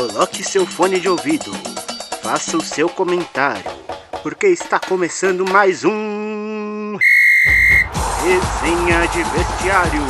Coloque 0.00 0.42
seu 0.42 0.64
fone 0.64 0.98
de 0.98 1.10
ouvido, 1.10 1.52
faça 2.22 2.56
o 2.56 2.62
seu 2.62 2.88
comentário, 2.88 3.70
porque 4.22 4.46
está 4.46 4.80
começando 4.80 5.44
mais 5.46 5.84
um. 5.84 6.96
Resenha 8.22 9.06
de 9.08 9.22
Vestiário. 9.24 10.00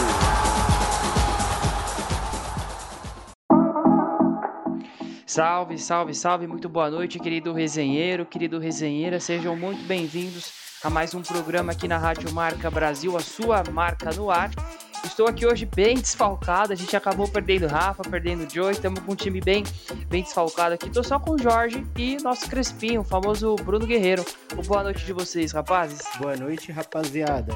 Salve, 5.27 5.77
salve, 5.77 6.15
salve, 6.15 6.47
muito 6.47 6.69
boa 6.69 6.89
noite, 6.89 7.19
querido 7.19 7.53
resenheiro, 7.53 8.25
querido 8.25 8.61
resenheira, 8.61 9.19
sejam 9.19 9.57
muito 9.57 9.83
bem-vindos 9.89 10.53
a 10.85 10.89
mais 10.89 11.17
um 11.17 11.23
programa 11.23 11.73
aqui 11.73 11.89
na 11.89 11.99
Rádio 11.99 12.33
Marca 12.33 12.71
Brasil, 12.71 13.17
a 13.17 13.21
sua 13.21 13.65
marca 13.73 14.13
no 14.13 14.31
ar. 14.31 14.51
Estou 15.05 15.27
aqui 15.27 15.47
hoje 15.47 15.67
bem 15.67 15.97
desfalcado. 15.97 16.73
A 16.73 16.77
gente 16.77 16.95
acabou 16.97 17.27
perdendo 17.29 17.67
Rafa, 17.67 18.03
perdendo 18.03 18.49
Joe. 18.53 18.73
Estamos 18.73 19.01
com 19.01 19.13
um 19.13 19.17
time 19.17 19.41
bem, 19.41 19.65
bem 20.09 20.23
desfalcado 20.23 20.75
aqui. 20.75 20.87
Estou 20.87 21.05
só 21.05 21.19
com 21.19 21.33
o 21.33 21.39
Jorge 21.39 21.87
e 21.97 22.17
nosso 22.23 22.49
Crespinho, 22.49 23.01
o 23.01 23.05
famoso 23.05 23.57
Bruno 23.57 23.87
Guerreiro. 23.87 24.25
boa 24.67 24.83
noite 24.83 25.05
de 25.05 25.13
vocês, 25.13 25.53
rapazes. 25.53 26.01
Boa 26.19 26.37
noite, 26.37 26.71
rapaziada. 26.71 27.55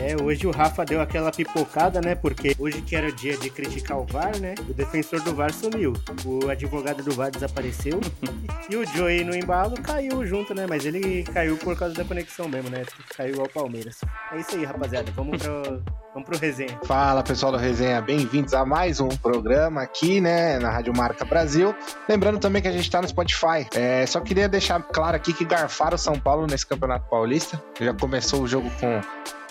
É, 0.00 0.22
hoje 0.22 0.46
o 0.46 0.50
Rafa 0.50 0.84
deu 0.84 1.00
aquela 1.00 1.30
pipocada, 1.30 2.00
né? 2.00 2.14
Porque 2.14 2.54
hoje 2.58 2.82
que 2.82 2.94
era 2.94 3.08
o 3.08 3.12
dia 3.12 3.36
de 3.36 3.48
criticar 3.48 3.98
o 3.98 4.04
VAR, 4.04 4.38
né? 4.38 4.54
O 4.68 4.74
defensor 4.74 5.20
do 5.22 5.34
VAR 5.34 5.52
sumiu. 5.52 5.94
O 6.24 6.48
advogado 6.48 7.02
do 7.02 7.12
VAR 7.12 7.30
desapareceu. 7.30 8.00
e 8.68 8.76
o 8.76 8.84
Joey 8.84 9.24
no 9.24 9.34
embalo 9.34 9.80
caiu 9.80 10.26
junto, 10.26 10.54
né? 10.54 10.66
Mas 10.68 10.84
ele 10.84 11.22
caiu 11.24 11.56
por 11.56 11.76
causa 11.78 11.94
da 11.94 12.04
conexão 12.04 12.48
mesmo, 12.48 12.68
né? 12.68 12.84
Caiu 13.16 13.40
ao 13.40 13.48
Palmeiras. 13.48 14.00
É 14.32 14.38
isso 14.38 14.54
aí, 14.54 14.64
rapaziada. 14.64 15.10
Vamos 15.12 15.42
pro, 15.42 15.82
vamos 16.12 16.28
pro 16.28 16.38
resenha. 16.38 16.78
Fala, 16.84 17.22
pessoal 17.22 17.52
do 17.52 17.58
Resenha. 17.58 18.00
Bem-vindos 18.02 18.52
a 18.52 18.64
mais 18.66 19.00
um 19.00 19.08
programa 19.08 19.82
aqui, 19.82 20.20
né? 20.20 20.58
Na 20.58 20.70
Rádio 20.70 20.92
Marca 20.94 21.24
Brasil. 21.24 21.74
Lembrando 22.08 22.38
também 22.38 22.60
que 22.60 22.68
a 22.68 22.72
gente 22.72 22.90
tá 22.90 23.00
no 23.00 23.08
Spotify. 23.08 23.66
É, 23.74 24.04
só 24.04 24.20
queria 24.20 24.48
deixar 24.48 24.82
claro 24.82 25.16
aqui 25.16 25.32
que 25.32 25.44
garfaram 25.44 25.94
o 25.94 25.98
São 25.98 26.20
Paulo 26.20 26.46
nesse 26.46 26.66
Campeonato 26.66 27.08
Paulista. 27.08 27.62
Já 27.80 27.94
começou 27.94 28.42
o 28.42 28.46
jogo 28.46 28.70
com 28.78 29.00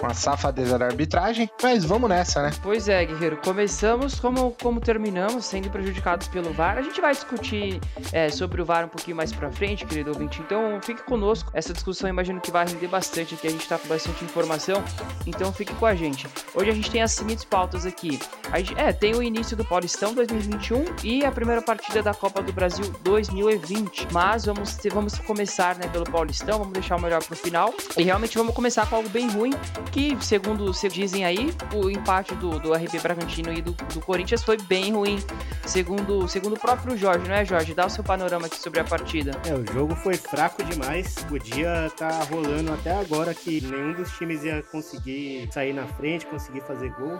com 0.05 0.11
a 0.11 0.13
safadeza 0.13 0.77
da 0.77 0.85
arbitragem, 0.85 1.49
mas 1.63 1.83
vamos 1.83 2.07
nessa, 2.07 2.43
né? 2.43 2.51
Pois 2.61 2.87
é, 2.87 3.03
Guerreiro, 3.03 3.37
começamos 3.37 4.19
como, 4.19 4.51
como 4.61 4.79
terminamos, 4.79 5.45
sendo 5.45 5.67
prejudicados 5.71 6.27
pelo 6.27 6.53
VAR. 6.53 6.77
A 6.77 6.81
gente 6.83 7.01
vai 7.01 7.11
discutir 7.11 7.81
é, 8.13 8.29
sobre 8.29 8.61
o 8.61 8.65
VAR 8.65 8.85
um 8.85 8.87
pouquinho 8.87 9.17
mais 9.17 9.31
pra 9.31 9.51
frente, 9.51 9.83
querido 9.83 10.11
ouvinte, 10.11 10.41
então 10.41 10.79
fique 10.81 11.01
conosco. 11.01 11.49
Essa 11.55 11.73
discussão 11.73 12.07
imagino 12.07 12.39
que 12.39 12.51
vai 12.51 12.67
render 12.67 12.87
bastante 12.87 13.33
aqui, 13.33 13.47
a 13.47 13.49
gente 13.49 13.67
tá 13.67 13.79
com 13.79 13.87
bastante 13.87 14.23
informação, 14.23 14.83
então 15.25 15.51
fique 15.51 15.73
com 15.73 15.87
a 15.87 15.95
gente. 15.95 16.27
Hoje 16.53 16.69
a 16.69 16.73
gente 16.73 16.91
tem 16.91 17.01
as 17.01 17.11
seguintes 17.11 17.43
pautas 17.43 17.83
aqui. 17.83 18.19
Gente, 18.55 18.77
é, 18.77 18.93
tem 18.93 19.15
o 19.15 19.23
início 19.23 19.57
do 19.57 19.65
Paulistão 19.65 20.13
2021 20.13 20.85
e 21.03 21.25
a 21.25 21.31
primeira 21.31 21.63
partida 21.63 22.03
da 22.03 22.13
Copa 22.13 22.43
do 22.43 22.53
Brasil 22.53 22.85
2020, 23.03 24.09
mas 24.11 24.45
vamos, 24.45 24.77
vamos 24.93 25.17
começar 25.19 25.75
né, 25.75 25.87
pelo 25.87 26.05
Paulistão, 26.05 26.59
vamos 26.59 26.73
deixar 26.73 26.95
o 26.95 27.01
melhor 27.01 27.23
pro 27.23 27.35
final 27.35 27.73
e 27.97 28.03
realmente 28.03 28.37
vamos 28.37 28.53
começar 28.53 28.87
com 28.87 28.97
algo 28.97 29.09
bem 29.09 29.27
ruim, 29.29 29.51
que, 29.95 30.17
segundo 30.19 30.73
se 30.73 30.89
dizem 30.89 31.23
aí, 31.23 31.53
o 31.73 31.89
empate 31.89 32.35
do, 32.35 32.59
do 32.59 32.73
RB 32.73 32.99
Bragantino 33.01 33.53
e 33.53 33.61
do, 33.61 33.71
do 33.71 34.01
Corinthians 34.01 34.43
foi 34.43 34.57
bem 34.57 34.91
ruim, 34.91 35.17
segundo, 35.65 36.27
segundo 36.27 36.55
o 36.55 36.59
próprio 36.59 36.97
Jorge, 36.97 37.25
não 37.29 37.35
é, 37.35 37.45
Jorge? 37.45 37.73
Dá 37.73 37.85
o 37.85 37.89
seu 37.89 38.03
panorama 38.03 38.47
aqui 38.47 38.57
sobre 38.59 38.81
a 38.81 38.83
partida. 38.83 39.31
É, 39.47 39.53
o 39.53 39.65
jogo 39.71 39.95
foi 39.95 40.15
fraco 40.15 40.61
demais. 40.65 41.15
Podia 41.29 41.85
estar 41.85 42.09
tá 42.09 42.23
rolando 42.25 42.73
até 42.73 42.91
agora 42.91 43.33
que 43.33 43.61
nenhum 43.61 43.93
dos 43.93 44.11
times 44.17 44.43
ia 44.43 44.61
conseguir 44.63 45.47
sair 45.49 45.71
na 45.71 45.87
frente, 45.87 46.25
conseguir 46.25 46.59
fazer 46.59 46.89
gol 46.89 47.17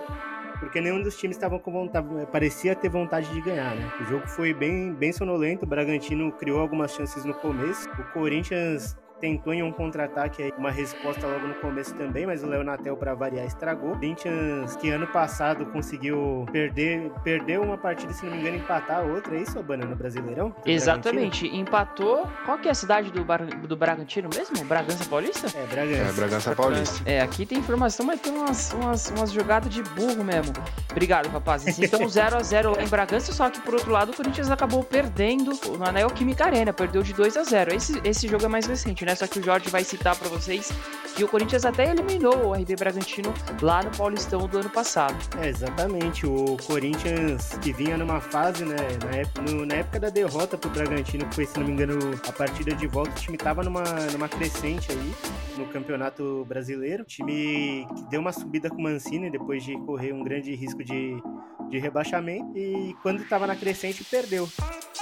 porque 0.60 0.80
nenhum 0.80 1.04
dos 1.04 1.18
times 1.18 1.36
estavam 1.36 1.60
com 1.60 1.70
vontade, 1.70 2.08
parecia 2.32 2.74
ter 2.74 2.88
vontade 2.88 3.30
de 3.30 3.42
ganhar, 3.42 3.76
né? 3.76 3.92
O 4.00 4.06
jogo 4.06 4.26
foi 4.26 4.54
bem, 4.54 4.94
bem 4.94 5.12
sonolento, 5.12 5.66
o 5.66 5.68
Bragantino 5.68 6.32
criou 6.32 6.62
algumas 6.62 6.94
chances 6.94 7.26
no 7.26 7.34
começo, 7.34 7.90
o 8.00 8.04
Corinthians 8.14 8.96
tentou 9.20 9.54
em 9.54 9.64
um 9.64 9.72
contra-ataque 9.72 10.54
uma 10.58 10.72
resposta 10.72 11.26
logo 11.26 11.48
no 11.48 11.56
começo 11.56 11.94
também, 11.96 12.26
mas 12.26 12.44
o 12.44 12.48
Leonatel, 12.48 12.96
para 12.98 13.14
variar, 13.14 13.46
estragou. 13.46 13.96
Corinthians, 13.96 14.76
que 14.76 14.90
ano 14.90 15.08
passado 15.08 15.66
conseguiu 15.68 16.46
perder, 16.52 17.12
perdeu 17.24 17.62
uma 17.62 17.78
partida, 17.78 18.14
se 18.14 18.26
não 18.26 18.34
me 18.34 18.40
engano, 18.40 18.58
empatar 18.58 19.00
a 19.00 19.02
outra, 19.02 19.36
é 19.36 19.42
isso, 19.42 19.58
Abana, 19.58 19.86
no 19.86 19.96
Brasileirão? 19.96 20.54
Exatamente, 20.66 21.42
Bragantino? 21.42 21.62
empatou. 21.62 22.28
Qual 22.46 22.58
que 22.58 22.68
é 22.68 22.72
a 22.72 22.76
cidade 22.76 23.12
do, 23.12 23.24
Bar... 23.24 23.46
do 23.46 23.76
Bragantino 23.76 24.30
mesmo? 24.34 24.64
Bragança 24.66 25.06
Paulista? 25.06 25.48
É, 25.58 25.66
Bragança. 25.66 26.10
É, 26.10 26.14
Bragança 26.14 26.56
Paulista. 26.56 27.10
É, 27.10 27.22
aqui 27.22 27.46
tem 27.46 27.60
informação, 27.60 28.06
mas 28.06 28.20
tem 28.20 28.34
umas, 28.34 28.74
umas, 28.74 29.10
umas 29.12 29.32
jogadas 29.32 29.70
de 29.74 29.82
burro 29.84 30.24
mesmo. 30.24 30.54
Obrigado, 30.92 31.28
rapazes. 31.28 31.78
Então, 31.80 32.02
0x0 32.06 32.76
lá 32.76 32.84
em 32.84 32.88
Bragança, 32.88 33.32
só 33.32 33.50
que 33.50 33.60
por 33.62 33.74
outro 33.74 33.92
lado, 33.92 34.12
o 34.12 34.16
Corinthians 34.16 34.50
acabou 34.50 34.84
perdendo 34.84 35.52
na 35.78 35.92
Neoquímica 35.92 36.46
Arena, 36.46 36.74
perdeu 36.74 37.02
de 37.02 37.14
2 37.14 37.38
a 37.38 37.44
0 37.44 37.74
esse, 37.74 38.02
esse 38.04 38.28
jogo 38.28 38.46
é 38.46 38.48
mais 38.48 38.66
recente, 38.66 39.05
né? 39.06 39.16
Só 39.16 39.28
que 39.28 39.40
o 39.40 39.44
Jorge 39.44 39.70
vai 39.70 39.84
citar 39.84 40.16
para 40.16 40.28
vocês 40.28 40.72
que 41.16 41.24
o 41.24 41.28
Corinthians 41.28 41.64
até 41.64 41.92
eliminou 41.92 42.48
o 42.48 42.54
RB 42.54 42.76
Bragantino 42.76 43.34
lá 43.62 43.82
no 43.82 43.90
Paulistão 43.92 44.48
do 44.48 44.60
ano 44.60 44.70
passado. 44.70 45.16
É, 45.42 45.48
exatamente. 45.48 46.26
O 46.26 46.58
Corinthians 46.68 47.58
que 47.62 47.72
vinha 47.72 47.98
numa 47.98 48.20
fase, 48.20 48.66
né, 48.66 48.76
na 49.04 49.18
época, 49.18 49.42
no, 49.44 49.66
na 49.66 49.76
época 49.76 50.00
da 50.00 50.10
derrota 50.10 50.58
pro 50.58 50.70
Bragantino, 50.70 51.26
que 51.28 51.36
foi, 51.36 51.46
se 51.46 51.58
não 51.58 51.66
me 51.66 51.74
engano, 51.74 51.98
a 52.28 52.32
partida 52.34 52.76
de 52.76 52.86
volta, 52.86 53.12
o 53.12 53.16
time 53.16 53.38
tava 53.38 53.64
numa, 53.64 53.84
numa 54.12 54.28
crescente 54.28 54.92
aí 54.92 55.14
no 55.58 55.66
Campeonato 55.68 56.44
Brasileiro. 56.46 57.04
O 57.04 57.06
time 57.06 57.88
que 57.96 58.04
deu 58.10 58.20
uma 58.20 58.34
subida 58.34 58.70
com 58.70 58.76
o 58.76 58.84
Mancini 58.84 59.32
depois 59.32 59.64
de 59.64 59.78
correr 59.86 60.12
um 60.12 60.24
grande 60.24 60.54
risco 60.54 60.84
de, 60.84 61.22
de 61.70 61.80
rebaixamento 61.80 62.58
e 62.58 62.96
quando 63.02 63.22
estava 63.22 63.48
na 63.48 63.56
crescente 63.56 64.04
perdeu. 64.04 64.48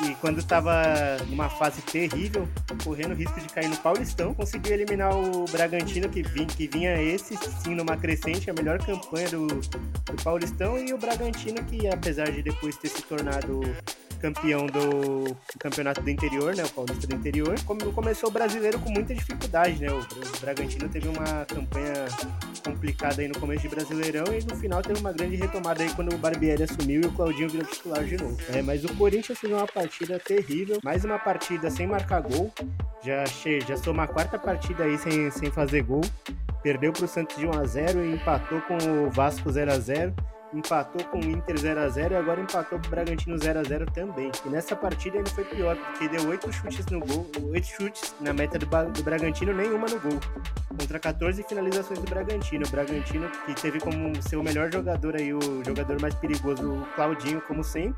E 0.02 0.16
quando 0.16 0.40
estava 0.40 0.74
numa 1.30 1.50
fase 1.50 1.82
terrível, 1.84 2.48
correndo 2.84 3.14
risco 3.14 3.40
de 3.40 3.48
cair 3.48 3.70
no 3.70 3.78
Paulistão, 3.78 4.34
conseguiu 4.34 4.74
eliminar 4.74 5.16
o 5.16 5.46
Bragantino, 5.46 6.10
que 6.10 6.24
vinha, 6.24 6.48
que 6.48 6.68
vinha 6.68 7.00
esse 7.00 7.38
sim 7.62 7.76
numa 7.76 7.96
crescente, 7.96 8.50
a 8.50 8.54
melhor 8.54 8.84
campanha 8.84 9.30
do, 9.30 9.46
do 9.46 10.24
Paulistão, 10.24 10.80
e 10.80 10.92
o 10.94 10.98
Bragantino, 10.98 11.64
que 11.66 11.88
apesar 11.88 12.32
de 12.32 12.42
depois 12.42 12.76
ter 12.76 12.88
se 12.88 13.04
tornado 13.04 13.62
campeão 14.24 14.66
do 14.68 15.36
campeonato 15.60 16.02
do 16.02 16.10
interior, 16.10 16.56
né? 16.56 16.64
O 16.64 16.70
Paulista 16.70 17.06
do 17.06 17.14
interior. 17.14 17.56
Começou 17.94 18.30
o 18.30 18.32
brasileiro 18.32 18.80
com 18.80 18.90
muita 18.90 19.14
dificuldade, 19.14 19.82
né? 19.82 19.92
O 19.92 20.40
Bragantino 20.40 20.88
teve 20.88 21.10
uma 21.10 21.46
campanha 21.46 21.94
complicada 22.64 23.22
aí 23.22 23.28
no 23.28 23.38
começo 23.38 23.64
de 23.64 23.68
Brasileirão 23.68 24.24
e 24.28 24.42
no 24.46 24.56
final 24.56 24.82
teve 24.82 25.02
uma 25.02 25.12
grande 25.12 25.36
retomada 25.36 25.84
aí 25.84 25.94
quando 25.94 26.16
o 26.16 26.18
Barbieri 26.18 26.64
assumiu 26.64 27.02
e 27.02 27.06
o 27.06 27.12
Claudinho 27.12 27.50
virou 27.50 27.68
titular 27.68 28.02
de 28.06 28.16
novo. 28.16 28.38
É, 28.54 28.62
mas 28.62 28.86
o 28.86 28.96
Corinthians 28.96 29.38
fez 29.38 29.52
uma 29.52 29.68
partida 29.68 30.18
terrível, 30.18 30.80
mais 30.82 31.04
uma 31.04 31.20
partida 31.20 31.70
sem 31.70 31.86
marcar 31.86 32.22
gol. 32.22 32.50
Já, 33.04 33.26
já 33.68 33.76
soma 33.76 34.04
a 34.04 34.08
quarta 34.08 34.40
partida 34.40 34.86
aí 34.86 34.98
sem, 34.98 35.30
sem 35.32 35.52
fazer 35.52 35.84
gol. 35.84 36.02
Perdeu 36.62 36.94
para 36.94 37.04
o 37.04 37.08
Santos 37.10 37.36
de 37.36 37.46
1 37.46 37.60
a 37.60 37.66
0 37.66 38.06
e 38.06 38.14
empatou 38.14 38.62
com 38.62 38.78
o 38.78 39.10
Vasco 39.10 39.52
0 39.52 39.74
a 39.74 39.80
0 39.80 40.16
empatou 40.54 41.04
com 41.06 41.20
o 41.20 41.24
Inter 41.24 41.58
0 41.58 41.80
a 41.80 41.90
0 41.90 42.14
e 42.14 42.18
agora 42.18 42.42
empatou 42.42 42.80
com 42.80 42.88
o 42.88 42.90
Bragantino 42.90 43.38
0 43.38 43.60
a 43.60 43.64
0 43.64 43.86
também. 43.92 44.32
E 44.46 44.50
nessa 44.50 44.76
partida 44.76 45.18
ele 45.18 45.30
foi 45.30 45.44
pior, 45.44 45.76
porque 45.76 46.08
deu 46.08 46.28
oito 46.28 46.52
chutes 46.52 46.86
no 46.88 47.00
gol, 47.00 47.28
oito 47.52 47.68
chutes 47.68 48.16
na 48.22 48.34
meta 48.34 48.60
do, 48.60 48.66
do 48.66 49.04
Bragantino, 49.04 49.54
nenhuma 49.54 49.88
no 49.88 50.00
gol. 50.00 50.20
Contra 50.70 51.00
14 51.00 51.44
finalizações 51.44 52.00
do 52.00 52.10
Bragantino. 52.10 52.66
O 52.66 52.70
Bragantino 52.70 53.30
que 53.46 53.54
teve 53.54 53.80
como 53.80 54.22
seu 54.22 54.42
melhor 54.44 54.72
jogador 54.72 55.16
aí, 55.16 55.34
o 55.34 55.64
jogador 55.66 56.02
mais 56.02 56.16
perigoso, 56.16 56.74
o 56.74 56.86
Claudinho, 56.96 57.42
como 57.42 57.64
sempre. 57.64 57.96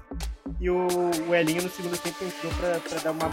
E 0.59 0.69
o, 0.69 0.89
Elinho 1.33 1.63
no 1.63 1.69
segundo 1.69 1.97
tempo 1.97 2.23
entrou 2.23 2.51
para 2.53 2.99
dar, 2.99 3.11
uma, 3.11 3.29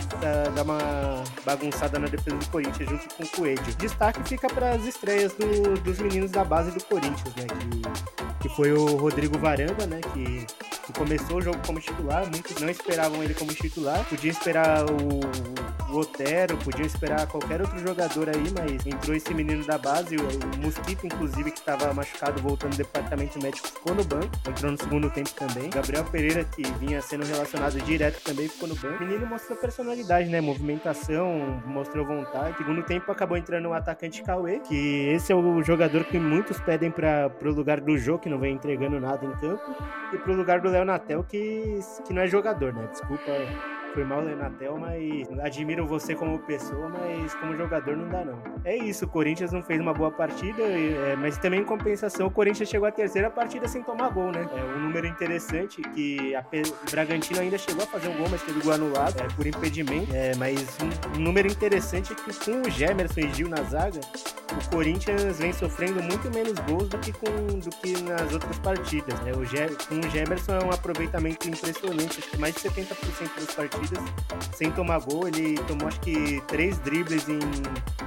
dar 0.50 0.62
uma 0.62 1.24
bagunçada 1.44 1.98
na 1.98 2.08
defesa 2.08 2.36
do 2.36 2.48
Corinthians 2.48 2.88
junto 2.88 3.14
com 3.14 3.22
o 3.22 3.28
Coelho. 3.28 3.62
Destaque 3.78 4.28
fica 4.28 4.48
para 4.48 4.70
as 4.72 4.84
estreias 4.84 5.32
do, 5.34 5.80
dos 5.80 5.98
meninos 5.98 6.30
da 6.30 6.44
base 6.44 6.70
do 6.72 6.82
Corinthians, 6.84 7.34
né? 7.36 7.46
Que, 7.46 8.11
que 8.42 8.48
foi 8.48 8.72
o 8.72 8.96
Rodrigo 8.96 9.38
Varanda, 9.38 9.86
né? 9.86 10.00
Que, 10.12 10.44
que 10.84 10.92
começou 10.92 11.38
o 11.38 11.40
jogo 11.40 11.58
como 11.64 11.78
titular, 11.78 12.28
muitos 12.28 12.60
não 12.60 12.68
esperavam 12.68 13.22
ele 13.22 13.34
como 13.34 13.54
titular. 13.54 14.04
Podia 14.08 14.32
esperar 14.32 14.84
o, 14.84 15.20
o 15.92 16.00
Otero, 16.00 16.56
podiam 16.58 16.86
esperar 16.86 17.26
qualquer 17.26 17.60
outro 17.60 17.78
jogador 17.78 18.28
aí, 18.28 18.44
mas 18.56 18.86
entrou 18.86 19.14
esse 19.14 19.32
menino 19.34 19.64
da 19.64 19.78
base, 19.78 20.16
o, 20.16 20.62
Mosquito, 20.62 21.06
inclusive, 21.06 21.50
que 21.50 21.58
estava 21.58 21.92
machucado 21.92 22.40
voltando 22.40 22.72
do 22.72 22.76
departamento 22.78 23.40
médico, 23.42 23.68
ficou 23.68 23.94
no 23.94 24.04
banco, 24.04 24.30
entrou 24.48 24.72
no 24.72 24.78
segundo 24.78 25.10
tempo 25.10 25.30
também. 25.34 25.70
Gabriel 25.70 26.04
Pereira, 26.04 26.44
que 26.44 26.62
vinha 26.78 27.00
sendo 27.02 27.24
relacionado 27.24 27.80
direto 27.80 28.22
também, 28.22 28.48
ficou 28.48 28.68
no 28.68 28.74
banco. 28.74 29.02
O 29.02 29.06
menino 29.06 29.26
mostrou 29.26 29.58
personalidade, 29.58 30.28
né? 30.28 30.40
Movimentação, 30.40 31.62
mostrou 31.66 32.06
vontade. 32.06 32.56
Segundo 32.56 32.82
tempo 32.82 33.10
acabou 33.10 33.36
entrando 33.36 33.68
o 33.68 33.72
atacante 33.72 34.22
Cauê, 34.22 34.60
que 34.60 35.08
esse 35.08 35.32
é 35.32 35.34
o 35.34 35.62
jogador 35.62 36.04
que 36.04 36.18
muitos 36.18 36.60
pedem 36.60 36.90
para 36.90 37.30
o 37.42 37.50
lugar 37.50 37.80
do 37.80 37.96
jogo, 37.98 38.20
que 38.20 38.28
não 38.28 38.38
vem 38.38 38.54
entregando 38.54 39.00
nada 39.00 39.24
em 39.24 39.32
campo, 39.32 39.62
e 40.12 40.18
pro 40.18 40.34
lugar 40.34 40.60
do 40.60 40.68
Léo 40.68 40.84
Natel, 40.84 41.24
que, 41.24 41.80
que 42.06 42.12
não 42.12 42.22
é 42.22 42.26
jogador, 42.28 42.72
né? 42.72 42.88
Desculpa 42.90 43.30
foi 43.92 44.04
mal 44.04 44.22
na 44.22 44.50
mas 44.78 45.40
admiro 45.40 45.86
você 45.86 46.14
como 46.14 46.38
pessoa, 46.40 46.88
mas 46.88 47.34
como 47.34 47.56
jogador 47.56 47.96
não 47.96 48.08
dá 48.08 48.24
não. 48.24 48.38
É 48.64 48.76
isso, 48.76 49.04
o 49.04 49.08
Corinthians 49.08 49.52
não 49.52 49.62
fez 49.62 49.80
uma 49.80 49.92
boa 49.92 50.10
partida, 50.10 50.62
é, 50.62 51.16
mas 51.16 51.36
também 51.38 51.60
em 51.60 51.64
compensação 51.64 52.26
o 52.26 52.30
Corinthians 52.30 52.68
chegou 52.68 52.88
à 52.88 52.92
terceira 52.92 53.30
partida 53.30 53.68
sem 53.68 53.82
tomar 53.82 54.10
gol, 54.10 54.30
né? 54.30 54.46
É 54.54 54.76
um 54.76 54.80
número 54.80 55.06
interessante 55.06 55.82
que 55.82 56.34
a, 56.34 56.40
o 56.40 56.90
Bragantino 56.90 57.40
ainda 57.40 57.58
chegou 57.58 57.84
a 57.84 57.86
fazer 57.86 58.08
um 58.08 58.16
gol, 58.16 58.28
mas 58.30 58.42
teve 58.42 58.60
gol 58.60 58.72
anulado 58.72 59.20
é, 59.20 59.28
por 59.34 59.46
impedimento. 59.46 60.14
É, 60.14 60.34
mas 60.36 60.78
um, 61.16 61.20
número 61.20 61.48
interessante 61.48 62.14
que 62.14 62.32
com 62.44 62.62
o 62.62 62.70
Gemerson 62.70 63.20
e 63.20 63.34
Gil 63.34 63.48
na 63.48 63.62
zaga, 63.64 64.00
o 64.52 64.70
Corinthians 64.70 65.38
vem 65.38 65.52
sofrendo 65.52 66.02
muito 66.02 66.30
menos 66.34 66.58
gols 66.60 66.88
do 66.88 66.98
que, 66.98 67.12
com, 67.12 67.58
do 67.58 67.70
que 67.76 68.00
nas 68.02 68.32
outras 68.32 68.58
partidas. 68.58 69.18
Né? 69.20 69.32
O 69.32 69.42
com 69.86 70.06
o 70.06 70.10
Gemerson 70.10 70.52
é 70.52 70.64
um 70.64 70.70
aproveitamento 70.70 71.48
impressionante, 71.48 72.18
acho 72.18 72.30
que 72.30 72.38
mais 72.38 72.54
de 72.54 72.60
70% 72.60 72.94
das 73.36 73.54
partidas 73.54 73.81
sem 74.54 74.70
tomar 74.70 75.00
gol. 75.00 75.26
Ele 75.28 75.54
tomou 75.68 75.88
acho 75.88 76.00
que 76.00 76.40
três 76.46 76.78
dribles 76.78 77.28
em. 77.28 77.38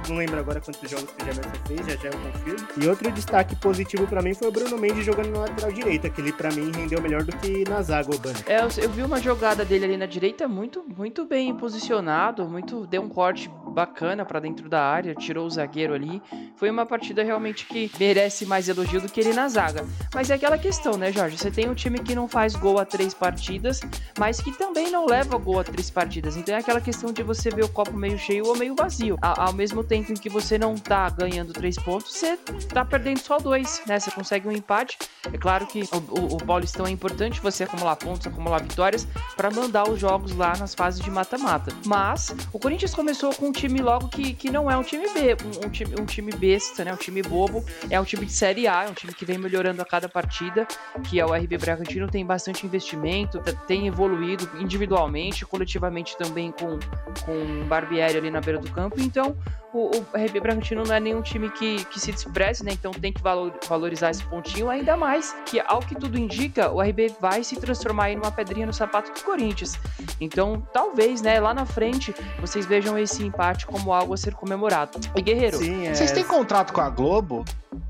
Não 0.08 0.16
lembro 0.16 0.38
agora 0.38 0.60
quantos 0.60 0.88
jogos 0.88 1.10
que 1.10 1.22
o 1.22 1.26
Gemerson 1.26 1.50
fez, 1.66 1.80
já 1.86 1.96
já 1.96 2.08
eu 2.08 2.32
confirmo. 2.32 2.68
E 2.80 2.88
outro 2.88 3.10
destaque 3.10 3.56
positivo 3.56 4.06
para 4.06 4.22
mim 4.22 4.34
foi 4.34 4.48
o 4.48 4.52
Bruno 4.52 4.78
Mendes 4.78 5.04
jogando 5.04 5.30
na 5.30 5.40
lateral 5.40 5.72
direita, 5.72 6.08
que 6.08 6.20
ele 6.20 6.32
para 6.32 6.50
mim 6.52 6.70
rendeu 6.74 7.00
melhor 7.00 7.22
do 7.22 7.36
que 7.36 7.68
na 7.68 7.82
zaga, 7.82 8.10
Urbano. 8.10 8.36
É, 8.46 8.60
eu 8.62 8.90
vi 8.90 9.02
uma 9.02 9.20
jogada 9.20 9.64
dele 9.64 9.84
ali 9.84 9.96
na 9.96 10.06
direita 10.06 10.46
muito, 10.46 10.84
muito 10.96 11.24
bem 11.24 11.54
posicionado, 11.56 12.48
muito 12.48 12.86
deu 12.86 13.02
um 13.02 13.08
corte 13.08 13.50
bacana 13.76 14.24
para 14.24 14.40
dentro 14.40 14.68
da 14.70 14.82
área, 14.82 15.14
tirou 15.14 15.46
o 15.46 15.50
zagueiro 15.50 15.92
ali. 15.92 16.22
Foi 16.56 16.70
uma 16.70 16.86
partida 16.86 17.22
realmente 17.22 17.66
que 17.66 17.90
merece 17.98 18.46
mais 18.46 18.68
elogio 18.68 19.02
do 19.02 19.08
que 19.08 19.20
ele 19.20 19.34
na 19.34 19.48
zaga. 19.48 19.84
Mas 20.14 20.30
é 20.30 20.34
aquela 20.34 20.56
questão, 20.56 20.96
né, 20.96 21.12
Jorge? 21.12 21.36
Você 21.36 21.50
tem 21.50 21.68
um 21.68 21.74
time 21.74 21.98
que 21.98 22.14
não 22.14 22.26
faz 22.26 22.56
gol 22.56 22.78
a 22.78 22.86
três 22.86 23.12
partidas, 23.12 23.80
mas 24.18 24.40
que 24.40 24.50
também 24.56 24.90
não 24.90 25.04
leva 25.04 25.36
gol 25.36 25.60
a 25.60 25.64
três 25.70 25.90
partidas. 25.90 26.36
Então 26.36 26.54
é 26.54 26.58
aquela 26.58 26.80
questão 26.80 27.12
de 27.12 27.22
você 27.22 27.50
ver 27.50 27.64
o 27.64 27.68
copo 27.68 27.92
meio 27.92 28.18
cheio 28.18 28.46
ou 28.46 28.56
meio 28.56 28.74
vazio. 28.74 29.18
Ao 29.20 29.52
mesmo 29.52 29.82
tempo 29.84 30.12
em 30.12 30.14
que 30.14 30.28
você 30.28 30.58
não 30.58 30.74
tá 30.76 31.08
ganhando 31.10 31.52
três 31.52 31.76
pontos, 31.76 32.12
você 32.12 32.36
tá 32.72 32.84
perdendo 32.84 33.18
só 33.18 33.38
dois, 33.38 33.82
né? 33.86 33.98
Você 33.98 34.10
consegue 34.10 34.48
um 34.48 34.52
empate. 34.52 34.98
É 35.32 35.38
claro 35.38 35.66
que 35.66 35.82
o, 35.82 35.96
o, 35.96 36.36
o 36.36 36.44
Paulistão 36.44 36.86
é 36.86 36.90
importante 36.90 37.40
você 37.40 37.64
acumular 37.64 37.96
pontos, 37.96 38.26
acumular 38.26 38.62
vitórias 38.62 39.06
para 39.36 39.50
mandar 39.50 39.88
os 39.88 39.98
jogos 40.00 40.34
lá 40.34 40.56
nas 40.56 40.74
fases 40.74 41.00
de 41.00 41.10
mata-mata. 41.10 41.72
Mas 41.84 42.34
o 42.52 42.58
Corinthians 42.58 42.94
começou 42.94 43.34
com 43.34 43.48
um 43.48 43.52
time 43.52 43.80
logo 43.80 44.08
que, 44.08 44.32
que 44.34 44.50
não 44.50 44.70
é 44.70 44.76
um 44.76 44.82
time 44.82 45.08
B, 45.12 45.36
um, 45.44 45.66
um, 45.66 45.70
time, 45.70 45.94
um 46.00 46.06
time 46.06 46.32
besta, 46.32 46.84
né? 46.84 46.92
Um 46.92 46.96
time 46.96 47.22
bobo. 47.22 47.64
É 47.90 48.00
um 48.00 48.04
time 48.04 48.26
de 48.26 48.32
Série 48.32 48.66
A, 48.66 48.84
é 48.84 48.88
um 48.88 48.94
time 48.94 49.12
que 49.12 49.24
vem 49.24 49.38
melhorando 49.38 49.82
a 49.82 49.84
cada 49.84 50.08
partida, 50.08 50.66
que 51.08 51.20
é 51.20 51.26
o 51.26 51.34
RB 51.34 51.58
Bragantino, 51.58 52.08
tem 52.08 52.24
bastante 52.24 52.66
investimento, 52.66 53.40
tem 53.66 53.86
evoluído 53.86 54.48
individualmente, 54.58 55.44
coletivamente 55.56 56.16
também 56.18 56.52
com, 56.52 56.78
com 57.24 57.64
Barbieri 57.66 58.18
ali 58.18 58.30
na 58.30 58.40
beira 58.40 58.60
do 58.60 58.70
campo. 58.70 59.00
Então, 59.00 59.36
o, 59.72 59.90
o 59.90 60.06
RB 60.14 60.40
Bragantino 60.40 60.84
não 60.84 60.94
é 60.94 61.00
nenhum 61.00 61.22
time 61.22 61.50
que, 61.50 61.84
que 61.86 62.00
se 62.00 62.12
despreze, 62.12 62.64
né? 62.64 62.72
Então 62.72 62.90
tem 62.92 63.12
que 63.12 63.22
valor, 63.22 63.52
valorizar 63.68 64.10
esse 64.10 64.24
pontinho, 64.24 64.68
ainda 64.68 64.96
mais 64.96 65.34
que, 65.46 65.60
ao 65.60 65.80
que 65.80 65.94
tudo 65.94 66.18
indica, 66.18 66.70
o 66.70 66.80
RB 66.80 67.14
vai 67.20 67.42
se 67.42 67.56
transformar 67.56 68.10
em 68.10 68.16
uma 68.16 68.30
pedrinha 68.30 68.66
no 68.66 68.72
sapato 68.72 69.12
do 69.12 69.20
Corinthians. 69.22 69.78
Então, 70.20 70.66
talvez, 70.72 71.20
né, 71.20 71.38
lá 71.40 71.52
na 71.52 71.66
frente, 71.66 72.14
vocês 72.40 72.66
vejam 72.66 72.98
esse 72.98 73.22
empate 73.22 73.66
como 73.66 73.92
algo 73.92 74.14
a 74.14 74.16
ser 74.16 74.34
comemorado. 74.34 74.98
E 75.14 75.22
Guerreiro. 75.22 75.58
Sim, 75.58 75.86
é... 75.86 75.94
Vocês 75.94 76.12
têm 76.12 76.24
contrato 76.24 76.72
com 76.72 76.80
a 76.80 76.88
Globo? 76.88 77.44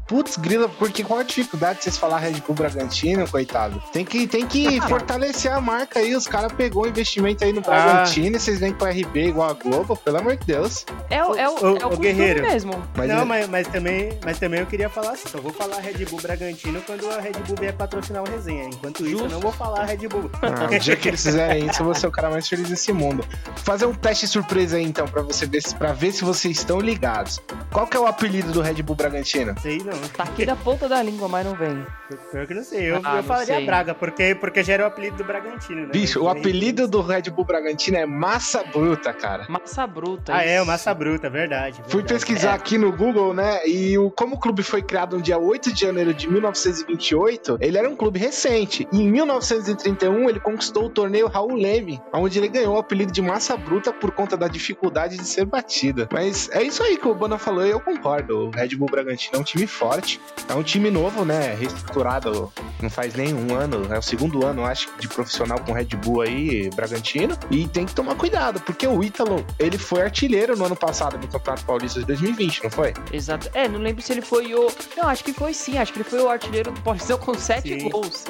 Putz, 0.07 0.37
grila, 0.37 0.69
porque 0.69 1.03
qual 1.03 1.19
a 1.19 1.23
dificuldade 1.25 1.79
de 1.79 1.85
vocês 1.85 1.99
falar 1.99 2.19
Red 2.19 2.35
Bull 2.47 2.55
Bragantino, 2.55 3.29
coitado? 3.29 3.83
Tem 3.93 4.05
que, 4.05 4.29
tem 4.29 4.47
que 4.47 4.81
fortalecer 4.89 5.53
a 5.53 5.61
marca 5.61 5.99
aí. 5.99 6.15
Os 6.15 6.29
caras 6.29 6.53
pegou 6.53 6.85
o 6.85 6.87
investimento 6.87 7.43
aí 7.43 7.53
no 7.53 7.59
ah. 7.61 7.63
Bragantino 7.63 8.37
ah. 8.37 8.39
e 8.39 8.41
vocês 8.41 8.61
vêm 8.61 8.73
com 8.73 8.85
o 8.85 8.89
RB 8.89 9.29
igual 9.29 9.51
a 9.51 9.53
Globo, 9.53 9.97
pelo 9.97 10.19
amor 10.19 10.37
de 10.37 10.47
Deus. 10.47 10.87
É, 11.11 11.25
o, 11.25 11.35
é 11.35 11.49
o, 11.49 11.76
o, 11.79 11.83
é 11.83 11.87
o, 11.87 11.95
o 11.95 11.97
Guerreiro 11.99 12.43
mesmo. 12.43 12.83
Mas 12.97 13.09
não, 13.09 13.21
é... 13.21 13.25
mas, 13.25 13.49
mas, 13.49 13.69
também, 13.69 14.19
mas 14.25 14.39
também 14.39 14.61
eu 14.61 14.67
queria 14.67 14.89
falar 14.89 15.13
assim, 15.13 15.29
só 15.29 15.41
vou 15.41 15.53
falar 15.53 15.81
Red 15.81 16.05
Bull 16.07 16.21
Bragantino 16.21 16.81
quando 16.83 17.09
a 17.11 17.21
Red 17.21 17.33
Bull 17.47 17.57
vier 17.59 17.75
patrocinar 17.75 18.23
o 18.23 18.29
resenha. 18.29 18.65
Enquanto 18.65 18.99
Justo. 18.99 19.15
isso, 19.15 19.25
eu 19.25 19.31
não 19.31 19.41
vou 19.41 19.53
falar 19.53 19.85
Red 19.85 20.09
Bull. 20.09 20.31
Ah, 20.43 20.67
o 20.75 20.79
dia 20.79 20.97
que 20.97 21.09
eles 21.09 21.23
fizerem 21.23 21.67
isso, 21.67 21.81
eu 21.81 21.87
vou 21.87 21.95
ser 21.95 22.07
o 22.07 22.11
cara 22.11 22.31
mais 22.31 22.49
feliz 22.49 22.69
desse 22.69 22.93
mundo. 22.93 23.25
Fazer 23.57 23.87
um 23.87 23.95
teste 23.95 24.27
surpresa 24.27 24.77
aí, 24.77 24.85
então, 24.85 25.07
pra, 25.07 25.23
você 25.23 25.47
ver, 25.47 25.63
pra 25.79 25.93
ver 25.93 26.13
se 26.13 26.25
vocês 26.25 26.59
estão 26.59 26.81
ligados. 26.81 27.41
Qual 27.73 27.87
que 27.87 27.97
é 27.97 28.01
o 28.01 28.07
apelido 28.07 28.53
do 28.53 28.61
Red 28.61 28.83
Bull 28.83 28.97
Bragantino? 28.97 29.55
Sei 29.61 29.79
não. 29.79 29.97
Tá 30.09 30.25
aqui 30.25 30.45
da 30.45 30.57
ponta 30.57 30.89
da 30.89 31.03
língua, 31.03 31.29
mas 31.29 31.45
não 31.45 31.55
vem. 31.55 31.85
Pior 32.31 32.47
que 32.47 32.55
não 32.55 32.63
sei. 32.63 32.91
Eu, 32.91 33.01
ah, 33.05 33.17
eu 33.17 33.23
falaria 33.25 33.57
sei. 33.57 33.67
Braga, 33.67 33.95
porque, 33.95 34.35
porque 34.35 34.63
já 34.63 34.75
era 34.75 34.85
o 34.85 34.87
apelido 34.87 35.17
do 35.17 35.25
Bragantino, 35.25 35.83
né? 35.83 35.89
Bicho, 35.93 36.23
o 36.23 36.29
apelido 36.29 36.87
do 36.87 37.01
Red 37.01 37.23
Bull 37.31 37.45
Bragantino 37.45 37.97
é 37.97 38.07
Massa 38.07 38.63
Bruta, 38.65 39.13
cara. 39.13 39.47
Massa 39.49 39.87
Bruta. 39.87 40.35
Ah, 40.35 40.45
isso. 40.45 40.55
é, 40.55 40.63
o 40.63 40.67
Massa 40.67 40.95
Bruta, 40.95 41.29
verdade. 41.29 41.56
Verdade. 41.57 41.83
Fui 41.89 42.03
pesquisar 42.03 42.51
é. 42.51 42.55
aqui 42.55 42.79
no 42.79 42.93
Google, 42.93 43.33
né? 43.33 43.67
E 43.67 43.97
o, 43.99 44.11
como 44.11 44.37
o 44.37 44.39
clube 44.39 44.63
foi 44.63 44.83
criado 44.83 45.17
no 45.17 45.23
dia 45.23 45.39
8 45.39 45.73
de 45.73 45.81
janeiro 45.81 46.13
de 46.13 46.29
1928, 46.29 47.59
ele 47.61 47.79
era 47.79 47.89
um 47.89 47.97
clube 47.97 48.19
recente. 48.19 48.87
E 48.93 49.01
em 49.01 49.11
1931, 49.11 50.29
ele 50.29 50.41
conquistou 50.41 50.87
o 50.87 50.91
torneio 50.91 51.29
Raul 51.29 51.55
Leme, 51.55 52.01
onde 52.13 52.39
ele 52.39 52.49
ganhou 52.49 52.77
o 52.77 52.79
apelido 52.79 53.13
de 53.13 53.23
Massa 53.23 53.57
Bruta 53.57 53.93
por 53.93 54.11
conta 54.11 54.37
da 54.37 54.49
dificuldade 54.49 55.17
de 55.17 55.25
ser 55.25 55.47
batida. 55.47 56.09
Mas 56.13 56.49
é 56.51 56.63
isso 56.63 56.83
aí 56.83 56.97
que 56.97 57.09
o 57.09 57.15
Bana 57.15 57.39
falou 57.39 57.65
e 57.67 57.71
eu 57.71 57.81
concordo. 57.81 58.47
O 58.47 58.51
Red 58.51 58.69
Bull 58.77 58.89
Bragantino 58.91 59.37
é 59.37 59.41
um 59.41 59.45
time 59.45 59.67
forte. 59.67 60.21
É 60.49 60.55
um 60.55 60.63
time 60.63 60.91
novo, 60.91 61.25
né? 61.25 61.55
Reestruturado 61.55 62.53
não 62.81 62.91
faz 62.91 63.15
nem 63.15 63.35
um 63.35 63.55
ano, 63.55 63.93
é 63.93 63.99
o 63.99 64.03
segundo 64.03 64.45
ano, 64.45 64.65
acho, 64.65 64.89
de 64.99 65.09
profissional 65.09 65.59
com 65.61 65.73
Red 65.73 65.97
Bull 65.97 66.23
aí, 66.23 66.69
Bragantino. 66.71 67.37
E 67.51 67.67
tem 67.67 67.87
que 67.87 67.95
tomar 67.95 68.15
cuidado, 68.15 68.61
porque 68.61 68.87
o 68.87 69.03
Ítalo, 69.03 69.45
ele 69.59 69.79
foi 69.79 70.03
artilheiro 70.03 70.57
no 70.57 70.65
ano 70.65 70.77
passado 70.77 71.19
no 71.19 71.27
Campeonato 71.27 71.46
Paulista 71.55 72.01
de 72.01 72.07
2020, 72.07 72.65
não 72.65 72.71
foi? 72.71 72.93
Exato. 73.13 73.51
É, 73.55 73.69
não 73.69 73.79
lembro 73.79 74.03
se 74.03 74.13
ele 74.13 74.23
foi 74.23 74.55
o. 74.55 74.69
Não, 74.97 75.09
acho 75.09 75.25
que 75.25 75.33
foi 75.33 75.55
sim, 75.55 75.79
acho 75.79 75.93
que 75.93 75.99
ele 75.99 76.09
foi 76.09 76.21
o 76.21 76.29
artilheiro 76.29 76.73
do 76.73 76.81
Paulistão 76.81 77.19
com 77.19 77.35
sete 77.35 77.81
sim. 77.81 77.89
gols. 77.89 78.25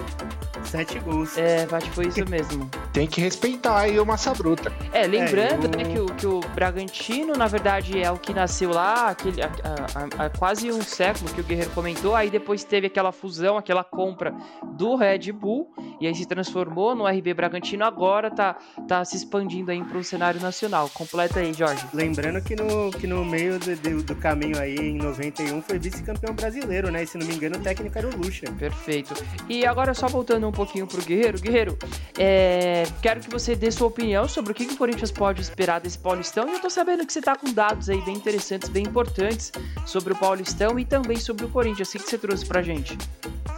Sete 0.65 0.99
gols. 0.99 1.39
É, 1.39 1.67
acho 1.71 1.89
que 1.89 1.95
foi 1.95 2.09
isso 2.09 2.29
mesmo. 2.29 2.69
Tem 2.93 3.07
que 3.07 3.21
respeitar 3.21 3.79
aí 3.79 3.99
o 4.01 4.07
Massa 4.07 4.35
Bruta. 4.35 4.73
É, 4.93 5.07
lembrando, 5.07 5.67
é, 5.67 5.83
eu... 5.83 5.87
né, 5.87 5.93
que 5.93 6.01
o, 6.01 6.07
que 6.07 6.27
o 6.27 6.41
Bragantino, 6.55 7.35
na 7.35 7.47
verdade, 7.47 8.01
é 8.01 8.11
o 8.11 8.19
que 8.19 8.35
nasceu 8.35 8.71
lá, 8.71 9.11
aquele, 9.11 9.43
há 9.43 10.31
quase 10.37 10.71
um 10.73 10.83
século 10.83 11.31
que 11.33 11.41
o 11.41 11.45
Guerreiro 11.45 11.71
comentou, 11.71 12.15
aí 12.15 12.31
depois 12.31 12.65
teve 12.65 12.87
aquela 12.89 13.13
fusão, 13.13 13.57
aquela 13.57 13.85
compra 13.85 14.35
do 14.73 14.97
Red 14.97 15.31
Bull, 15.33 15.73
e 16.01 16.07
aí 16.07 16.15
se 16.15 16.27
transformou 16.27 16.95
no 16.95 17.07
RB 17.07 17.33
Bragantino, 17.35 17.85
agora 17.85 18.31
tá, 18.31 18.57
tá 18.89 19.05
se 19.05 19.17
expandindo 19.17 19.71
aí 19.71 19.83
para 19.83 19.99
o 19.99 20.05
cenário 20.05 20.41
nacional. 20.41 20.91
Completa 20.93 21.41
aí, 21.41 21.53
Jorge. 21.53 21.87
Lembrando 21.93 22.43
que 22.43 22.57
no, 22.57 22.91
que 22.91 23.06
no 23.07 23.25
meio 23.25 23.59
do, 23.59 23.77
do, 23.77 24.03
do 24.03 24.17
caminho 24.17 24.59
aí, 24.59 24.77
em 24.77 24.97
91, 24.97 25.63
foi 25.63 25.79
vice-campeão 25.79 26.35
brasileiro, 26.35 26.91
né? 26.91 27.03
E 27.03 27.07
se 27.07 27.17
não 27.17 27.27
me 27.27 27.35
engano, 27.35 27.57
o 27.57 27.61
técnico 27.61 27.97
era 27.97 28.09
o 28.09 28.17
Lucha. 28.17 28.47
Perfeito. 28.59 29.15
E 29.49 29.65
agora, 29.65 29.95
só 29.95 30.09
voltando 30.09 30.47
um 30.47 30.53
pouquinho 30.53 30.87
pro 30.87 31.03
Guerreiro. 31.03 31.39
Guerreiro, 31.41 31.79
é... 32.19 32.85
quero 33.01 33.21
que 33.21 33.31
você 33.31 33.55
dê 33.55 33.71
sua 33.71 33.87
opinião 33.87 34.29
sobre 34.29 34.53
o 34.53 34.55
que, 34.55 34.67
que 34.67 34.75
o 34.75 34.77
Corinthians 34.77 35.11
pode 35.11 35.41
esperar 35.41 35.81
desse 35.81 35.99
Paulistão. 35.99 36.49
E 36.49 36.55
eu 36.55 36.61
tô 36.61 36.71
sabendo 36.71 37.07
que 37.07 37.13
você 37.13 37.21
tá 37.21 37.37
com 37.37 37.53
dados 37.53 37.89
aí 37.89 38.01
bem 38.03 38.17
interessantes, 38.17 38.69
bem 38.69 38.85
importantes 38.85 39.53
sobre 39.85 40.13
o 40.13 40.17
Paulistão 40.17 40.79
e 40.79 40.85
também 40.85 41.19
sobre 41.19 41.45
o 41.45 41.49
Corinthians. 41.49 41.89
O 41.89 41.93
que, 41.93 41.99
que 41.99 42.11
você 42.11 42.19
trouxe 42.19 42.45
pra 42.45 42.63
gente? 42.63 42.97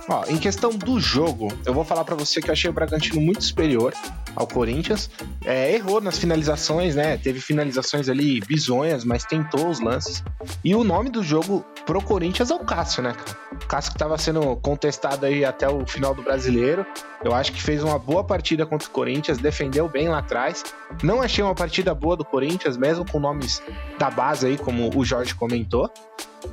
Ó, 0.08 0.24
em 0.26 0.38
questão 0.38 0.70
do 0.70 0.98
jogo, 0.98 1.52
eu 1.66 1.74
vou 1.74 1.84
falar 1.84 2.02
para 2.02 2.14
você 2.14 2.40
que 2.40 2.48
eu 2.48 2.52
achei 2.52 2.70
o 2.70 2.72
Bragantino 2.72 3.20
muito 3.20 3.44
superior 3.44 3.92
ao 4.34 4.46
Corinthians. 4.46 5.10
É, 5.44 5.74
errou 5.74 6.00
nas 6.00 6.18
finalizações, 6.18 6.94
né? 6.94 7.18
Teve 7.18 7.40
finalizações 7.40 8.08
ali 8.08 8.40
bizonhas, 8.40 9.04
mas 9.04 9.24
tentou 9.38 9.68
os 9.68 9.80
lances. 9.80 10.22
E 10.64 10.74
o 10.74 10.82
nome 10.82 11.10
do 11.10 11.22
jogo 11.22 11.64
pro 11.86 12.02
Corinthians 12.02 12.50
é 12.50 12.54
o 12.54 12.60
Cássio, 12.60 13.02
né, 13.02 13.12
cara? 13.12 13.38
O 13.52 13.66
Cássio 13.66 13.92
que 13.92 13.98
tava 13.98 14.18
sendo 14.18 14.56
contestado 14.56 15.26
aí 15.26 15.44
até 15.44 15.68
o 15.68 15.86
final 15.86 16.14
do 16.14 16.22
brasileiro. 16.22 16.84
Eu 17.24 17.34
acho 17.34 17.52
que 17.52 17.60
fez 17.60 17.82
uma 17.82 17.98
boa 17.98 18.22
partida 18.22 18.64
contra 18.64 18.86
o 18.86 18.90
Corinthians, 18.90 19.38
defendeu 19.38 19.88
bem 19.88 20.08
lá 20.08 20.18
atrás. 20.18 20.64
Não 21.02 21.20
achei 21.20 21.42
uma 21.42 21.54
partida 21.54 21.94
boa 21.94 22.16
do 22.16 22.24
Corinthians, 22.24 22.76
mesmo 22.76 23.04
com 23.04 23.18
nomes 23.18 23.62
da 23.98 24.10
base 24.10 24.46
aí, 24.46 24.56
como 24.56 24.90
o 24.96 25.04
Jorge 25.04 25.34
comentou. 25.34 25.90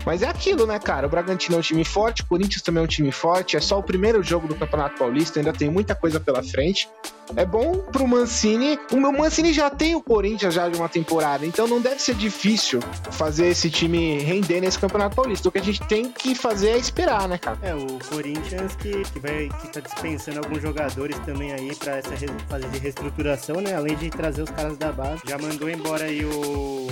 Mas 0.06 0.22
é 0.22 0.28
aquilo, 0.28 0.66
né, 0.66 0.80
cara? 0.80 1.06
O 1.06 1.10
Bragantino 1.10 1.56
é 1.56 1.60
um 1.60 1.62
time 1.62 1.84
forte, 1.84 2.24
o 2.24 2.26
Corinthians 2.26 2.62
também 2.62 2.82
é 2.82 2.84
um 2.84 2.88
time 2.88 3.12
forte. 3.12 3.56
É 3.56 3.60
só 3.60 3.78
o 3.78 3.84
primeiro 3.84 4.24
jogo 4.24 4.48
do 4.48 4.56
Campeonato 4.56 4.98
Paulista, 4.98 5.40
ainda 5.40 5.54
tem 5.54 5.70
muita 5.70 5.94
coisa 5.94 6.20
pela 6.20 6.42
frente. 6.42 6.90
É 7.36 7.46
bom 7.46 7.78
pro 7.92 8.08
Mancini. 8.08 8.80
O 8.92 8.98
meu 8.98 9.12
Mancini 9.12 9.52
já 9.52 9.70
tem 9.70 9.96
o 9.96 10.02
Corinthians 10.02 10.54
já 10.54 10.70
de 10.70 10.78
uma 10.78 10.88
temporada, 10.88 11.46
então 11.46 11.68
não 11.68 11.82
deve 11.82 12.00
ser 12.00 12.14
difícil 12.16 12.80
fazer 13.12 13.48
esse 13.48 13.70
time 13.70 14.20
render 14.20 14.62
nesse 14.62 14.78
Campeonato 14.78 15.16
Paulista. 15.16 15.50
O 15.50 15.52
que 15.52 15.58
a 15.58 15.64
gente 15.64 15.82
tem 15.88 16.12
que 16.12 16.36
fazer 16.36 16.70
é 16.70 16.78
esperar, 16.78 17.28
né, 17.28 17.38
cara? 17.38 17.58
É, 17.64 17.74
o 17.74 17.98
Corinthians 18.10 18.76
que, 18.76 19.04
que, 19.06 19.20
vai, 19.20 19.50
que 19.62 19.68
tá 19.70 19.80
dispensando 19.80 20.40
alguns 20.40 20.55
jogadores 20.62 21.18
também 21.20 21.52
aí 21.54 21.76
para 21.76 21.98
essa 21.98 22.12
fase 22.48 22.68
de 22.68 22.80
reestruturação, 22.80 23.62
né? 23.62 23.76
Além 23.76 23.96
de 23.96 24.10
trazer 24.10 24.42
os 24.42 24.50
caras 24.50 24.78
da 24.78 24.92
base. 24.92 25.22
Já 25.28 25.38
mandou 25.38 25.70
embora 25.70 26.06
aí 26.06 26.24
o 26.26 26.88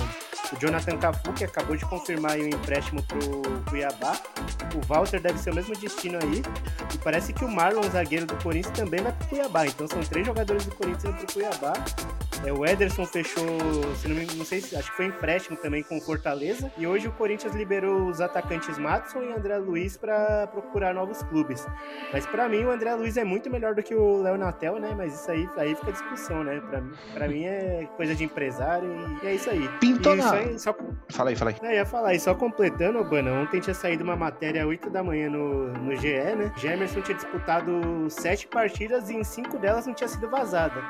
o 0.54 0.60
Jonathan 0.60 0.96
Cafu, 0.98 1.32
que 1.32 1.44
acabou 1.44 1.76
de 1.76 1.84
confirmar 1.84 2.36
o 2.38 2.46
empréstimo 2.46 3.02
pro 3.02 3.42
Cuiabá. 3.68 4.20
O 4.74 4.86
Walter 4.86 5.20
deve 5.20 5.38
ser 5.38 5.50
o 5.50 5.54
mesmo 5.54 5.74
destino 5.76 6.18
aí. 6.22 6.42
E 6.94 6.98
parece 6.98 7.32
que 7.32 7.44
o 7.44 7.48
Marlon, 7.48 7.82
zagueiro 7.90 8.26
do 8.26 8.36
Corinthians, 8.36 8.76
também 8.76 9.02
vai 9.02 9.12
pro 9.12 9.28
Cuiabá. 9.28 9.66
Então 9.66 9.88
são 9.88 10.00
três 10.02 10.26
jogadores 10.26 10.64
do 10.64 10.74
Corinthians 10.74 11.04
indo 11.04 11.26
pro 11.26 11.34
Cuiabá. 11.34 11.72
É, 12.44 12.52
o 12.52 12.64
Ederson 12.64 13.06
fechou, 13.06 13.44
se 13.96 14.06
não, 14.06 14.16
me, 14.16 14.26
não 14.36 14.44
sei 14.44 14.60
se 14.60 14.76
acho 14.76 14.90
que 14.90 14.96
foi 14.96 15.06
empréstimo 15.06 15.56
também 15.56 15.82
com 15.82 15.96
o 15.96 16.00
Fortaleza. 16.00 16.70
E 16.76 16.86
hoje 16.86 17.08
o 17.08 17.12
Corinthians 17.12 17.54
liberou 17.54 18.06
os 18.06 18.20
atacantes 18.20 18.78
Matson 18.78 19.22
e 19.22 19.32
André 19.32 19.56
Luiz 19.56 19.96
para 19.96 20.46
procurar 20.48 20.92
novos 20.92 21.22
clubes. 21.22 21.66
Mas 22.12 22.26
para 22.26 22.48
mim 22.48 22.64
o 22.64 22.70
André 22.70 22.94
Luiz 22.94 23.16
é 23.16 23.24
muito 23.24 23.48
melhor 23.50 23.74
do 23.74 23.82
que 23.82 23.94
o 23.94 24.20
Léo 24.20 24.36
Natel, 24.36 24.78
né? 24.78 24.94
Mas 24.94 25.18
isso 25.18 25.30
aí, 25.30 25.48
aí 25.56 25.74
fica 25.74 25.92
discussão, 25.92 26.44
né? 26.44 26.60
Pra, 26.68 26.82
pra 27.14 27.28
mim 27.28 27.44
é 27.44 27.88
coisa 27.96 28.14
de 28.14 28.24
empresário 28.24 28.90
e 29.22 29.26
é 29.26 29.34
isso 29.34 29.48
aí. 29.48 29.66
Pintou 29.80 30.14
na... 30.14 30.32
aí, 30.32 30.58
só... 30.58 30.76
Fala 31.10 31.30
aí, 31.30 31.36
fala 31.36 31.50
aí. 31.50 31.56
Eu 31.62 31.72
ia 31.72 31.86
falar, 31.86 32.14
e 32.14 32.20
só 32.20 32.34
completando, 32.34 32.98
Obana, 32.98 33.32
ontem 33.32 33.60
tinha 33.60 33.74
saído 33.74 34.04
uma 34.04 34.16
matéria 34.16 34.66
8 34.66 34.90
da 34.90 35.02
manhã 35.02 35.30
no, 35.30 35.72
no 35.72 35.96
GE, 35.96 36.12
né? 36.12 36.52
Gemerson 36.56 37.00
tinha 37.00 37.16
disputado 37.16 37.72
sete 38.10 38.46
partidas 38.46 39.08
e 39.08 39.14
em 39.14 39.24
cinco 39.24 39.58
delas 39.58 39.86
não 39.86 39.94
tinha 39.94 40.08
sido 40.08 40.28
vazada. 40.28 40.82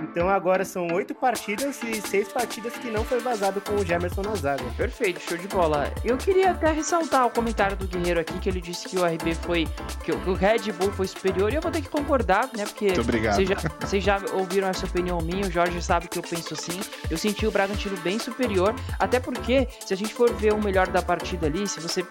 Então 0.00 0.28
agora 0.28 0.64
são 0.64 0.86
oito 0.92 1.01
partidas 1.14 1.82
e 1.82 2.00
seis 2.00 2.28
partidas 2.28 2.72
que 2.74 2.90
não 2.90 3.04
foi 3.04 3.18
vazado 3.20 3.60
com 3.60 3.74
o 3.74 3.84
Gemerson 3.84 4.22
na 4.22 4.34
zaga. 4.34 4.64
Perfeito, 4.76 5.20
show 5.20 5.36
de 5.36 5.48
bola. 5.48 5.92
Eu 6.04 6.16
queria 6.16 6.52
até 6.52 6.70
ressaltar 6.70 7.26
o 7.26 7.30
comentário 7.30 7.76
do 7.76 7.86
Guerreiro 7.86 8.20
aqui, 8.20 8.38
que 8.38 8.48
ele 8.48 8.60
disse 8.60 8.88
que 8.88 8.98
o 8.98 9.04
RB 9.04 9.34
foi. 9.34 9.68
que 10.04 10.12
o 10.12 10.34
Red 10.34 10.72
Bull 10.72 10.92
foi 10.92 11.06
superior, 11.06 11.52
e 11.52 11.56
eu 11.56 11.62
vou 11.62 11.70
ter 11.70 11.82
que 11.82 11.88
concordar, 11.88 12.48
né? 12.56 12.64
Porque 12.64 12.86
Muito 12.86 13.00
obrigado. 13.00 13.36
Vocês 13.36 13.48
já, 13.48 13.56
vocês 13.80 14.04
já 14.04 14.20
ouviram 14.32 14.68
essa 14.68 14.86
opinião 14.86 15.20
minha, 15.20 15.46
o 15.46 15.50
Jorge 15.50 15.80
sabe 15.82 16.08
que 16.08 16.18
eu 16.18 16.22
penso 16.22 16.54
assim. 16.54 16.80
Eu 17.10 17.18
senti 17.18 17.46
o 17.46 17.50
Bragantino 17.50 17.96
bem 17.98 18.18
superior, 18.18 18.74
até 18.98 19.18
porque, 19.18 19.68
se 19.84 19.92
a 19.92 19.96
gente 19.96 20.14
for 20.14 20.32
ver 20.32 20.52
o 20.52 20.62
melhor 20.62 20.88
da 20.88 21.02
partida 21.02 21.46
ali, 21.46 21.66
se 21.66 21.80
você 21.80 22.02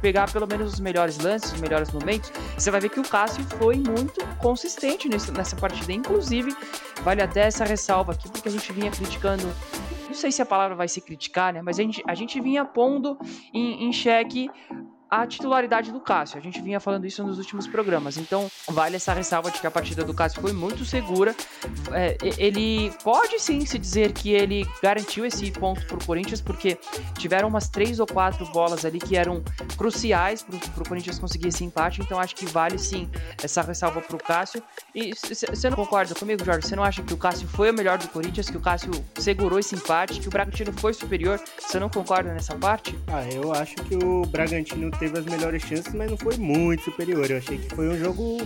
pegar 0.00 0.30
pelo 0.30 0.46
menos 0.46 0.74
os 0.74 0.80
melhores 0.80 1.18
lances, 1.18 1.52
os 1.52 1.60
melhores 1.60 1.90
momentos, 1.90 2.32
você 2.56 2.70
vai 2.70 2.80
ver 2.80 2.88
que 2.88 3.00
o 3.00 3.02
Cássio 3.02 3.44
foi 3.58 3.76
muito 3.76 4.24
consistente 4.38 5.08
nessa 5.08 5.56
partida. 5.56 5.92
Inclusive, 5.92 6.54
vale 7.02 7.22
até 7.22 7.42
essa 7.42 7.64
ressalva 7.64 8.12
aqui, 8.12 8.28
porque 8.38 8.48
a 8.48 8.52
gente 8.52 8.72
vinha 8.72 8.90
criticando. 8.90 9.44
Não 10.06 10.14
sei 10.14 10.32
se 10.32 10.40
a 10.40 10.46
palavra 10.46 10.74
vai 10.74 10.88
se 10.88 11.00
criticar, 11.00 11.52
né? 11.52 11.60
Mas 11.62 11.78
a 11.78 11.82
gente, 11.82 12.02
a 12.06 12.14
gente 12.14 12.40
vinha 12.40 12.64
pondo 12.64 13.18
em, 13.52 13.84
em 13.84 13.92
xeque 13.92 14.50
a 15.10 15.26
titularidade 15.26 15.90
do 15.92 16.00
Cássio. 16.00 16.38
A 16.38 16.40
gente 16.40 16.60
vinha 16.60 16.80
falando 16.80 17.06
isso 17.06 17.22
nos 17.24 17.38
últimos 17.38 17.66
programas. 17.66 18.16
Então, 18.16 18.50
vale 18.68 18.96
essa 18.96 19.12
ressalva 19.12 19.50
de 19.50 19.60
que 19.60 19.66
a 19.66 19.70
partida 19.70 20.04
do 20.04 20.14
Cássio 20.14 20.40
foi 20.40 20.52
muito 20.52 20.84
segura. 20.84 21.34
É, 21.92 22.16
ele 22.36 22.92
pode 23.02 23.40
sim 23.40 23.64
se 23.64 23.78
dizer 23.78 24.12
que 24.12 24.30
ele 24.30 24.66
garantiu 24.82 25.24
esse 25.24 25.50
ponto 25.50 25.84
pro 25.86 26.04
Corinthians, 26.04 26.40
porque 26.40 26.78
tiveram 27.18 27.48
umas 27.48 27.68
três 27.68 28.00
ou 28.00 28.06
quatro 28.06 28.44
bolas 28.46 28.84
ali 28.84 28.98
que 28.98 29.16
eram 29.16 29.42
cruciais 29.76 30.42
pro, 30.42 30.58
pro 30.58 30.88
Corinthians 30.88 31.18
conseguir 31.18 31.48
esse 31.48 31.64
empate. 31.64 32.00
Então, 32.00 32.18
acho 32.18 32.36
que 32.36 32.46
vale 32.46 32.78
sim 32.78 33.08
essa 33.42 33.62
ressalva 33.62 34.00
pro 34.00 34.18
Cássio. 34.18 34.62
E 34.94 35.12
você 35.14 35.70
não 35.70 35.76
concorda 35.76 36.14
comigo, 36.14 36.44
Jorge? 36.44 36.66
Você 36.66 36.76
não 36.76 36.84
acha 36.84 37.02
que 37.02 37.14
o 37.14 37.16
Cássio 37.16 37.48
foi 37.48 37.70
o 37.70 37.74
melhor 37.74 37.98
do 37.98 38.08
Corinthians, 38.08 38.50
que 38.50 38.56
o 38.56 38.60
Cássio 38.60 38.90
segurou 39.16 39.58
esse 39.58 39.74
empate, 39.74 40.20
que 40.20 40.28
o 40.28 40.30
Bragantino 40.30 40.72
foi 40.72 40.92
superior? 40.92 41.40
Você 41.58 41.78
não 41.78 41.88
concorda 41.88 42.32
nessa 42.32 42.54
parte? 42.56 42.98
Ah, 43.06 43.24
eu 43.32 43.52
acho 43.52 43.74
que 43.76 43.96
o 43.96 44.22
Bragantino 44.26 44.90
teve 44.98 45.18
as 45.18 45.24
melhores 45.24 45.62
chances, 45.62 45.92
mas 45.94 46.10
não 46.10 46.16
foi 46.16 46.36
muito 46.36 46.82
superior. 46.82 47.30
Eu 47.30 47.38
achei 47.38 47.58
que 47.58 47.74
foi 47.74 47.88
um 47.88 47.98
jogo 47.98 48.38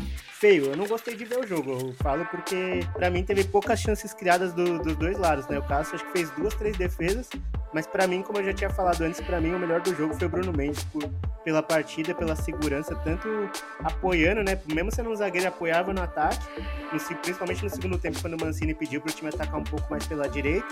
feio. 0.42 0.66
Eu 0.66 0.76
não 0.76 0.86
gostei 0.86 1.14
de 1.14 1.24
ver 1.24 1.38
o 1.38 1.46
jogo. 1.46 1.70
Eu 1.70 1.94
falo 1.94 2.24
porque, 2.26 2.80
para 2.92 3.08
mim, 3.10 3.22
teve 3.22 3.44
poucas 3.44 3.80
chances 3.80 4.12
criadas 4.12 4.52
do, 4.52 4.78
dos 4.78 4.96
dois 4.96 5.16
lados, 5.16 5.46
né? 5.46 5.58
O 5.58 5.62
Cássio 5.62 5.94
acho 5.94 6.04
que 6.06 6.12
fez 6.12 6.30
duas, 6.32 6.54
três 6.54 6.76
defesas, 6.76 7.28
mas 7.72 7.86
para 7.86 8.06
mim, 8.06 8.22
como 8.22 8.38
eu 8.38 8.44
já 8.44 8.52
tinha 8.52 8.70
falado 8.70 9.02
antes, 9.02 9.20
para 9.20 9.40
mim 9.40 9.54
o 9.54 9.58
melhor 9.58 9.80
do 9.80 9.94
jogo 9.94 10.14
foi 10.14 10.26
o 10.26 10.30
Bruno 10.30 10.52
Mendes 10.52 10.82
por, 10.84 11.04
pela 11.44 11.62
partida, 11.62 12.14
pela 12.14 12.36
segurança, 12.36 12.94
tanto 12.96 13.28
apoiando, 13.82 14.42
né? 14.42 14.58
Mesmo 14.66 14.90
sendo 14.90 15.10
um 15.10 15.16
zagueiro, 15.16 15.48
apoiava 15.48 15.92
no 15.92 16.02
ataque, 16.02 16.46
principalmente 17.20 17.62
no 17.62 17.70
segundo 17.70 17.98
tempo, 17.98 18.20
quando 18.20 18.34
o 18.34 18.40
Mancini 18.40 18.74
pediu 18.74 19.00
para 19.00 19.10
o 19.10 19.14
time 19.14 19.28
atacar 19.28 19.58
um 19.58 19.64
pouco 19.64 19.90
mais 19.90 20.06
pela 20.06 20.28
direita. 20.28 20.66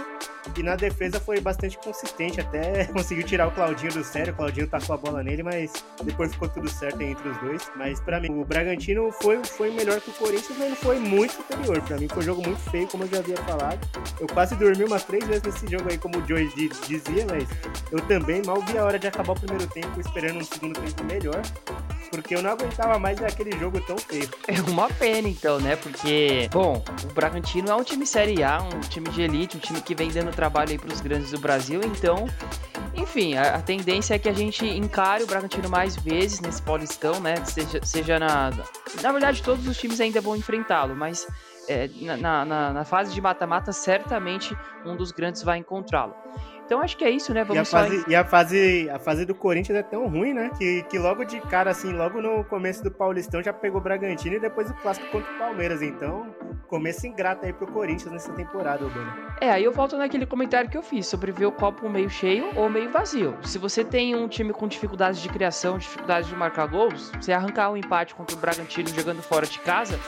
E 0.56 0.62
na 0.62 0.76
defesa 0.76 1.20
foi 1.20 1.40
bastante 1.40 1.76
consistente, 1.78 2.40
até 2.40 2.84
conseguiu 2.92 3.24
tirar 3.24 3.48
o 3.48 3.50
Claudinho 3.50 3.92
do 3.92 4.04
sério. 4.04 4.32
O 4.32 4.36
Claudinho 4.36 4.66
tacou 4.66 4.94
a 4.94 4.98
bola 4.98 5.22
nele, 5.22 5.42
mas 5.42 5.72
depois 6.02 6.32
ficou 6.32 6.48
tudo 6.48 6.68
certo 6.68 7.00
entre 7.02 7.28
os 7.28 7.36
dois. 7.38 7.70
Mas 7.76 8.00
para 8.00 8.20
mim, 8.20 8.40
o 8.40 8.44
Bragantino 8.44 9.12
foi, 9.12 9.42
foi 9.44 9.70
melhor 9.70 10.00
que 10.00 10.10
o 10.10 10.14
Corinthians, 10.14 10.58
mas 10.58 10.70
não 10.70 10.76
foi 10.76 10.98
muito 10.98 11.34
superior. 11.34 11.80
Para 11.82 11.98
mim 11.98 12.08
foi 12.08 12.18
um 12.18 12.26
jogo 12.26 12.42
muito 12.42 12.60
feio, 12.70 12.86
como 12.88 13.04
eu 13.04 13.08
já 13.08 13.18
havia 13.18 13.36
falado. 13.38 13.78
Eu 14.18 14.26
quase 14.28 14.54
dormi 14.56 14.84
umas 14.84 15.04
três 15.04 15.24
vezes 15.26 15.42
nesse 15.42 15.66
jogo 15.66 15.88
aí, 15.90 15.98
como 15.98 16.18
o 16.18 16.26
Joey 16.26 16.48
dizia, 16.86 17.26
mas 17.28 17.48
eu 17.90 18.00
também 18.06 18.42
mal 18.44 18.60
vi 18.62 18.78
a 18.78 18.84
hora 18.84 18.98
de 18.98 19.06
acabar 19.06 19.32
o 19.32 19.40
primeiro 19.40 19.66
tempo, 19.68 20.00
esperando 20.00 20.38
um 20.38 20.44
segundo 20.60 20.78
tempo 20.78 21.04
melhor. 21.04 21.42
Porque 22.10 22.34
eu 22.34 22.42
não 22.42 22.50
aguentava 22.50 22.98
mais 22.98 23.22
aquele 23.22 23.56
jogo 23.58 23.80
tão 23.80 23.96
feio. 23.96 24.28
É 24.48 24.60
uma 24.68 24.88
pena, 24.88 25.28
então, 25.28 25.60
né? 25.60 25.76
Porque, 25.76 26.48
bom, 26.50 26.82
o 27.04 27.14
Bragantino 27.14 27.70
é 27.70 27.74
um 27.74 27.84
time 27.84 28.04
Série 28.04 28.42
A, 28.42 28.60
um 28.60 28.80
time 28.80 29.08
de 29.10 29.22
elite, 29.22 29.56
um 29.56 29.60
time 29.60 29.80
que 29.80 29.94
vem 29.94 30.10
dando 30.10 30.32
trabalho 30.32 30.70
aí 30.70 30.78
pros 30.78 31.00
grandes 31.00 31.30
do 31.30 31.38
Brasil, 31.38 31.80
então 31.84 32.26
enfim, 32.94 33.34
a, 33.36 33.54
a, 33.54 33.62
tendência 33.62 34.14
é 34.14 34.18
que 34.18 34.28
a 34.28 34.32
gente 34.32 34.66
encare 34.66 35.22
o 35.22 35.26
Bragantino 35.26 35.68
mais 35.70 35.96
vezes 35.96 36.40
nesse 36.40 36.60
Paulistão, 36.60 37.20
né? 37.20 37.36
Seja, 37.44 37.80
seja 37.84 38.18
na. 38.18 38.50
Na 39.00 39.12
verdade, 39.12 39.42
todos 39.42 39.66
os 39.66 39.76
times 39.78 40.00
ainda 40.00 40.20
vão 40.20 40.36
enfrentá-lo, 40.36 40.94
mas 40.96 41.26
é, 41.68 41.88
na, 42.00 42.44
na, 42.44 42.72
na, 42.72 42.84
fase 42.84 43.14
de 43.14 43.20
mata-mata, 43.20 43.72
certamente 43.72 44.56
um 44.84 44.96
dos 44.96 45.12
grandes 45.12 45.42
vai 45.42 45.58
encontrá-lo. 45.58 46.14
Então 46.70 46.80
acho 46.80 46.96
que 46.96 47.02
é 47.02 47.10
isso, 47.10 47.34
né? 47.34 47.42
Vamos 47.42 47.56
e 47.56 47.74
a 47.74 47.80
fase, 47.80 48.04
e 48.06 48.14
a 48.14 48.24
fase, 48.24 48.90
a 48.90 48.98
fase 49.00 49.24
do 49.24 49.34
Corinthians 49.34 49.76
é 49.76 49.82
tão 49.82 50.06
ruim, 50.06 50.32
né? 50.32 50.52
Que, 50.56 50.84
que 50.84 51.00
logo 51.00 51.24
de 51.24 51.40
cara, 51.40 51.72
assim, 51.72 51.92
logo 51.92 52.22
no 52.22 52.44
começo 52.44 52.80
do 52.84 52.92
Paulistão 52.92 53.42
já 53.42 53.52
pegou 53.52 53.80
o 53.80 53.82
Bragantino 53.82 54.36
e 54.36 54.38
depois 54.38 54.70
o 54.70 54.74
clássico 54.74 55.04
contra 55.08 55.34
o 55.34 55.36
Palmeiras. 55.36 55.82
Então, 55.82 56.32
começo 56.68 57.04
ingrato 57.08 57.44
aí 57.44 57.52
pro 57.52 57.66
Corinthians 57.66 58.12
nessa 58.12 58.32
temporada, 58.34 58.86
Bruno. 58.86 59.12
É, 59.40 59.50
aí 59.50 59.64
eu 59.64 59.72
volto 59.72 59.96
naquele 59.96 60.24
comentário 60.24 60.70
que 60.70 60.78
eu 60.78 60.82
fiz 60.82 61.08
sobre 61.08 61.32
ver 61.32 61.46
o 61.46 61.50
copo 61.50 61.88
meio 61.88 62.08
cheio 62.08 62.52
ou 62.54 62.70
meio 62.70 62.88
vazio. 62.88 63.36
Se 63.42 63.58
você 63.58 63.82
tem 63.82 64.14
um 64.14 64.28
time 64.28 64.52
com 64.52 64.68
dificuldades 64.68 65.20
de 65.20 65.28
criação, 65.28 65.76
dificuldades 65.76 66.28
de 66.28 66.36
marcar 66.36 66.68
gols, 66.68 67.10
você 67.20 67.32
arrancar 67.32 67.72
um 67.72 67.76
empate 67.76 68.14
contra 68.14 68.36
o 68.36 68.38
Bragantino 68.38 68.88
jogando 68.90 69.20
fora 69.22 69.44
de 69.44 69.58
casa, 69.58 69.98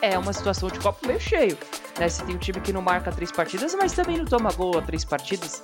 é 0.00 0.16
uma 0.16 0.32
situação 0.32 0.68
de 0.68 0.78
copo 0.78 1.04
meio 1.04 1.18
cheio. 1.18 1.58
Né? 1.98 2.08
Você 2.08 2.24
tem 2.24 2.34
um 2.34 2.38
time 2.38 2.60
que 2.60 2.72
não 2.72 2.80
marca 2.80 3.10
três 3.10 3.32
partidas, 3.32 3.74
mas 3.74 3.92
também 3.92 4.18
não 4.18 4.24
toma 4.24 4.52
gol 4.52 4.78
a 4.78 4.82
três 4.82 5.04
partidas 5.04 5.62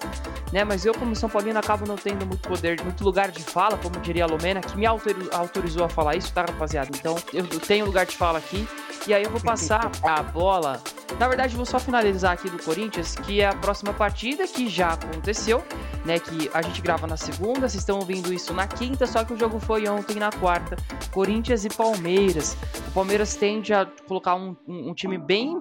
né? 0.53 0.65
Mas 0.65 0.85
eu, 0.85 0.95
como 0.95 1.15
São 1.15 1.29
Paulino, 1.29 1.59
acabo 1.59 1.87
não 1.87 1.97
tendo 1.97 2.27
muito 2.27 2.49
poder, 2.49 2.83
muito 2.83 3.05
lugar 3.05 3.31
de 3.31 3.43
fala, 3.43 3.77
como 3.77 3.99
diria 4.01 4.25
a 4.25 4.27
Lumena, 4.27 4.61
que 4.61 4.77
me 4.77 4.87
autorizou 4.87 5.85
a 5.85 5.89
falar 5.89 6.17
isso, 6.17 6.33
tá, 6.33 6.43
rapaziada? 6.43 6.91
Então, 6.95 7.17
eu 7.33 7.45
tenho 7.61 7.87
lugar 7.87 8.07
de 8.07 8.17
fala 8.17 8.39
aqui. 8.39 8.67
E 9.09 9.15
aí 9.15 9.25
eu 9.25 9.31
vou 9.31 9.41
passar 9.41 9.91
a 10.03 10.23
bola. 10.23 10.83
Na 11.19 11.27
verdade, 11.27 11.57
vou 11.57 11.65
só 11.65 11.79
finalizar 11.79 12.35
aqui 12.35 12.51
do 12.51 12.63
Corinthians, 12.63 13.15
que 13.15 13.41
é 13.41 13.47
a 13.47 13.55
próxima 13.55 13.91
partida 13.95 14.47
que 14.47 14.69
já 14.69 14.93
aconteceu, 14.93 15.65
né? 16.05 16.19
Que 16.19 16.51
a 16.53 16.61
gente 16.61 16.83
grava 16.83 17.07
na 17.07 17.17
segunda, 17.17 17.61
vocês 17.61 17.77
estão 17.77 17.99
ouvindo 17.99 18.31
isso 18.35 18.53
na 18.53 18.67
quinta, 18.67 19.07
só 19.07 19.25
que 19.25 19.33
o 19.33 19.39
jogo 19.39 19.59
foi 19.59 19.89
ontem 19.89 20.17
na 20.17 20.31
quarta. 20.31 20.77
Corinthians 21.11 21.65
e 21.65 21.71
Palmeiras. 21.71 22.55
O 22.89 22.93
Palmeiras 22.93 23.35
tende 23.35 23.73
a 23.73 23.87
colocar 24.07 24.35
um, 24.35 24.55
um, 24.69 24.91
um 24.91 24.95
time 24.95 25.17
bem 25.17 25.59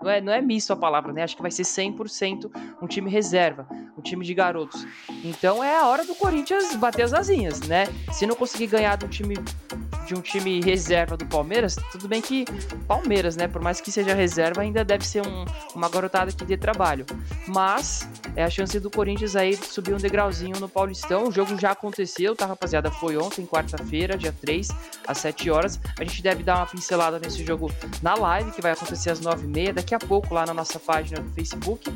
não 0.00 0.10
é, 0.10 0.20
não 0.20 0.32
é 0.32 0.40
misto 0.40 0.72
a 0.72 0.76
palavra, 0.76 1.12
né? 1.12 1.22
Acho 1.22 1.36
que 1.36 1.42
vai 1.42 1.50
ser 1.50 1.64
100% 1.64 2.50
um 2.80 2.86
time 2.86 3.10
reserva, 3.10 3.66
um 3.96 4.00
time 4.00 4.24
de 4.24 4.32
garotos. 4.32 4.86
Então 5.24 5.62
é 5.62 5.76
a 5.76 5.86
hora 5.86 6.04
do 6.04 6.14
Corinthians 6.14 6.74
bater 6.76 7.02
as 7.02 7.12
asinhas, 7.12 7.60
né? 7.60 7.86
Se 8.12 8.26
não 8.26 8.34
conseguir 8.34 8.68
ganhar 8.68 8.96
do 8.96 9.08
time 9.08 9.34
de 10.08 10.14
um 10.14 10.22
time 10.22 10.60
reserva 10.62 11.18
do 11.18 11.26
Palmeiras, 11.26 11.76
tudo 11.92 12.08
bem 12.08 12.22
que 12.22 12.46
Palmeiras, 12.86 13.36
né? 13.36 13.46
Por 13.46 13.60
mais 13.60 13.78
que 13.78 13.92
seja 13.92 14.14
reserva, 14.14 14.62
ainda 14.62 14.82
deve 14.82 15.06
ser 15.06 15.20
um, 15.20 15.44
uma 15.74 15.86
garotada 15.88 16.32
que 16.32 16.46
dê 16.46 16.56
trabalho. 16.56 17.04
Mas 17.46 18.08
é 18.34 18.42
a 18.42 18.48
chance 18.48 18.80
do 18.80 18.90
Corinthians 18.90 19.36
aí 19.36 19.54
subir 19.54 19.92
um 19.92 19.98
degrauzinho 19.98 20.58
no 20.58 20.68
Paulistão. 20.68 21.28
O 21.28 21.30
jogo 21.30 21.60
já 21.60 21.72
aconteceu, 21.72 22.34
tá, 22.34 22.46
rapaziada? 22.46 22.90
Foi 22.90 23.18
ontem, 23.18 23.44
quarta-feira, 23.44 24.16
dia 24.16 24.34
3, 24.40 24.68
às 25.06 25.18
7 25.18 25.50
horas. 25.50 25.78
A 26.00 26.04
gente 26.04 26.22
deve 26.22 26.42
dar 26.42 26.56
uma 26.56 26.66
pincelada 26.66 27.18
nesse 27.18 27.44
jogo 27.44 27.70
na 28.02 28.14
live, 28.14 28.50
que 28.52 28.62
vai 28.62 28.72
acontecer 28.72 29.10
às 29.10 29.20
9h30, 29.20 29.74
daqui 29.74 29.94
a 29.94 29.98
pouco 29.98 30.32
lá 30.32 30.46
na 30.46 30.54
nossa 30.54 30.78
página 30.78 31.20
do 31.20 31.30
Facebook. 31.32 31.92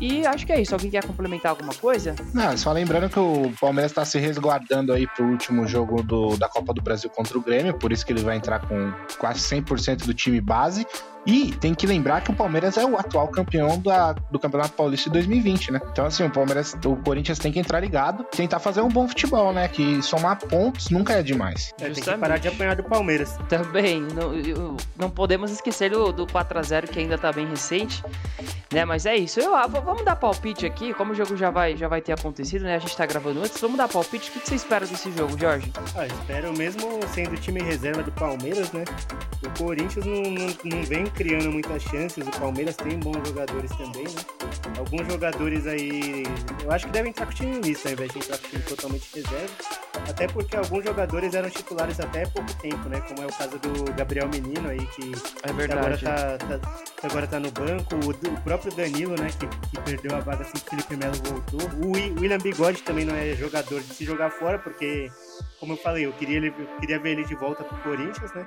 E 0.00 0.26
acho 0.26 0.46
que 0.46 0.52
é 0.52 0.60
isso. 0.60 0.74
Alguém 0.74 0.90
quer 0.90 1.04
complementar 1.04 1.50
alguma 1.50 1.74
coisa? 1.74 2.14
Não, 2.32 2.56
só 2.56 2.72
lembrando 2.72 3.10
que 3.10 3.18
o 3.18 3.52
Palmeiras 3.60 3.90
está 3.90 4.04
se 4.04 4.18
resguardando 4.18 4.92
aí 4.92 5.06
pro 5.06 5.26
último 5.26 5.66
jogo 5.66 6.02
do, 6.02 6.36
da 6.38 6.48
Copa 6.48 6.72
do 6.72 6.80
Brasil 6.80 7.10
contra 7.10 7.29
o 7.38 7.40
Grêmio, 7.40 7.74
por 7.74 7.92
isso 7.92 8.04
que 8.04 8.12
ele 8.12 8.22
vai 8.22 8.36
entrar 8.36 8.60
com 8.66 8.92
quase 9.18 9.40
100% 9.40 10.04
do 10.06 10.14
time 10.14 10.40
base. 10.40 10.86
E 11.26 11.52
tem 11.52 11.74
que 11.74 11.86
lembrar 11.86 12.22
que 12.22 12.30
o 12.30 12.34
Palmeiras 12.34 12.76
é 12.76 12.84
o 12.84 12.96
atual 12.96 13.28
campeão 13.28 13.78
da, 13.78 14.12
do 14.12 14.38
Campeonato 14.38 14.72
Paulista 14.72 15.10
de 15.10 15.14
2020, 15.14 15.72
né? 15.72 15.80
Então, 15.92 16.06
assim, 16.06 16.24
o 16.24 16.30
Palmeiras, 16.30 16.76
o 16.84 16.96
Corinthians 16.96 17.38
tem 17.38 17.52
que 17.52 17.58
entrar 17.58 17.80
ligado, 17.80 18.24
tentar 18.24 18.58
fazer 18.58 18.80
um 18.80 18.88
bom 18.88 19.06
futebol, 19.06 19.52
né? 19.52 19.68
Que 19.68 20.02
somar 20.02 20.38
pontos 20.38 20.90
nunca 20.90 21.14
é 21.14 21.22
demais. 21.22 21.72
É, 21.80 21.90
tem 21.90 22.02
que 22.02 22.16
parar 22.16 22.38
de 22.38 22.48
apanhar 22.48 22.74
do 22.74 22.84
Palmeiras. 22.84 23.36
Também, 23.48 24.00
não, 24.00 24.76
não 24.96 25.10
podemos 25.10 25.50
esquecer 25.50 25.90
do, 25.90 26.12
do 26.12 26.26
4x0 26.26 26.88
que 26.88 26.98
ainda 26.98 27.18
tá 27.18 27.32
bem 27.32 27.46
recente. 27.46 28.02
Né, 28.72 28.84
mas 28.84 29.04
é 29.04 29.16
isso. 29.16 29.40
Eu, 29.40 29.52
ah, 29.56 29.66
vamos 29.66 30.04
dar 30.04 30.14
palpite 30.14 30.64
aqui, 30.64 30.94
como 30.94 31.10
o 31.10 31.14
jogo 31.14 31.36
já 31.36 31.50
vai, 31.50 31.76
já 31.76 31.88
vai 31.88 32.00
ter 32.00 32.12
acontecido, 32.12 32.62
né? 32.62 32.76
A 32.76 32.78
gente 32.78 32.96
tá 32.96 33.04
gravando 33.04 33.40
antes. 33.40 33.60
Vamos 33.60 33.76
dar 33.76 33.88
palpite. 33.88 34.30
O 34.30 34.32
que, 34.32 34.40
que 34.40 34.48
você 34.48 34.54
espera 34.54 34.86
desse 34.86 35.10
jogo, 35.10 35.36
Jorge? 35.36 35.72
Ah, 35.96 36.06
espero 36.06 36.56
mesmo 36.56 37.00
sendo 37.12 37.32
o 37.32 37.36
time 37.36 37.60
reserva 37.60 38.04
do 38.04 38.12
Palmeiras, 38.12 38.70
né? 38.70 38.84
O 39.44 39.58
Corinthians 39.58 40.06
não, 40.06 40.22
não, 40.22 40.46
não 40.64 40.82
vem 40.84 41.09
criando 41.10 41.50
muitas 41.50 41.82
chances. 41.82 42.26
O 42.26 42.30
Palmeiras 42.30 42.76
tem 42.76 42.98
bons 42.98 43.26
jogadores 43.26 43.70
também, 43.72 44.04
né? 44.04 44.22
Alguns 44.78 45.06
jogadores 45.06 45.66
aí. 45.66 46.24
Eu 46.62 46.72
acho 46.72 46.86
que 46.86 46.92
devem 46.92 47.10
entrar 47.10 47.26
com 47.26 47.32
o 47.32 47.34
time 47.34 47.60
misto 47.60 47.86
ao 47.86 47.92
invés 47.92 48.10
de 48.12 48.18
entrar 48.18 48.38
com 48.38 48.46
o 48.46 48.50
time 48.50 48.62
totalmente 48.62 49.10
reserva. 49.14 49.54
Até 50.08 50.26
porque 50.28 50.56
alguns 50.56 50.84
jogadores 50.84 51.34
eram 51.34 51.50
titulares 51.50 52.00
até 52.00 52.26
pouco 52.26 52.52
tempo, 52.54 52.88
né? 52.88 53.00
Como 53.00 53.22
é 53.22 53.26
o 53.26 53.32
caso 53.32 53.58
do 53.58 53.92
Gabriel 53.92 54.28
Menino 54.28 54.68
aí, 54.68 54.86
que, 54.86 55.12
é 55.42 55.66
que 55.66 55.72
agora, 55.72 55.98
tá, 55.98 56.38
tá, 56.38 56.60
agora 57.02 57.26
tá 57.26 57.40
no 57.40 57.50
banco. 57.50 57.94
O, 57.96 58.10
o 58.10 58.40
próprio 58.42 58.72
Danilo, 58.74 59.14
né? 59.20 59.28
Que, 59.38 59.46
que, 59.46 59.80
perdeu 59.82 60.16
a 60.16 60.20
vaga 60.20 60.42
assim 60.42 60.58
que 60.58 60.66
o 60.66 60.70
Felipe 60.70 60.96
Melo 60.96 61.14
voltou. 61.24 61.60
O 61.84 61.92
William 61.92 62.38
Bigode 62.38 62.82
também 62.82 63.04
não 63.04 63.14
é 63.14 63.34
jogador 63.34 63.80
de 63.80 63.94
se 63.94 64.04
jogar 64.04 64.30
fora, 64.30 64.58
porque, 64.58 65.10
como 65.58 65.74
eu 65.74 65.76
falei, 65.76 66.06
eu 66.06 66.12
queria, 66.12 66.36
ele, 66.36 66.48
eu 66.48 66.66
queria 66.78 66.98
ver 66.98 67.10
ele 67.10 67.24
de 67.24 67.34
volta 67.34 67.64
pro 67.64 67.76
Corinthians, 67.78 68.32
né? 68.34 68.46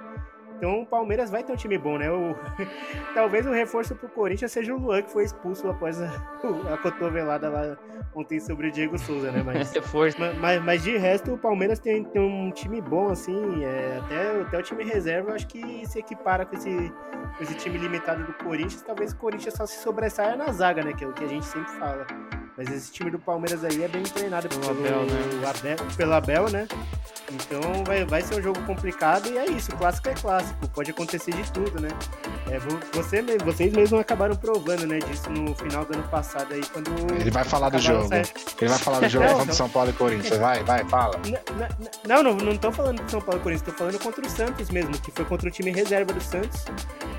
Então 0.57 0.81
o 0.81 0.85
Palmeiras 0.85 1.29
vai 1.29 1.43
ter 1.43 1.51
um 1.51 1.55
time 1.55 1.77
bom, 1.77 1.97
né? 1.97 2.09
O... 2.11 2.35
Talvez 3.13 3.45
o 3.45 3.51
reforço 3.51 3.95
pro 3.95 4.09
Corinthians 4.09 4.51
seja 4.51 4.73
o 4.73 4.77
Luan, 4.77 5.01
que 5.01 5.11
foi 5.11 5.23
expulso 5.23 5.67
após 5.69 6.01
a, 6.01 6.07
a 6.73 6.77
cotovelada 6.77 7.49
lá 7.49 7.77
ontem 8.15 8.39
sobre 8.39 8.67
o 8.67 8.71
Diego 8.71 8.97
Souza, 8.97 9.31
né? 9.31 9.41
Mas. 9.43 9.73
Mas, 10.39 10.61
mas, 10.63 10.83
de 10.83 10.97
resto, 10.97 11.33
o 11.33 11.37
Palmeiras 11.37 11.79
tem, 11.79 12.03
tem 12.03 12.21
um 12.21 12.51
time 12.51 12.81
bom, 12.81 13.09
assim. 13.09 13.63
É, 13.63 13.99
até, 14.03 14.41
até 14.41 14.57
o 14.57 14.63
time 14.63 14.83
reserva, 14.83 15.31
eu 15.31 15.35
acho 15.35 15.47
que 15.47 15.85
se 15.87 15.99
equipara 15.99 16.45
com 16.45 16.55
esse, 16.55 16.69
com 17.37 17.43
esse 17.43 17.55
time 17.55 17.77
limitado 17.77 18.23
do 18.23 18.33
Corinthians. 18.33 18.81
Talvez 18.81 19.13
o 19.13 19.17
Corinthians 19.17 19.53
só 19.53 19.65
se 19.65 19.79
sobressaia 19.79 20.35
na 20.35 20.51
zaga, 20.51 20.83
né? 20.83 20.93
Que 20.93 21.03
é 21.03 21.07
o 21.07 21.13
que 21.13 21.23
a 21.23 21.27
gente 21.27 21.45
sempre 21.45 21.71
fala. 21.73 22.05
Mas 22.57 22.69
esse 22.71 22.91
time 22.91 23.09
do 23.09 23.17
Palmeiras 23.17 23.63
aí 23.63 23.83
é 23.83 23.87
bem 23.87 24.03
treinado 24.03 24.47
pelo, 24.47 24.61
pelo 24.61 24.79
Abel, 24.79 25.05
né? 25.05 25.49
Abel, 25.49 25.77
pelo 25.97 26.13
Abel, 26.13 26.49
né? 26.49 26.67
Então 27.31 27.83
vai, 27.83 28.05
vai 28.05 28.21
ser 28.21 28.35
um 28.35 28.41
jogo 28.41 28.61
complicado 28.63 29.27
e 29.27 29.37
é 29.37 29.45
isso, 29.45 29.71
clássico 29.75 30.09
é 30.09 30.13
clássico, 30.13 30.67
pode 30.69 30.91
acontecer 30.91 31.33
de 31.33 31.51
tudo, 31.51 31.81
né? 31.81 31.89
É, 32.51 32.59
você, 32.95 33.23
vocês 33.43 33.73
mesmos 33.73 33.99
acabaram 33.99 34.35
provando, 34.35 34.85
né, 34.85 34.99
disso 34.99 35.29
no 35.29 35.55
final 35.55 35.83
do 35.85 35.93
ano 35.93 36.07
passado 36.09 36.53
aí, 36.53 36.61
quando. 36.71 36.91
Ele 37.19 37.31
vai 37.31 37.43
falar 37.43 37.69
do 37.69 37.79
jogo. 37.79 38.09
Ele 38.13 38.69
vai 38.69 38.79
falar 38.79 38.99
do 38.99 39.09
jogo 39.09 39.25
não, 39.25 39.39
contra 39.39 39.53
São 39.53 39.69
Paulo 39.69 39.89
e 39.89 39.93
Corinthians. 39.93 40.37
Vai, 40.37 40.63
vai, 40.63 40.83
fala. 40.85 41.19
Não, 42.07 42.21
não, 42.21 42.35
não 42.35 42.57
tô 42.57 42.71
falando 42.71 43.01
de 43.03 43.09
São 43.09 43.21
Paulo 43.21 43.39
e 43.39 43.43
Corinthians, 43.43 43.71
tô 43.71 43.77
falando 43.77 43.99
contra 43.99 44.25
o 44.25 44.29
Santos 44.29 44.69
mesmo, 44.69 44.91
que 44.99 45.11
foi 45.11 45.25
contra 45.25 45.47
o 45.47 45.51
time 45.51 45.71
reserva 45.71 46.13
do 46.13 46.21
Santos. 46.21 46.65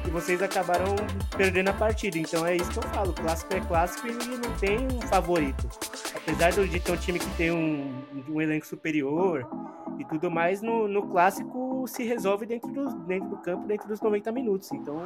E 0.07 0.11
vocês 0.11 0.43
acabaram 0.43 0.95
perdendo 1.37 1.69
a 1.69 1.73
partida. 1.73 2.19
Então 2.19 2.47
é 2.47 2.57
isso 2.57 2.71
que 2.71 2.79
eu 2.79 2.83
falo. 2.83 3.13
Clássico 3.13 3.55
é 3.55 3.61
clássico 3.61 4.09
e 4.09 4.13
não 4.13 4.53
tem 4.59 4.87
um 4.87 5.01
favorito. 5.03 5.69
Apesar 6.15 6.51
de 6.51 6.81
ter 6.81 6.93
um 6.93 6.97
time 6.97 7.19
que 7.19 7.31
tem 7.37 7.51
um, 7.51 8.03
um 8.29 8.41
elenco 8.41 8.67
superior 8.67 9.47
e 9.99 10.05
tudo 10.05 10.31
mais, 10.31 10.63
no, 10.63 10.89
no 10.89 11.09
clássico 11.09 11.87
se 11.87 12.03
resolve 12.03 12.47
dentro 12.47 12.71
do, 12.71 12.91
dentro 13.01 13.29
do 13.29 13.37
campo, 13.39 13.67
dentro 13.67 13.89
dos 13.89 14.01
90 14.01 14.33
minutos. 14.33 14.71
Então 14.73 15.03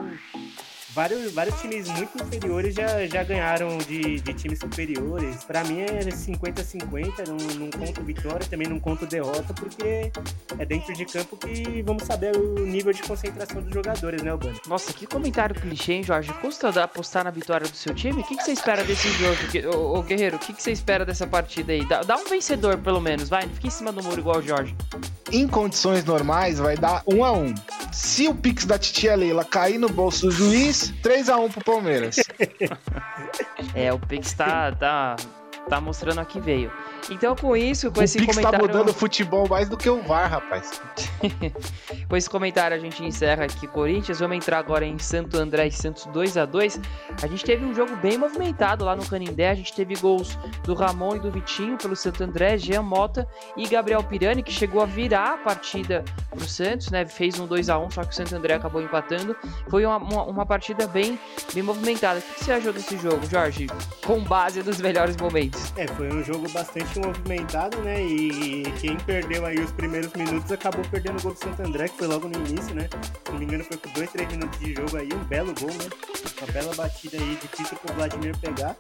vários, 0.91 1.33
vários 1.33 1.61
times 1.61 1.89
muito 1.89 2.23
inferiores 2.23 2.75
já, 2.75 3.07
já 3.07 3.23
ganharam 3.23 3.79
de, 3.79 4.21
de 4.21 4.35
times 4.35 4.59
superiores. 4.59 5.45
Para 5.45 5.65
mim 5.65 5.81
é 5.81 6.01
50-50, 6.05 7.29
não, 7.29 7.37
não 7.37 7.71
conto 7.71 8.03
vitória, 8.03 8.47
também 8.49 8.69
não 8.69 8.81
conto 8.81 9.07
derrota, 9.07 9.53
porque 9.55 10.11
é 10.59 10.65
dentro 10.67 10.95
de 10.95 11.05
campo 11.05 11.37
que 11.37 11.83
vamos 11.83 12.05
saber 12.05 12.37
o 12.37 12.65
nível 12.65 12.93
de 12.93 13.03
concentração 13.03 13.63
dos 13.63 13.73
jogadores, 13.73 14.23
né, 14.23 14.31
Albano? 14.31 14.59
Nossa, 14.67 14.93
que 14.93 15.07
comentário 15.07 15.55
clichê, 15.55 15.95
hein, 15.95 16.03
Jorge? 16.03 16.33
Custa 16.35 16.69
apostar 16.83 17.25
na 17.25 17.31
vitória 17.31 17.67
do 17.67 17.77
seu 17.77 17.95
time? 17.95 18.21
O 18.21 18.25
que, 18.25 18.37
que 18.37 18.43
você 18.43 18.53
espera 18.53 18.85
desse 18.85 19.09
jogo? 19.13 19.37
Ô, 19.77 19.99
ô 19.99 20.03
Guerreiro, 20.03 20.37
o 20.37 20.39
que, 20.39 20.53
que 20.53 20.63
você 20.63 20.73
espera 20.73 21.05
dessa 21.05 21.27
partida 21.27 21.73
aí? 21.73 21.85
Dá, 21.87 22.03
dá 22.03 22.17
um 22.17 22.25
vencedor, 22.25 22.79
pelo 22.79 23.01
menos, 23.01 23.29
vai. 23.29 23.47
Não 23.47 23.55
fique 23.55 23.69
em 23.69 23.71
cima 23.71 23.93
do 23.93 24.03
muro 24.03 24.21
igual 24.21 24.39
o 24.39 24.43
Jorge. 24.43 24.75
Em 25.31 25.47
condições 25.47 26.05
normais, 26.05 26.59
vai 26.59 26.77
dar 26.77 27.03
um 27.07 27.25
a 27.25 27.33
um. 27.33 27.55
Se 27.93 28.29
o 28.29 28.35
Pix 28.35 28.65
da 28.65 28.79
Titia 28.79 29.15
Leila 29.15 29.45
cair 29.45 29.79
no 29.79 29.89
bolso 29.89 30.27
do 30.27 30.33
juiz, 30.33 30.78
3x1 31.03 31.53
pro 31.53 31.65
Palmeiras. 31.65 32.17
é, 33.75 33.93
o 33.93 33.99
Pix 33.99 34.33
tá, 34.33 34.73
tá, 34.73 35.17
tá 35.69 35.81
mostrando 35.81 36.21
a 36.21 36.25
que 36.25 36.41
veio. 36.41 36.73
Então, 37.11 37.35
com 37.35 37.57
isso, 37.57 37.91
com 37.91 38.01
o 38.01 38.03
esse 38.03 38.19
Pix 38.19 38.37
tá 38.37 38.43
comentário. 38.43 38.59
tá 38.59 38.73
mudando 38.73 38.91
o 38.91 38.95
futebol 38.95 39.49
mais 39.49 39.69
do 39.69 39.77
que 39.77 39.89
o 39.89 40.03
VAR, 40.03 40.31
rapaz. 40.31 40.81
com 42.09 42.17
esse 42.17 42.29
comentário, 42.29 42.77
a 42.77 42.81
gente 42.81 43.03
encerra 43.05 43.45
aqui 43.45 43.67
Corinthians. 43.67 44.21
Vamos 44.21 44.37
entrar 44.37 44.59
agora 44.59 44.85
em 44.85 44.99
Santo 44.99 45.39
André 45.39 45.69
e 45.69 45.73
Santos 45.73 46.07
2 46.07 46.37
a 46.37 46.45
2 46.45 46.81
A 47.23 47.27
gente 47.27 47.45
teve 47.45 47.65
um 47.65 47.75
jogo 47.75 47.97
bem 47.97 48.19
movimentado 48.19 48.85
lá 48.85 48.95
no 48.95 49.07
Canindé. 49.07 49.51
A 49.51 49.55
gente 49.55 49.73
teve 49.73 49.95
gols 49.97 50.39
do 50.65 50.75
Ramon 50.75 51.17
e 51.17 51.21
do 51.21 51.31
Vitinho 51.31 51.79
pelo 51.79 51.97
Santo 51.97 52.23
André, 52.23 52.59
Jean 52.59 52.83
Mota 52.83 53.27
e 53.57 53.67
Gabriel 53.67 54.03
Pirani, 54.03 54.43
que 54.43 54.53
chegou 54.53 54.83
a 54.83 54.87
virar 54.87 55.35
a 55.35 55.39
partida 55.39 56.05
pro 56.31 56.47
Santos, 56.47 56.91
né? 56.91 57.07
Fez 57.07 57.39
um 57.39 57.47
2 57.47 57.69
a 57.69 57.79
1 57.79 57.91
só 57.91 58.05
que 58.05 58.11
o 58.11 58.15
Santo 58.15 58.35
André 58.35 58.55
acabou 58.55 58.83
empatando. 58.83 59.37
Foi 59.69 59.85
uma, 59.85 59.97
uma, 59.97 60.23
uma 60.25 60.47
partida 60.47 60.87
bem, 60.87 61.19
bem 61.55 61.63
movimentada. 61.63 62.19
O 62.19 62.23
que 62.23 62.45
você 62.45 62.53
achou 62.53 62.73
desse 62.73 62.99
jogo, 62.99 63.27
Jorge? 63.27 63.67
Com 64.05 64.21
base 64.21 64.63
nos 64.63 64.81
melhores 64.81 65.17
momentos. 65.17 65.58
É, 65.77 65.87
foi 65.87 66.13
um 66.13 66.25
jogo 66.25 66.49
bastante 66.51 66.99
movimentado, 66.99 67.79
né? 67.83 68.03
E 68.03 68.65
quem 68.81 68.97
perdeu 68.97 69.47
aí 69.47 69.59
os 69.61 69.71
primeiros 69.73 70.13
minutos 70.13 70.51
acabou 70.51 70.85
perdendo 70.91 71.19
o 71.19 71.23
gol 71.23 71.33
do 71.33 71.39
Santo 71.39 71.63
André, 71.63 71.89
que 71.89 71.97
foi 71.99 72.07
logo 72.07 72.29
no 72.29 72.35
início, 72.47 72.75
né? 72.75 72.89
Se 73.25 73.33
não 73.33 73.39
me 73.39 73.45
engano, 73.45 73.65
foi 73.65 73.77
com 73.77 73.91
2, 73.93 74.11
3 74.11 74.29
minutos 74.31 74.59
de 74.59 74.75
jogo 74.75 74.97
aí, 74.97 75.09
um 75.13 75.25
belo 75.25 75.55
gol, 75.61 75.71
né? 75.71 75.89
Uma 76.43 76.53
bela 76.53 76.75
batida 76.75 77.17
aí, 77.17 77.39
difícil 77.41 77.77
pro 77.79 77.95
Vladimir 77.95 78.37
pegar. 78.39 78.77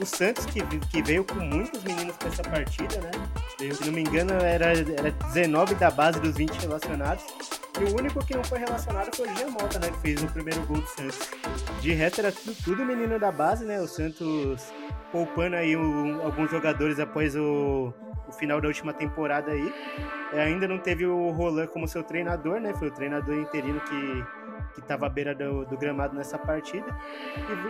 O 0.00 0.04
Santos, 0.04 0.46
que, 0.46 0.60
que 0.62 1.02
veio 1.02 1.24
com 1.24 1.36
muitos 1.36 1.82
meninos 1.84 2.16
pra 2.16 2.28
essa 2.28 2.42
partida, 2.42 3.00
né? 3.00 3.10
Se 3.72 3.84
não 3.84 3.92
me 3.92 4.00
engano, 4.00 4.32
era, 4.32 4.72
era 4.72 5.10
19 5.32 5.76
da 5.76 5.90
base 5.90 6.18
dos 6.20 6.36
20 6.36 6.54
relacionados. 6.56 7.24
E 7.80 7.84
o 7.84 7.96
único 7.96 8.24
que 8.24 8.34
não 8.34 8.44
foi 8.44 8.58
relacionado 8.58 9.14
foi 9.14 9.28
o 9.28 9.36
Jean 9.36 9.48
Mota, 9.50 9.78
né? 9.78 9.90
Que 9.90 9.98
fez 10.00 10.22
o 10.22 10.26
primeiro 10.26 10.60
gol 10.66 10.80
do 10.80 10.88
Santos. 10.88 11.18
De 11.80 11.92
resto, 11.92 12.20
era 12.20 12.32
tudo, 12.32 12.56
tudo 12.64 12.84
menino 12.84 13.18
da 13.18 13.30
base, 13.30 13.64
né? 13.64 13.80
O 13.80 13.86
Santos 13.86 14.72
poupando 15.12 15.54
aí 15.54 15.76
o, 15.76 16.22
alguns 16.22 16.50
jogadores 16.50 16.98
após 16.98 17.36
o, 17.36 17.92
o, 18.26 18.32
final 18.32 18.60
da 18.60 18.66
última 18.66 18.92
temporada 18.92 19.52
aí. 19.52 19.72
É, 20.32 20.42
ainda 20.42 20.66
não 20.66 20.78
teve 20.78 21.04
o 21.04 21.30
Roland 21.30 21.68
como 21.68 21.86
seu 21.86 22.02
treinador, 22.02 22.58
né? 22.58 22.72
Foi 22.74 22.88
o 22.88 22.90
treinador 22.90 23.36
interino 23.36 23.78
que 23.80 24.24
que 24.74 24.80
estava 24.80 25.06
à 25.06 25.08
beira 25.08 25.34
do, 25.34 25.64
do, 25.64 25.76
gramado 25.76 26.14
nessa 26.14 26.38
partida. 26.38 26.86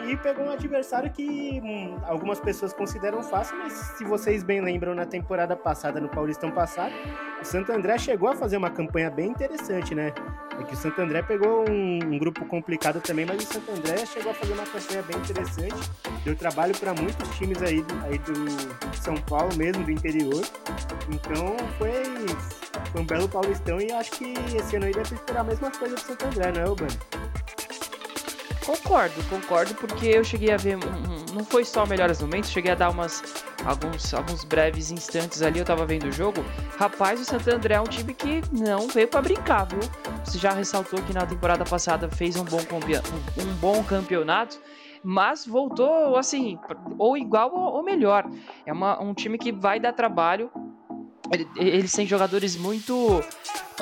E, 0.07 0.12
e, 0.12 0.17
pegou 0.17 0.45
um 0.47 0.51
adversário 0.51 1.11
que 1.11 1.61
hum, 1.62 1.99
algumas 2.05 2.41
pessoas 2.41 2.73
consideram 2.73 3.23
fácil, 3.23 3.57
mas 3.59 3.73
se 3.73 4.05
vocês 4.05 4.43
bem 4.43 4.61
lembram, 4.61 4.95
na 4.95 5.07
temporada 5.07 5.57
passada, 5.57 6.01
no 6.01 6.09
Paulistão 6.09 6.51
passado, 6.51 6.93
o 7.41 7.45
Santo 7.45 7.73
André 7.73 7.99
chegou 7.99 8.29
a 8.29 8.37
fazer 8.37 8.57
uma 8.57 8.71
campanha 8.71 9.11
bem 9.11 9.31
interessante, 9.31 9.95
né? 9.95 10.12
É 10.61 10.65
que 10.65 10.75
o 10.75 10.77
Santo 10.77 11.01
André 11.01 11.23
pegou 11.23 11.69
um, 11.69 11.99
um 12.15 12.19
grupo 12.19 12.45
complicado 12.47 13.01
também, 13.01 13.25
mas 13.27 13.43
o 13.43 13.53
Santo 13.53 13.71
André 13.73 14.07
chegou 14.07 14.31
a 14.31 14.35
fazer 14.35 14.53
uma 14.53 14.65
campanha 14.65 15.03
bem 15.03 15.17
interessante. 15.17 15.91
Deu 16.25 16.37
trabalho 16.37 16.77
para 16.79 16.95
muitos 16.95 17.29
times 17.37 17.61
aí, 17.62 17.85
aí 18.05 18.19
do 18.19 18.97
São 18.97 19.15
Paulo 19.17 19.55
mesmo, 19.57 19.83
do 19.85 19.91
interior. 19.91 20.43
Então 21.11 21.57
foi 21.79 21.93
foi 22.90 23.01
um 23.01 23.07
belo 23.07 23.29
Paulistão 23.29 23.81
e 23.81 23.92
acho 23.92 24.11
que 24.12 24.35
esse 24.57 24.77
ano 24.77 24.87
aí 24.87 24.92
deve 24.92 25.14
esperar 25.14 25.40
a 25.40 25.45
mesma 25.45 25.71
coisa 25.71 25.95
do 25.95 26.01
Santo 26.01 26.25
André, 26.27 26.53
não 26.53 26.61
é, 26.62 26.68
Urbano? 26.68 26.99
Concordo, 28.64 29.14
concordo, 29.29 29.75
porque 29.75 30.07
eu 30.07 30.23
cheguei 30.23 30.53
a 30.53 30.57
ver. 30.57 30.79
Não 31.35 31.45
foi 31.45 31.64
só 31.64 31.85
melhores 31.85 32.21
momentos, 32.21 32.51
cheguei 32.51 32.73
a 32.73 32.75
dar 32.75 32.90
umas. 32.90 33.23
Alguns, 33.64 34.12
alguns 34.12 34.42
breves 34.42 34.90
instantes 34.90 35.40
ali, 35.40 35.61
eu 35.61 35.64
tava 35.64 35.87
vendo 35.87 36.09
o 36.09 36.12
jogo. 36.12 36.45
Rapaz, 36.77 37.21
o 37.21 37.25
Santo 37.25 37.49
André 37.49 37.75
é 37.75 37.81
um 37.81 37.85
time 37.85 38.12
que 38.12 38.42
não 38.53 38.88
veio 38.88 39.07
para 39.07 39.23
brincar, 39.23 39.66
viu? 39.66 39.81
Você 40.25 40.38
já 40.38 40.51
ressaltou 40.51 41.01
que 41.03 41.12
na 41.12 41.25
temporada 41.27 41.64
passada 41.64 42.09
fez 42.09 42.37
um 42.37 42.45
bom, 42.45 42.61
um 43.38 43.55
bom 43.61 43.83
campeonato 43.85 44.59
mas 45.03 45.45
voltou 45.45 46.16
assim, 46.16 46.59
ou 46.99 47.16
igual 47.16 47.53
ou 47.53 47.83
melhor. 47.83 48.25
É 48.64 48.73
uma, 48.73 49.03
um 49.03 49.12
time 49.12 49.37
que 49.37 49.51
vai 49.51 49.81
dar 49.81 49.92
trabalho, 49.92 50.51
eles 51.57 51.92
têm 51.92 52.07
jogadores 52.07 52.57
muito 52.57 53.23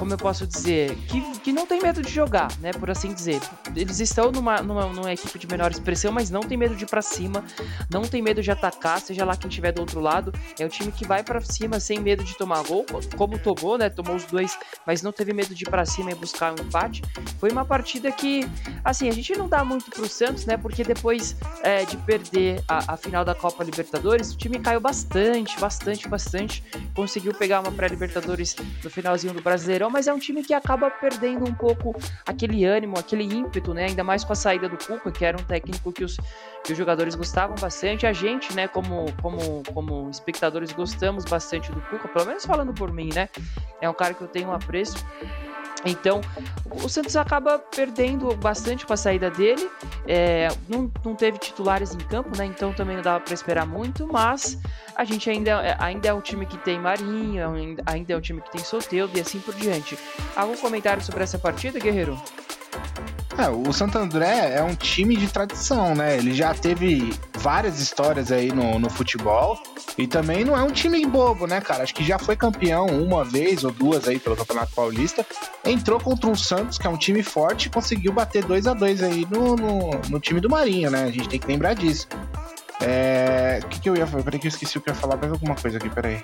como 0.01 0.15
eu 0.15 0.19
posso 0.19 0.47
dizer, 0.47 0.97
que, 1.09 1.21
que 1.41 1.53
não 1.53 1.67
tem 1.67 1.81
medo 1.81 2.03
de 2.03 2.11
jogar, 2.11 2.51
né? 2.59 2.73
Por 2.73 2.91
assim 2.91 3.13
dizer. 3.13 3.41
Eles 3.77 4.01
estão 4.01 4.31
numa, 4.31 4.63
numa, 4.63 4.87
numa 4.87 5.13
equipe 5.13 5.39
de 5.39 5.47
menor 5.47 5.71
expressão, 5.71 6.13
mas 6.13 6.31
não 6.31 6.41
tem 6.41 6.57
medo 6.57 6.75
de 6.75 6.85
ir 6.85 6.87
pra 6.87 7.03
cima, 7.03 7.45
não 7.91 8.03
tem 8.03 8.23
medo 8.23 8.43
de 8.43 8.51
atacar, 8.51 9.01
seja 9.01 9.25
lá 9.25 9.37
quem 9.37 9.49
estiver 9.49 9.73
do 9.73 9.81
outro 9.81 10.01
lado. 10.01 10.33
É 10.59 10.65
um 10.65 10.69
time 10.69 10.93
que 10.93 11.07
vai 11.07 11.23
para 11.23 11.41
cima 11.41 11.79
sem 11.81 12.01
medo 12.01 12.25
de 12.25 12.37
tomar 12.37 12.63
gol, 12.63 12.87
como 13.17 13.39
tomou, 13.39 13.77
né? 13.77 13.91
Tomou 13.91 14.17
os 14.17 14.25
dois, 14.25 14.59
mas 14.87 15.03
não 15.03 15.13
teve 15.13 15.33
medo 15.33 15.55
de 15.55 15.65
ir 15.65 15.71
pra 15.71 15.85
cima 15.85 16.11
e 16.11 16.15
buscar 16.15 16.53
um 16.53 16.63
empate. 16.65 17.03
Foi 17.39 17.51
uma 17.51 17.65
partida 17.65 18.11
que, 18.11 18.49
assim, 18.85 19.09
a 19.09 19.13
gente 19.13 19.37
não 19.37 19.49
dá 19.49 19.65
muito 19.65 19.91
pro 19.91 20.09
Santos, 20.09 20.47
né? 20.47 20.57
Porque 20.57 20.83
depois 20.83 21.37
é, 21.63 21.85
de 21.85 21.97
perder 21.99 22.63
a, 22.67 22.95
a 22.95 22.97
final 22.97 23.25
da 23.25 23.35
Copa 23.35 23.63
Libertadores, 23.63 24.33
o 24.33 24.37
time 24.37 24.59
caiu 24.59 24.81
bastante, 24.81 25.61
bastante, 25.61 26.09
bastante. 26.09 26.65
Conseguiu 26.95 27.35
pegar 27.41 27.61
uma 27.61 27.73
pré-Libertadores 27.73 28.55
no 28.85 28.91
finalzinho 28.91 29.33
do 29.33 29.41
Brasileirão, 29.41 29.89
mas 29.89 30.07
é 30.07 30.13
um 30.13 30.19
time 30.19 30.43
que 30.43 30.53
acaba 30.53 30.91
perdendo 30.91 31.49
um 31.49 31.55
pouco 31.55 31.99
aquele 32.27 32.67
ânimo, 32.67 32.99
aquele 32.99 33.25
ímpeto, 33.25 33.73
né? 33.73 33.87
Ainda 33.87 34.05
mais 34.05 34.23
com 34.23 34.35
a 34.35 34.37
saída 34.37 34.69
do 34.69 34.77
Cuca, 34.77 35.11
que 35.11 35.25
era 35.25 35.41
um 35.41 35.43
técnico 35.43 35.91
que 35.91 36.05
os, 36.05 36.19
que 36.63 36.73
os 36.73 36.77
jogadores 36.77 37.15
gostavam 37.15 37.57
bastante. 37.59 38.07
A 38.07 38.13
gente, 38.13 38.55
né, 38.55 38.69
como, 38.69 39.07
como, 39.23 39.63
como 39.73 40.11
espectadores, 40.11 40.71
gostamos 40.71 41.25
bastante 41.25 41.73
do 41.73 41.81
Cuca, 41.81 42.09
pelo 42.09 42.27
menos 42.27 42.45
falando 42.45 42.75
por 42.75 42.93
mim, 42.93 43.09
né? 43.15 43.31
É 43.81 43.89
um 43.89 43.95
cara 43.95 44.13
que 44.13 44.21
eu 44.21 44.29
tenho 44.29 44.49
um 44.49 44.53
apreço. 44.53 44.99
Então, 45.85 46.21
o 46.71 46.89
Santos 46.89 47.17
acaba 47.17 47.59
perdendo 47.59 48.35
bastante 48.37 48.87
com 48.87 48.93
a 48.93 48.97
saída 48.97 49.31
dele. 49.31 49.69
É, 50.07 50.49
não, 50.69 50.91
não 51.05 51.15
teve 51.15 51.39
titulares 51.39 51.95
em 51.95 51.99
campo, 51.99 52.37
né? 52.37 52.45
Então 52.45 52.73
também 52.73 52.97
não 52.97 53.03
dava 53.03 53.21
para 53.21 53.35
esperar 53.35 53.67
muito, 53.67 54.07
mas 54.07 54.59
a 54.95 55.05
gente 55.05 55.29
ainda, 55.31 55.51
é, 55.63 55.77
ainda 55.79 56.09
é 56.09 56.13
um 56.13 56.21
time 56.21 56.47
que 56.47 56.59
tem 56.59 56.79
Marinho, 56.79 57.43
ainda 57.87 58.13
é 58.13 58.17
um 58.17 58.21
time 58.21 58.41
que 58.41 58.53
tem 58.53 58.63
Soteudo 58.63 59.17
e 59.17 59.21
assim 59.21 59.41
por 59.41 59.55
diante. 59.55 59.99
Algum 60.37 60.57
comentário 60.57 61.03
sobre 61.03 61.23
essa 61.23 61.39
partida, 61.39 61.79
Guerreiro? 61.79 62.21
É, 63.41 63.49
o 63.49 63.73
Santo 63.73 63.97
André 63.97 64.53
é 64.55 64.63
um 64.63 64.75
time 64.75 65.17
de 65.17 65.27
tradição, 65.27 65.95
né? 65.95 66.19
Ele 66.19 66.35
já 66.35 66.53
teve 66.53 67.11
várias 67.39 67.81
histórias 67.81 68.31
aí 68.31 68.53
no, 68.53 68.79
no 68.79 68.91
futebol 68.91 69.59
e 69.97 70.07
também 70.07 70.45
não 70.45 70.55
é 70.55 70.63
um 70.63 70.71
time 70.71 71.05
bobo, 71.07 71.47
né, 71.47 71.59
cara? 71.59 71.83
Acho 71.83 71.95
que 71.95 72.05
já 72.05 72.19
foi 72.19 72.37
campeão 72.37 72.85
uma 72.89 73.25
vez 73.25 73.65
ou 73.65 73.71
duas 73.71 74.07
aí 74.07 74.19
pelo 74.19 74.37
Campeonato 74.37 74.75
Paulista. 74.75 75.27
Entrou 75.65 75.99
contra 75.99 76.29
o 76.29 76.37
Santos, 76.37 76.77
que 76.77 76.87
é 76.87 76.91
um 76.91 76.99
time 76.99 77.23
forte, 77.23 77.69
e 77.69 77.71
conseguiu 77.71 78.13
bater 78.13 78.45
2 78.45 78.67
a 78.67 78.75
2 78.75 79.03
aí 79.03 79.27
no, 79.31 79.57
no, 79.57 79.91
no, 80.11 80.21
time 80.21 80.39
do 80.39 80.51
Marinho, 80.51 80.91
né? 80.91 81.05
A 81.05 81.11
gente 81.11 81.31
tem 81.31 81.41
que 81.41 81.47
lembrar 81.47 81.73
disso. 81.73 82.09
É. 82.79 83.61
O 83.65 83.69
que, 83.69 83.81
que 83.81 83.89
eu 83.89 83.97
ia 83.97 84.07
falar? 84.07 84.23
Peraí 84.23 84.39
que 84.39 84.49
eu 84.49 84.51
esqueci 84.51 84.77
o 84.77 84.83
que 84.83 84.91
eu 84.91 84.95
ia 84.95 85.01
falar, 85.01 85.17
mais 85.17 85.33
alguma 85.33 85.55
coisa 85.55 85.79
aqui, 85.79 85.89
peraí. 85.89 86.23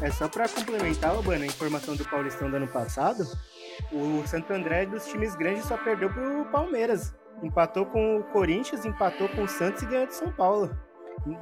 É 0.00 0.10
só 0.10 0.26
para 0.26 0.48
complementar, 0.48 1.14
Urbana, 1.14 1.44
a 1.44 1.46
informação 1.46 1.94
do 1.94 2.04
Paulistão 2.04 2.50
do 2.50 2.56
ano 2.56 2.66
passado. 2.66 3.24
O 3.90 4.22
Santo 4.26 4.52
André 4.52 4.86
dos 4.86 5.06
times 5.06 5.34
grandes 5.34 5.64
só 5.64 5.76
perdeu 5.76 6.10
pro 6.10 6.44
Palmeiras. 6.46 7.14
Empatou 7.42 7.86
com 7.86 8.18
o 8.18 8.24
Corinthians, 8.24 8.84
empatou 8.84 9.28
com 9.30 9.42
o 9.42 9.48
Santos 9.48 9.82
e 9.82 9.86
ganhou 9.86 10.06
de 10.06 10.14
São 10.14 10.30
Paulo. 10.30 10.70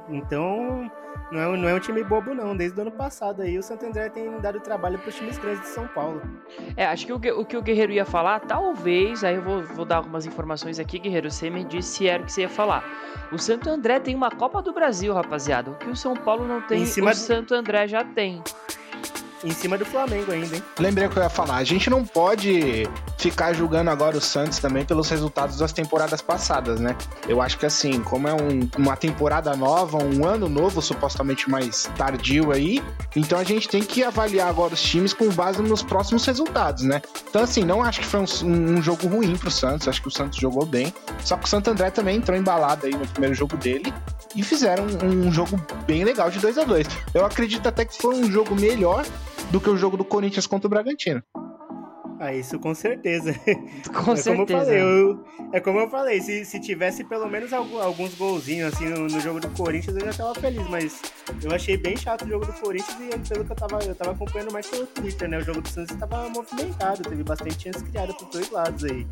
Então, 0.09 0.91
não 1.31 1.39
é, 1.39 1.57
não 1.57 1.69
é 1.69 1.73
um 1.73 1.79
time 1.79 2.03
bobo, 2.03 2.33
não. 2.33 2.55
Desde 2.55 2.77
o 2.77 2.81
ano 2.81 2.91
passado 2.91 3.41
aí, 3.41 3.57
o 3.57 3.63
Santo 3.63 3.85
André 3.85 4.09
tem 4.09 4.39
dado 4.39 4.59
trabalho 4.59 4.99
para 4.99 5.09
os 5.09 5.15
times 5.15 5.37
grandes 5.37 5.61
de 5.61 5.67
São 5.67 5.87
Paulo. 5.87 6.21
É, 6.75 6.85
acho 6.85 7.05
que 7.05 7.13
o, 7.13 7.39
o, 7.39 7.45
que 7.45 7.57
o 7.57 7.61
Guerreiro 7.61 7.91
ia 7.91 8.05
falar, 8.05 8.41
talvez, 8.41 9.23
aí 9.23 9.35
eu 9.35 9.41
vou, 9.41 9.63
vou 9.63 9.85
dar 9.85 9.97
algumas 9.97 10.25
informações 10.25 10.79
aqui, 10.79 10.99
Guerreiro. 10.99 11.31
Você 11.31 11.49
me 11.49 11.63
disse 11.63 11.97
se 11.97 12.07
era 12.07 12.21
o 12.21 12.25
que 12.25 12.31
você 12.31 12.41
ia 12.41 12.49
falar. 12.49 12.83
O 13.31 13.39
Santo 13.39 13.69
André 13.69 13.99
tem 13.99 14.13
uma 14.13 14.29
Copa 14.29 14.61
do 14.61 14.73
Brasil, 14.73 15.13
rapaziada. 15.13 15.71
O 15.71 15.75
que 15.75 15.89
o 15.89 15.95
São 15.95 16.15
Paulo 16.15 16.45
não 16.45 16.61
tem, 16.61 16.83
o 16.83 17.15
Santo 17.15 17.55
André 17.55 17.87
já 17.87 18.03
tem 18.03 18.43
em 19.43 19.51
cima 19.51 19.77
do 19.77 19.85
Flamengo 19.85 20.31
ainda, 20.31 20.55
hein? 20.55 20.63
Lembrei 20.79 21.07
o 21.07 21.09
que 21.09 21.17
eu 21.17 21.23
ia 21.23 21.29
falar. 21.29 21.57
A 21.57 21.63
gente 21.63 21.89
não 21.89 22.05
pode 22.05 22.87
ficar 23.17 23.53
julgando 23.53 23.89
agora 23.89 24.17
o 24.17 24.21
Santos 24.21 24.59
também 24.59 24.85
pelos 24.85 25.09
resultados 25.09 25.57
das 25.57 25.71
temporadas 25.71 26.21
passadas, 26.21 26.79
né? 26.79 26.95
Eu 27.27 27.41
acho 27.41 27.57
que 27.57 27.65
assim, 27.65 28.01
como 28.01 28.27
é 28.27 28.33
um, 28.33 28.69
uma 28.77 28.95
temporada 28.95 29.55
nova, 29.55 29.97
um 29.97 30.25
ano 30.25 30.47
novo, 30.47 30.81
supostamente 30.81 31.49
mais 31.49 31.89
tardio 31.97 32.51
aí, 32.51 32.83
então 33.15 33.39
a 33.39 33.43
gente 33.43 33.67
tem 33.67 33.83
que 33.83 34.03
avaliar 34.03 34.49
agora 34.49 34.73
os 34.73 34.81
times 34.81 35.13
com 35.13 35.29
base 35.29 35.61
nos 35.61 35.83
próximos 35.83 36.25
resultados, 36.25 36.83
né? 36.83 37.01
Então, 37.29 37.43
assim, 37.43 37.63
não 37.63 37.83
acho 37.83 38.01
que 38.01 38.05
foi 38.05 38.19
um, 38.19 38.47
um 38.47 38.81
jogo 38.81 39.07
ruim 39.07 39.35
pro 39.35 39.51
Santos, 39.51 39.87
acho 39.87 40.01
que 40.01 40.07
o 40.07 40.11
Santos 40.11 40.39
jogou 40.39 40.65
bem. 40.65 40.93
Só 41.23 41.37
que 41.37 41.45
o 41.45 41.47
Santo 41.47 41.69
André 41.69 41.89
também 41.91 42.17
entrou 42.17 42.37
embalado 42.37 42.85
aí 42.85 42.93
no 42.93 43.07
primeiro 43.07 43.35
jogo 43.35 43.57
dele 43.57 43.93
e 44.35 44.43
fizeram 44.43 44.85
um, 44.85 45.27
um 45.27 45.31
jogo 45.31 45.59
bem 45.85 46.03
legal 46.03 46.29
de 46.29 46.39
2 46.39 46.57
a 46.57 46.63
2 46.63 46.87
Eu 47.13 47.25
acredito 47.25 47.67
até 47.67 47.85
que 47.85 47.97
foi 47.97 48.15
um 48.15 48.31
jogo 48.31 48.55
melhor 48.55 49.05
do 49.51 49.59
que 49.59 49.69
o 49.69 49.77
jogo 49.77 49.97
do 49.97 50.05
Corinthians 50.05 50.47
contra 50.47 50.67
o 50.67 50.69
Bragantino. 50.69 51.21
Ah, 52.21 52.35
isso 52.35 52.59
com 52.59 52.75
certeza. 52.75 53.33
Com 53.91 54.13
é 54.13 54.15
certeza. 54.15 54.35
Como 54.35 54.47
falei, 54.47 54.79
eu, 54.79 55.25
é 55.51 55.59
como 55.59 55.79
eu 55.79 55.89
falei, 55.89 56.21
se, 56.21 56.45
se 56.45 56.59
tivesse 56.59 57.03
pelo 57.03 57.27
menos 57.27 57.51
alguns 57.51 58.13
golzinhos 58.13 58.71
assim 58.71 58.89
no, 58.89 59.07
no, 59.07 59.19
jogo 59.19 59.39
do 59.39 59.49
Corinthians, 59.49 59.97
eu 59.97 60.05
já 60.05 60.13
tava 60.13 60.35
feliz, 60.35 60.69
mas 60.69 61.01
eu 61.41 61.51
achei 61.51 61.75
bem 61.77 61.97
chato 61.97 62.23
o 62.23 62.27
jogo 62.27 62.45
do 62.45 62.53
Corinthians 62.53 62.95
e 62.99 63.27
pelo 63.27 63.43
que 63.43 63.51
eu 63.51 63.55
tava, 63.55 63.83
eu 63.83 63.95
tava 63.95 64.11
acompanhando 64.11 64.53
mais 64.53 64.67
pelo 64.67 64.85
Twitter, 64.85 65.27
né? 65.27 65.39
O 65.39 65.41
jogo 65.41 65.61
do 65.61 65.67
Santos 65.69 65.97
tava 65.97 66.29
movimentado, 66.29 67.01
teve 67.01 67.23
bastante 67.23 67.63
chance 67.63 67.83
criada 67.85 68.13
por 68.13 68.29
dois 68.29 68.51
lados 68.51 68.83
aí. 68.83 69.07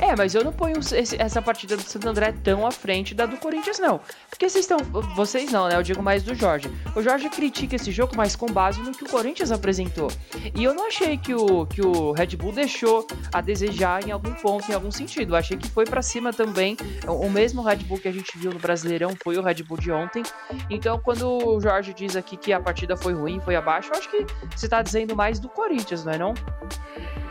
É, 0.00 0.14
mas 0.14 0.34
eu 0.34 0.44
não 0.44 0.52
ponho 0.52 0.78
essa 1.18 1.42
partida 1.42 1.76
do 1.76 1.82
Santo 1.82 2.08
André 2.08 2.32
tão 2.44 2.66
à 2.66 2.70
frente 2.70 3.14
da 3.14 3.26
do 3.26 3.36
Corinthians, 3.36 3.78
não. 3.78 4.00
Porque 4.28 4.48
vocês 4.48 4.64
estão. 4.64 4.78
Vocês 5.16 5.50
não, 5.50 5.68
né? 5.68 5.76
Eu 5.76 5.82
digo 5.82 6.02
mais 6.02 6.22
do 6.22 6.34
Jorge. 6.34 6.70
O 6.94 7.02
Jorge 7.02 7.28
critica 7.28 7.76
esse 7.76 7.90
jogo, 7.90 8.14
mas 8.16 8.36
com 8.36 8.46
base 8.46 8.80
no 8.80 8.92
que 8.92 9.04
o 9.04 9.08
Corinthians 9.08 9.50
apresentou. 9.50 10.10
E 10.54 10.62
eu 10.62 10.74
não 10.74 10.86
achei 10.86 11.16
que 11.16 11.34
o, 11.34 11.66
que 11.66 11.82
o 11.82 12.12
Red 12.12 12.36
Bull 12.36 12.52
deixou 12.52 13.06
a 13.32 13.40
desejar 13.40 14.06
em 14.06 14.12
algum 14.12 14.32
ponto, 14.34 14.70
em 14.70 14.74
algum 14.74 14.90
sentido. 14.90 15.32
Eu 15.32 15.36
achei 15.36 15.56
que 15.56 15.68
foi 15.68 15.84
para 15.84 16.02
cima 16.02 16.32
também. 16.32 16.76
O 17.06 17.28
mesmo 17.28 17.62
Red 17.62 17.76
Bull 17.76 17.98
que 17.98 18.08
a 18.08 18.12
gente 18.12 18.38
viu 18.38 18.52
no 18.52 18.58
Brasileirão 18.58 19.16
foi 19.22 19.36
o 19.36 19.42
Red 19.42 19.62
Bull 19.64 19.78
de 19.78 19.90
ontem. 19.90 20.22
Então, 20.70 21.00
quando 21.00 21.28
o 21.28 21.60
Jorge 21.60 21.92
diz 21.92 22.14
aqui 22.14 22.36
que 22.36 22.52
a 22.52 22.60
partida 22.60 22.96
foi 22.96 23.14
ruim, 23.14 23.40
foi 23.40 23.56
abaixo, 23.56 23.90
eu 23.92 23.98
acho 23.98 24.10
que 24.10 24.26
você 24.54 24.68
tá 24.68 24.82
dizendo 24.82 25.16
mais 25.16 25.40
do 25.40 25.48
Corinthians, 25.48 26.04
não 26.04 26.12
é 26.12 26.18
não? 26.18 26.34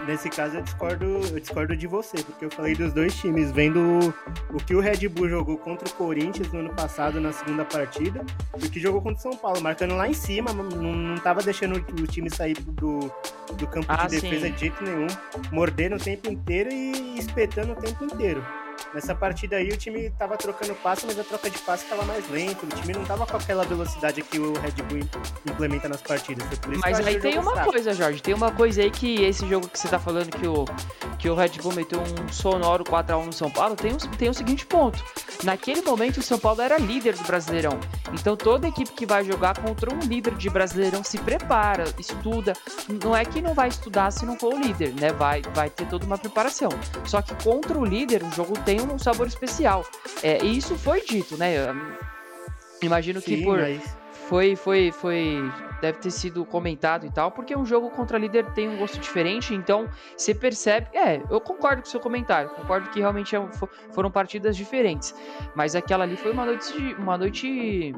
nesse 0.07 0.29
caso 0.29 0.57
eu 0.57 0.61
discordo, 0.61 1.05
eu 1.05 1.39
discordo 1.39 1.75
de 1.75 1.85
você, 1.85 2.16
porque 2.23 2.45
eu 2.45 2.51
falei 2.51 2.75
dos 2.75 2.93
dois 2.93 3.15
times, 3.15 3.51
vendo 3.51 4.13
o 4.49 4.57
que 4.57 4.75
o 4.75 4.79
Red 4.79 5.07
Bull 5.07 5.29
jogou 5.29 5.57
contra 5.57 5.87
o 5.87 5.93
Corinthians 5.93 6.51
no 6.51 6.59
ano 6.59 6.73
passado 6.73 7.19
na 7.19 7.31
segunda 7.31 7.65
partida 7.65 8.25
e 8.59 8.65
o 8.65 8.69
que 8.69 8.79
jogou 8.79 9.01
contra 9.01 9.19
o 9.19 9.21
São 9.21 9.35
Paulo, 9.35 9.61
marcando 9.61 9.95
lá 9.95 10.07
em 10.07 10.13
cima, 10.13 10.51
não, 10.53 10.63
não 10.63 11.17
tava 11.17 11.41
deixando 11.41 11.75
o 11.75 12.07
time 12.07 12.29
sair 12.29 12.55
do, 12.59 13.11
do 13.57 13.67
campo 13.67 13.87
ah, 13.89 14.07
de 14.07 14.19
defesa 14.19 14.47
sim. 14.47 14.53
de 14.53 14.59
jeito 14.59 14.83
nenhum, 14.83 15.07
mordendo 15.51 15.95
o 15.95 15.99
tempo 15.99 16.31
inteiro 16.31 16.69
e 16.71 17.17
espetando 17.17 17.73
o 17.73 17.75
tempo 17.75 18.03
inteiro. 18.05 18.43
Nessa 18.93 19.13
partida 19.13 19.57
aí 19.57 19.69
o 19.69 19.77
time 19.77 20.09
tava 20.11 20.37
trocando 20.37 20.73
passe, 20.75 21.05
mas 21.05 21.19
a 21.19 21.23
troca 21.23 21.49
de 21.49 21.57
passe 21.59 21.85
tava 21.85 22.03
mais 22.03 22.27
lento. 22.29 22.65
O 22.65 22.69
time 22.69 22.93
não 22.93 23.03
tava 23.03 23.25
com 23.25 23.37
aquela 23.37 23.63
velocidade 23.63 24.21
que 24.21 24.39
o 24.39 24.53
Red 24.53 24.81
Bull 24.83 25.07
implementa 25.45 25.89
nas 25.89 26.01
partidas. 26.01 26.45
mas 26.79 27.05
aí 27.05 27.19
tem 27.19 27.37
uma 27.37 27.51
fraco. 27.51 27.71
coisa, 27.71 27.93
Jorge. 27.93 28.21
Tem 28.21 28.33
uma 28.33 28.51
coisa 28.51 28.81
aí 28.81 28.89
que 28.89 29.23
esse 29.23 29.47
jogo 29.47 29.67
que 29.67 29.77
você 29.77 29.87
tá 29.87 29.99
falando 29.99 30.29
que 30.29 30.47
o, 30.47 30.65
que 31.19 31.29
o 31.29 31.35
Red 31.35 31.61
Bull 31.61 31.73
meteu 31.73 31.99
um 31.99 32.31
sonoro 32.31 32.83
4x1 32.83 33.25
no 33.25 33.33
São 33.33 33.51
Paulo, 33.51 33.75
tem, 33.75 33.93
um, 33.93 33.97
tem 33.97 34.29
o 34.29 34.31
um 34.31 34.33
seguinte 34.33 34.65
ponto. 34.65 35.03
Naquele 35.43 35.81
momento 35.81 36.17
o 36.17 36.23
São 36.23 36.39
Paulo 36.39 36.61
era 36.61 36.77
líder 36.77 37.15
do 37.15 37.23
Brasileirão. 37.23 37.79
Então 38.13 38.35
toda 38.37 38.67
equipe 38.67 38.91
que 38.91 39.05
vai 39.05 39.23
jogar 39.23 39.59
contra 39.59 39.93
um 39.93 39.99
líder 39.99 40.33
de 40.35 40.49
Brasileirão 40.49 41.03
se 41.03 41.17
prepara, 41.17 41.83
estuda. 41.99 42.53
Não 43.03 43.15
é 43.15 43.25
que 43.25 43.41
não 43.41 43.53
vai 43.53 43.67
estudar 43.67 44.11
se 44.11 44.25
não 44.25 44.39
for 44.39 44.53
o 44.53 44.57
líder, 44.57 44.93
né? 44.99 45.11
Vai, 45.11 45.41
vai 45.53 45.69
ter 45.69 45.87
toda 45.87 46.05
uma 46.05 46.17
preparação. 46.17 46.69
Só 47.05 47.21
que 47.21 47.35
contra 47.43 47.77
o 47.77 47.85
líder 47.85 48.23
o 48.23 48.31
jogo 48.31 48.53
tem 48.59 48.76
um 48.81 48.97
sabor 48.97 49.27
especial. 49.27 49.85
É, 50.23 50.43
e 50.43 50.57
isso 50.57 50.75
foi 50.77 51.01
dito, 51.01 51.37
né? 51.37 51.55
Imagino 52.81 53.21
Sim, 53.21 53.25
que 53.37 53.43
por. 53.43 53.59
Mas... 53.59 53.97
Foi, 54.27 54.55
foi, 54.57 54.91
foi. 54.91 55.39
Deve 55.79 55.99
ter 55.99 56.11
sido 56.11 56.43
comentado 56.43 57.05
e 57.05 57.11
tal, 57.11 57.31
porque 57.31 57.55
um 57.55 57.65
jogo 57.65 57.89
contra 57.91 58.17
líder 58.17 58.45
tem 58.53 58.67
um 58.67 58.77
gosto 58.77 58.99
diferente, 58.99 59.53
então 59.53 59.87
você 60.17 60.33
percebe. 60.33 60.87
É, 60.93 61.21
eu 61.29 61.39
concordo 61.39 61.81
com 61.81 61.87
o 61.87 61.91
seu 61.91 61.99
comentário, 61.99 62.49
concordo 62.49 62.89
que 62.89 62.99
realmente 62.99 63.35
é 63.35 63.49
foram 63.93 64.11
partidas 64.11 64.57
diferentes. 64.57 65.15
Mas 65.55 65.75
aquela 65.75 66.03
ali 66.03 66.17
foi 66.17 66.31
uma 66.31 66.45
noite, 66.45 66.95
uma 66.97 67.17
noite 67.17 67.95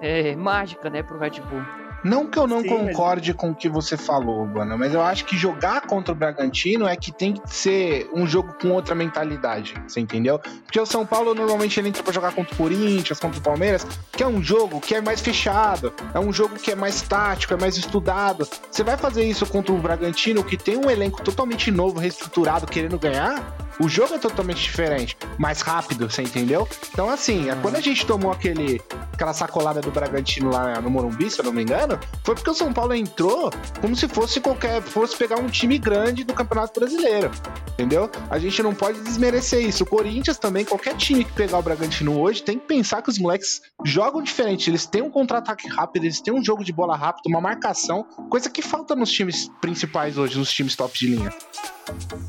é, 0.00 0.34
mágica, 0.34 0.90
né, 0.90 1.02
pro 1.02 1.18
Red 1.18 1.40
Bull. 1.48 1.89
Não 2.02 2.26
que 2.26 2.38
eu 2.38 2.46
não 2.46 2.62
Sim, 2.62 2.68
concorde 2.68 3.30
mas... 3.30 3.40
com 3.40 3.50
o 3.50 3.54
que 3.54 3.68
você 3.68 3.96
falou, 3.96 4.46
Bana, 4.46 4.76
mas 4.76 4.94
eu 4.94 5.02
acho 5.02 5.24
que 5.24 5.36
jogar 5.36 5.82
contra 5.82 6.12
o 6.12 6.14
Bragantino 6.14 6.86
é 6.86 6.96
que 6.96 7.12
tem 7.12 7.34
que 7.34 7.54
ser 7.54 8.08
um 8.14 8.26
jogo 8.26 8.54
com 8.60 8.70
outra 8.70 8.94
mentalidade, 8.94 9.74
você 9.86 10.00
entendeu? 10.00 10.38
Porque 10.38 10.80
o 10.80 10.86
São 10.86 11.04
Paulo 11.04 11.34
normalmente 11.34 11.78
ele 11.78 11.88
entra 11.88 12.02
pra 12.02 12.12
jogar 12.12 12.32
contra 12.32 12.54
o 12.54 12.56
Corinthians, 12.56 13.20
contra 13.20 13.38
o 13.38 13.42
Palmeiras, 13.42 13.86
que 14.12 14.22
é 14.22 14.26
um 14.26 14.42
jogo 14.42 14.80
que 14.80 14.94
é 14.94 15.00
mais 15.00 15.20
fechado, 15.20 15.92
é 16.14 16.18
um 16.18 16.32
jogo 16.32 16.56
que 16.56 16.70
é 16.70 16.74
mais 16.74 17.02
tático, 17.02 17.52
é 17.54 17.56
mais 17.56 17.76
estudado. 17.76 18.48
Você 18.70 18.82
vai 18.82 18.96
fazer 18.96 19.24
isso 19.24 19.44
contra 19.46 19.72
o 19.72 19.78
Bragantino, 19.78 20.42
que 20.42 20.56
tem 20.56 20.76
um 20.76 20.90
elenco 20.90 21.22
totalmente 21.22 21.70
novo, 21.70 21.98
reestruturado, 21.98 22.66
querendo 22.66 22.98
ganhar? 22.98 23.56
O 23.80 23.88
jogo 23.88 24.14
é 24.14 24.18
totalmente 24.18 24.62
diferente, 24.62 25.16
mais 25.38 25.62
rápido, 25.62 26.10
você 26.10 26.20
entendeu? 26.20 26.68
Então, 26.92 27.08
assim, 27.08 27.48
é 27.48 27.54
quando 27.62 27.76
a 27.76 27.80
gente 27.80 28.04
tomou 28.04 28.30
aquele, 28.30 28.78
aquela 29.10 29.32
sacolada 29.32 29.80
do 29.80 29.90
Bragantino 29.90 30.50
lá 30.50 30.78
no 30.82 30.90
Morumbi, 30.90 31.30
se 31.30 31.40
eu 31.40 31.46
não 31.46 31.52
me 31.52 31.62
engano, 31.62 31.89
foi 32.24 32.34
porque 32.34 32.50
o 32.50 32.54
São 32.54 32.72
Paulo 32.72 32.94
entrou 32.94 33.50
como 33.80 33.96
se 33.96 34.08
fosse 34.08 34.40
qualquer. 34.40 34.82
fosse 34.82 35.16
pegar 35.16 35.38
um 35.38 35.48
time 35.48 35.78
grande 35.78 36.24
do 36.24 36.34
Campeonato 36.34 36.78
Brasileiro. 36.78 37.30
Entendeu? 37.72 38.10
A 38.28 38.38
gente 38.38 38.62
não 38.62 38.74
pode 38.74 39.00
desmerecer 39.00 39.66
isso. 39.66 39.84
O 39.84 39.86
Corinthians 39.86 40.38
também, 40.38 40.64
qualquer 40.64 40.94
time 40.96 41.24
que 41.24 41.32
pegar 41.32 41.58
o 41.58 41.62
Bragantino 41.62 42.20
hoje, 42.20 42.42
tem 42.42 42.58
que 42.58 42.66
pensar 42.66 43.02
que 43.02 43.08
os 43.08 43.18
moleques 43.18 43.62
jogam 43.84 44.22
diferente. 44.22 44.68
Eles 44.68 44.86
têm 44.86 45.02
um 45.02 45.10
contra-ataque 45.10 45.68
rápido, 45.68 46.04
eles 46.04 46.20
têm 46.20 46.34
um 46.34 46.44
jogo 46.44 46.62
de 46.62 46.72
bola 46.72 46.96
rápido, 46.96 47.26
uma 47.26 47.40
marcação, 47.40 48.04
coisa 48.28 48.50
que 48.50 48.60
falta 48.60 48.94
nos 48.94 49.10
times 49.10 49.50
principais 49.60 50.18
hoje, 50.18 50.38
nos 50.38 50.52
times 50.52 50.76
top 50.76 50.98
de 50.98 51.06
linha. 51.06 51.32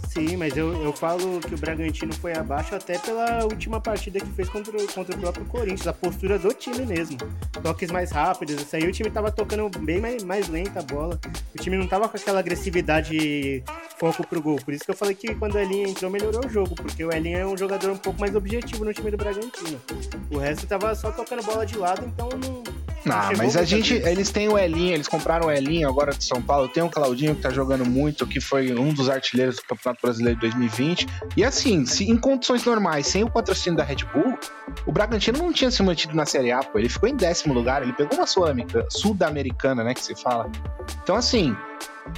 Sim, 0.09 0.35
mas 0.37 0.57
eu, 0.57 0.73
eu 0.83 0.91
falo 0.91 1.39
que 1.39 1.55
o 1.55 1.57
Bragantino 1.57 2.13
foi 2.13 2.33
abaixo 2.33 2.75
até 2.75 2.97
pela 2.97 3.45
última 3.45 3.79
partida 3.79 4.19
que 4.19 4.29
fez 4.31 4.49
contra, 4.49 4.77
contra 4.87 5.15
o 5.15 5.19
próprio 5.19 5.45
Corinthians, 5.45 5.87
a 5.87 5.93
postura 5.93 6.37
do 6.37 6.53
time 6.53 6.85
mesmo. 6.85 7.17
Toques 7.63 7.89
mais 7.91 8.11
rápidos, 8.11 8.55
isso 8.55 8.75
aí 8.75 8.87
o 8.87 8.91
time 8.91 9.09
tava 9.09 9.31
tocando 9.31 9.69
bem 9.79 10.01
mais, 10.01 10.23
mais 10.23 10.49
lenta 10.49 10.79
a 10.79 10.83
bola. 10.83 11.19
O 11.55 11.57
time 11.57 11.77
não 11.77 11.87
tava 11.87 12.09
com 12.09 12.17
aquela 12.17 12.39
agressividade 12.39 13.63
foco 13.97 14.25
pro 14.27 14.41
gol. 14.41 14.57
Por 14.57 14.73
isso 14.73 14.83
que 14.83 14.91
eu 14.91 14.95
falei 14.95 15.15
que 15.15 15.33
quando 15.35 15.55
o 15.55 15.59
Elinho 15.59 15.87
entrou 15.87 16.11
melhorou 16.11 16.45
o 16.45 16.49
jogo, 16.49 16.75
porque 16.75 17.03
o 17.05 17.13
Elinho 17.13 17.37
é 17.37 17.45
um 17.45 17.55
jogador 17.55 17.91
um 17.91 17.97
pouco 17.97 18.19
mais 18.19 18.35
objetivo 18.35 18.83
no 18.83 18.93
time 18.93 19.11
do 19.11 19.17
Bragantino. 19.17 19.79
O 20.29 20.37
resto 20.37 20.67
tava 20.67 20.93
só 20.95 21.11
tocando 21.11 21.43
bola 21.43 21.65
de 21.65 21.77
lado, 21.77 22.05
então 22.05 22.29
não 22.29 22.70
não, 23.05 23.31
mas 23.37 23.57
a 23.57 23.63
gente, 23.63 23.93
vezes. 23.93 24.07
eles 24.07 24.31
têm 24.31 24.47
o 24.47 24.57
Elinho, 24.57 24.93
eles 24.93 25.07
compraram 25.07 25.47
o 25.47 25.51
Elinho 25.51 25.89
agora 25.89 26.13
de 26.13 26.23
São 26.23 26.41
Paulo, 26.41 26.67
tem 26.67 26.83
o 26.83 26.89
Claudinho 26.89 27.35
que 27.35 27.41
tá 27.41 27.49
jogando 27.49 27.85
muito, 27.85 28.27
que 28.27 28.39
foi 28.39 28.73
um 28.73 28.93
dos 28.93 29.09
artilheiros 29.09 29.55
do 29.55 29.63
Campeonato 29.63 30.01
Brasileiro 30.01 30.39
de 30.39 30.47
2020. 30.47 31.07
E 31.35 31.43
assim, 31.43 31.85
se 31.85 32.09
em 32.09 32.17
condições 32.17 32.63
normais, 32.63 33.07
sem 33.07 33.23
o 33.23 33.29
patrocínio 33.29 33.77
da 33.77 33.83
Red 33.83 34.05
Bull, 34.13 34.37
o 34.85 34.91
Bragantino 34.91 35.39
não 35.39 35.51
tinha 35.51 35.71
se 35.71 35.81
mantido 35.81 36.15
na 36.15 36.25
Série 36.25 36.51
A, 36.51 36.59
pô. 36.59 36.77
Ele 36.77 36.89
ficou 36.89 37.09
em 37.09 37.15
décimo 37.15 37.53
lugar, 37.53 37.81
ele 37.81 37.93
pegou 37.93 38.17
uma 38.17 38.27
sul-americana, 38.27 39.83
né, 39.83 39.93
que 39.93 40.03
se 40.03 40.15
fala. 40.15 40.49
Então 41.03 41.15
assim, 41.15 41.55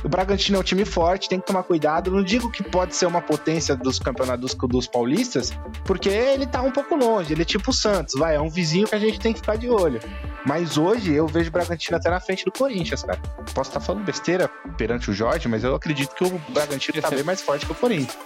o 0.04 0.10
Bragantino 0.10 0.58
é 0.58 0.60
um 0.60 0.64
time 0.64 0.86
forte, 0.86 1.30
tem 1.30 1.40
que 1.40 1.46
tomar 1.46 1.64
cuidado. 1.64 2.12
Não 2.12 2.24
digo 2.24 2.50
que 2.50 2.64
pode 2.64 2.96
ser 2.96 3.06
uma 3.06 3.22
potência 3.22 3.76
dos 3.76 4.00
campeonatos 4.00 4.54
dos, 4.54 4.70
dos 4.70 4.88
paulistas, 4.88 5.52
porque 5.86 6.10
ele 6.10 6.46
tá 6.46 6.62
um 6.62 6.72
pouco 6.72 6.96
longe. 6.96 7.34
Ele 7.34 7.42
é 7.42 7.46
tipo 7.46 7.72
o 7.72 7.74
Santos, 7.74 8.16
vai, 8.18 8.36
é 8.36 8.42
um 8.42 8.50
vizinho 8.50 8.88
que 8.88 8.96
a 8.96 9.00
gente 9.00 9.20
tem 9.20 9.34
que 9.34 9.40
ficar 9.40 9.58
de 9.58 9.70
olho. 9.70 10.00
Mas 10.46 10.78
hoje 10.78 11.14
eu 11.14 11.28
vejo 11.28 11.50
o 11.50 11.52
Bragantino 11.52 11.98
até 11.98 12.10
na 12.10 12.20
frente 12.20 12.44
do 12.44 12.52
Corinthians, 12.52 13.04
cara. 13.04 13.20
Posso 13.54 13.70
estar 13.70 13.80
falando 13.80 14.04
besteira 14.04 14.50
perante 14.78 15.10
o 15.10 15.14
Jorge, 15.14 15.48
mas 15.48 15.64
eu 15.64 15.76
acredito 15.76 16.14
que 16.16 16.24
o 16.24 16.42
Bragantino 16.50 17.02
tá 17.02 17.10
bem 17.10 17.24
mais 17.24 17.42
forte 17.42 17.66
que 17.66 17.72
o 17.72 17.76
Corinthians. 17.76 18.18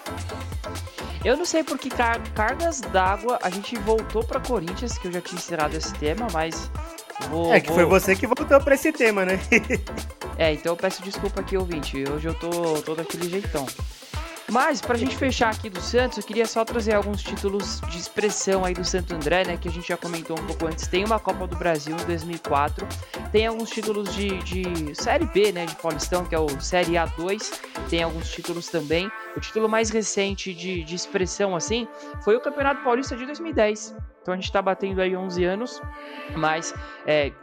Eu 1.23 1.35
não 1.35 1.45
sei 1.45 1.63
por 1.63 1.77
que 1.77 1.89
car 1.89 2.21
cargas 2.33 2.81
d'água 2.81 3.39
a 3.41 3.49
gente 3.49 3.75
voltou 3.79 4.23
para 4.23 4.39
Corinthians, 4.39 4.97
que 4.97 5.07
eu 5.07 5.11
já 5.11 5.21
tinha 5.21 5.37
encerrado 5.37 5.75
esse 5.75 5.93
tema, 5.95 6.27
mas 6.31 6.69
Vou, 7.29 7.53
é 7.53 7.59
que 7.59 7.67
vou... 7.67 7.75
foi 7.75 7.85
você 7.85 8.15
que 8.15 8.27
voltou 8.27 8.59
pra 8.61 8.75
esse 8.75 8.91
tema, 8.91 9.25
né? 9.25 9.39
é, 10.37 10.53
então 10.53 10.73
eu 10.73 10.77
peço 10.77 11.01
desculpa 11.01 11.41
aqui, 11.41 11.57
ouvinte. 11.57 12.03
Hoje 12.09 12.27
eu 12.27 12.33
tô, 12.35 12.81
tô 12.83 12.95
daquele 12.95 13.29
jeitão. 13.29 13.65
Mas, 14.49 14.79
pra 14.79 14.97
gente 14.97 15.15
fechar 15.17 15.49
aqui 15.49 15.69
do 15.69 15.81
Santos, 15.81 16.17
eu 16.17 16.23
queria 16.23 16.45
só 16.45 16.63
trazer 16.63 16.93
alguns 16.93 17.21
títulos 17.21 17.81
de 17.81 17.97
expressão 17.97 18.63
aí 18.63 18.73
do 18.73 18.83
Santo 18.83 19.13
André, 19.13 19.43
né? 19.45 19.57
Que 19.57 19.67
a 19.67 19.71
gente 19.71 19.89
já 19.89 19.97
comentou 19.97 20.39
um 20.39 20.45
pouco 20.45 20.67
antes. 20.67 20.87
Tem 20.87 21.03
uma 21.03 21.19
Copa 21.19 21.45
do 21.45 21.57
Brasil 21.57 21.93
em 21.93 22.05
2004. 22.05 22.87
Tem 23.29 23.45
alguns 23.45 23.69
títulos 23.69 24.15
de, 24.15 24.37
de 24.43 24.95
Série 24.95 25.25
B, 25.25 25.51
né? 25.51 25.65
De 25.65 25.75
Paulistão, 25.75 26.23
que 26.23 26.33
é 26.33 26.39
o 26.39 26.47
Série 26.61 26.93
A2. 26.93 27.59
Tem 27.89 28.01
alguns 28.03 28.31
títulos 28.31 28.67
também. 28.67 29.11
O 29.35 29.41
título 29.41 29.67
mais 29.67 29.89
recente 29.89 30.53
de, 30.53 30.81
de 30.81 30.95
expressão, 30.95 31.53
assim, 31.53 31.85
foi 32.23 32.37
o 32.37 32.39
Campeonato 32.39 32.81
Paulista 32.83 33.17
de 33.17 33.25
2010. 33.25 33.95
Então 34.21 34.33
a 34.33 34.37
gente 34.37 34.51
tá 34.51 34.61
batendo 34.61 35.01
aí 35.01 35.15
11 35.15 35.43
anos. 35.43 35.81
Mas, 36.35 36.73
é, 37.05 37.33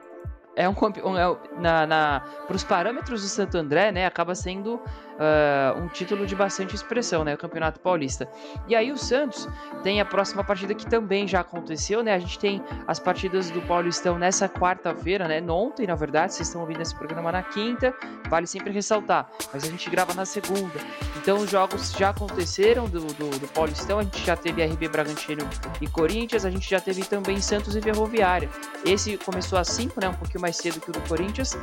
é 0.57 0.69
um, 0.69 0.75
um 1.05 1.19
é, 1.19 1.37
na, 1.59 1.87
na 1.87 2.21
para 2.47 2.57
os 2.57 2.65
parâmetros 2.65 3.23
do 3.23 3.29
Santo 3.29 3.57
André, 3.57 3.91
né, 3.93 4.07
acaba 4.07 4.35
sendo 4.35 4.81
uh, 5.15 5.79
um 5.79 5.89
título 5.89 6.27
de 6.27 6.35
bastante 6.35 6.75
expressão, 6.75 7.25
né? 7.25 7.35
O 7.35 7.39
Campeonato 7.39 7.81
Paulista. 7.81 8.29
E 8.69 8.75
aí 8.75 8.93
o 8.93 8.99
Santos 8.99 9.49
tem 9.83 10.01
a 10.01 10.05
próxima 10.05 10.43
partida 10.43 10.75
que 10.75 10.87
também 10.87 11.27
já 11.27 11.41
aconteceu, 11.41 12.03
né? 12.03 12.15
A 12.15 12.19
gente 12.19 12.39
tem 12.39 12.63
as 12.87 12.99
partidas 12.99 13.51
do 13.51 13.61
Paulistão 13.63 14.19
nessa 14.19 14.49
quarta-feira, 14.49 15.29
né? 15.29 15.43
Ontem, 15.51 15.87
na 15.87 15.95
verdade, 15.95 16.35
vocês 16.35 16.49
estão 16.49 16.63
ouvindo 16.63 16.81
esse 16.81 16.95
programa 16.95 17.31
na 17.31 17.43
quinta, 17.43 17.95
vale 18.29 18.47
sempre 18.47 18.73
ressaltar, 18.73 19.29
mas 19.53 19.65
a 19.65 19.67
gente 19.67 19.89
grava 19.91 20.15
na 20.15 20.25
segunda. 20.25 20.81
Então 21.17 21.39
os 21.39 21.51
jogos 21.51 21.93
já 21.93 22.11
aconteceram 22.11 22.89
do, 22.89 23.01
do, 23.01 23.39
do 23.39 23.49
Paulistão, 23.49 23.99
a 23.99 24.03
gente 24.03 24.25
já 24.25 24.37
teve 24.37 24.65
RB 24.65 24.89
Bragantino 24.89 25.47
e 25.81 25.87
Corinthians, 25.87 26.45
a 26.45 26.51
gente 26.51 26.69
já 26.69 26.81
teve 26.81 27.05
também 27.05 27.41
Santos 27.41 27.77
e 27.77 27.81
Ferroviária. 27.81 28.49
Esse 28.85 29.17
começou 29.19 29.59
às 29.59 29.69
5, 29.69 30.01
né? 30.01 30.09
Um 30.09 30.15
pouquinho 30.15 30.41
mais 30.41 30.57
cedo 30.57 30.81
que 30.81 30.91
o 30.91 30.93
do 30.93 31.01
Corinthians. 31.03 31.57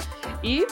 E, 0.43 0.65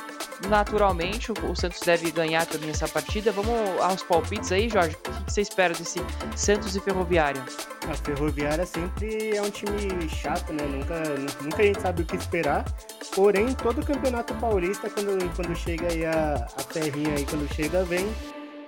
naturalmente, 0.47 1.31
o, 1.31 1.35
o 1.51 1.55
Santos 1.55 1.79
deve 1.81 2.11
ganhar 2.11 2.45
também 2.45 2.68
nessa 2.69 2.87
partida. 2.87 3.31
Vamos 3.31 3.51
aos 3.81 4.03
palpites 4.03 4.51
aí, 4.51 4.69
Jorge. 4.69 4.95
O 4.95 5.25
que 5.25 5.33
você 5.33 5.41
espera 5.41 5.73
desse 5.73 5.99
Santos 6.35 6.75
e 6.75 6.79
Ferroviária? 6.79 7.43
A 7.87 7.93
Ferroviária 7.95 8.65
sempre 8.65 9.35
é 9.35 9.41
um 9.41 9.49
time 9.49 10.07
chato, 10.09 10.53
né? 10.53 10.63
Nunca, 10.63 11.03
nunca 11.41 11.61
a 11.61 11.65
gente 11.65 11.81
sabe 11.81 12.03
o 12.03 12.05
que 12.05 12.15
esperar. 12.15 12.65
Porém, 13.13 13.53
todo 13.53 13.85
campeonato 13.85 14.33
paulista, 14.35 14.89
quando, 14.89 15.35
quando 15.35 15.55
chega 15.55 15.87
aí 15.91 16.05
a, 16.05 16.35
a 16.35 16.63
terrinha 16.63 17.15
aí, 17.15 17.25
quando 17.25 17.51
chega, 17.53 17.83
vem 17.83 18.07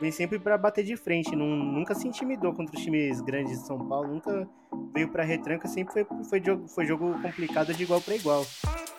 vem 0.01 0.11
sempre 0.11 0.39
para 0.39 0.57
bater 0.57 0.83
de 0.83 0.97
frente, 0.97 1.35
não, 1.35 1.45
nunca 1.45 1.93
se 1.93 2.07
intimidou 2.07 2.51
contra 2.53 2.75
os 2.75 2.83
times 2.83 3.21
grandes 3.21 3.59
de 3.59 3.67
São 3.67 3.77
Paulo, 3.87 4.15
nunca 4.15 4.49
veio 4.91 5.07
para 5.07 5.23
retranca, 5.23 5.67
sempre 5.67 5.93
foi, 5.93 6.07
foi, 6.27 6.43
jogo, 6.43 6.67
foi 6.67 6.85
jogo 6.87 7.13
complicado 7.21 7.71
de 7.71 7.83
igual 7.83 8.01
para 8.01 8.15
igual. 8.15 8.43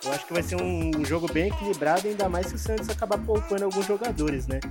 Eu 0.05 0.11
acho 0.11 0.25
que 0.25 0.33
vai 0.33 0.41
ser 0.41 0.61
um 0.61 1.03
jogo 1.05 1.31
bem 1.31 1.47
equilibrado, 1.47 2.07
ainda 2.07 2.29
mais 2.29 2.47
se 2.47 2.55
o 2.55 2.57
Santos 2.57 2.89
acabar 2.89 3.17
poupando 3.17 3.65
alguns 3.65 3.85
jogadores, 3.85 4.47
né? 4.47 4.61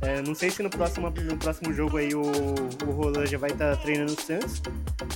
É, 0.00 0.20
não 0.22 0.34
sei 0.34 0.50
se 0.50 0.62
no 0.62 0.70
próximo, 0.70 1.08
no 1.08 1.36
próximo 1.36 1.72
jogo 1.72 1.96
aí 1.96 2.14
o, 2.14 2.22
o 2.22 2.90
Roland 2.90 3.26
já 3.26 3.38
vai 3.38 3.50
estar 3.50 3.76
tá 3.76 3.82
treinando 3.82 4.12
o 4.12 4.20
Santos. 4.20 4.62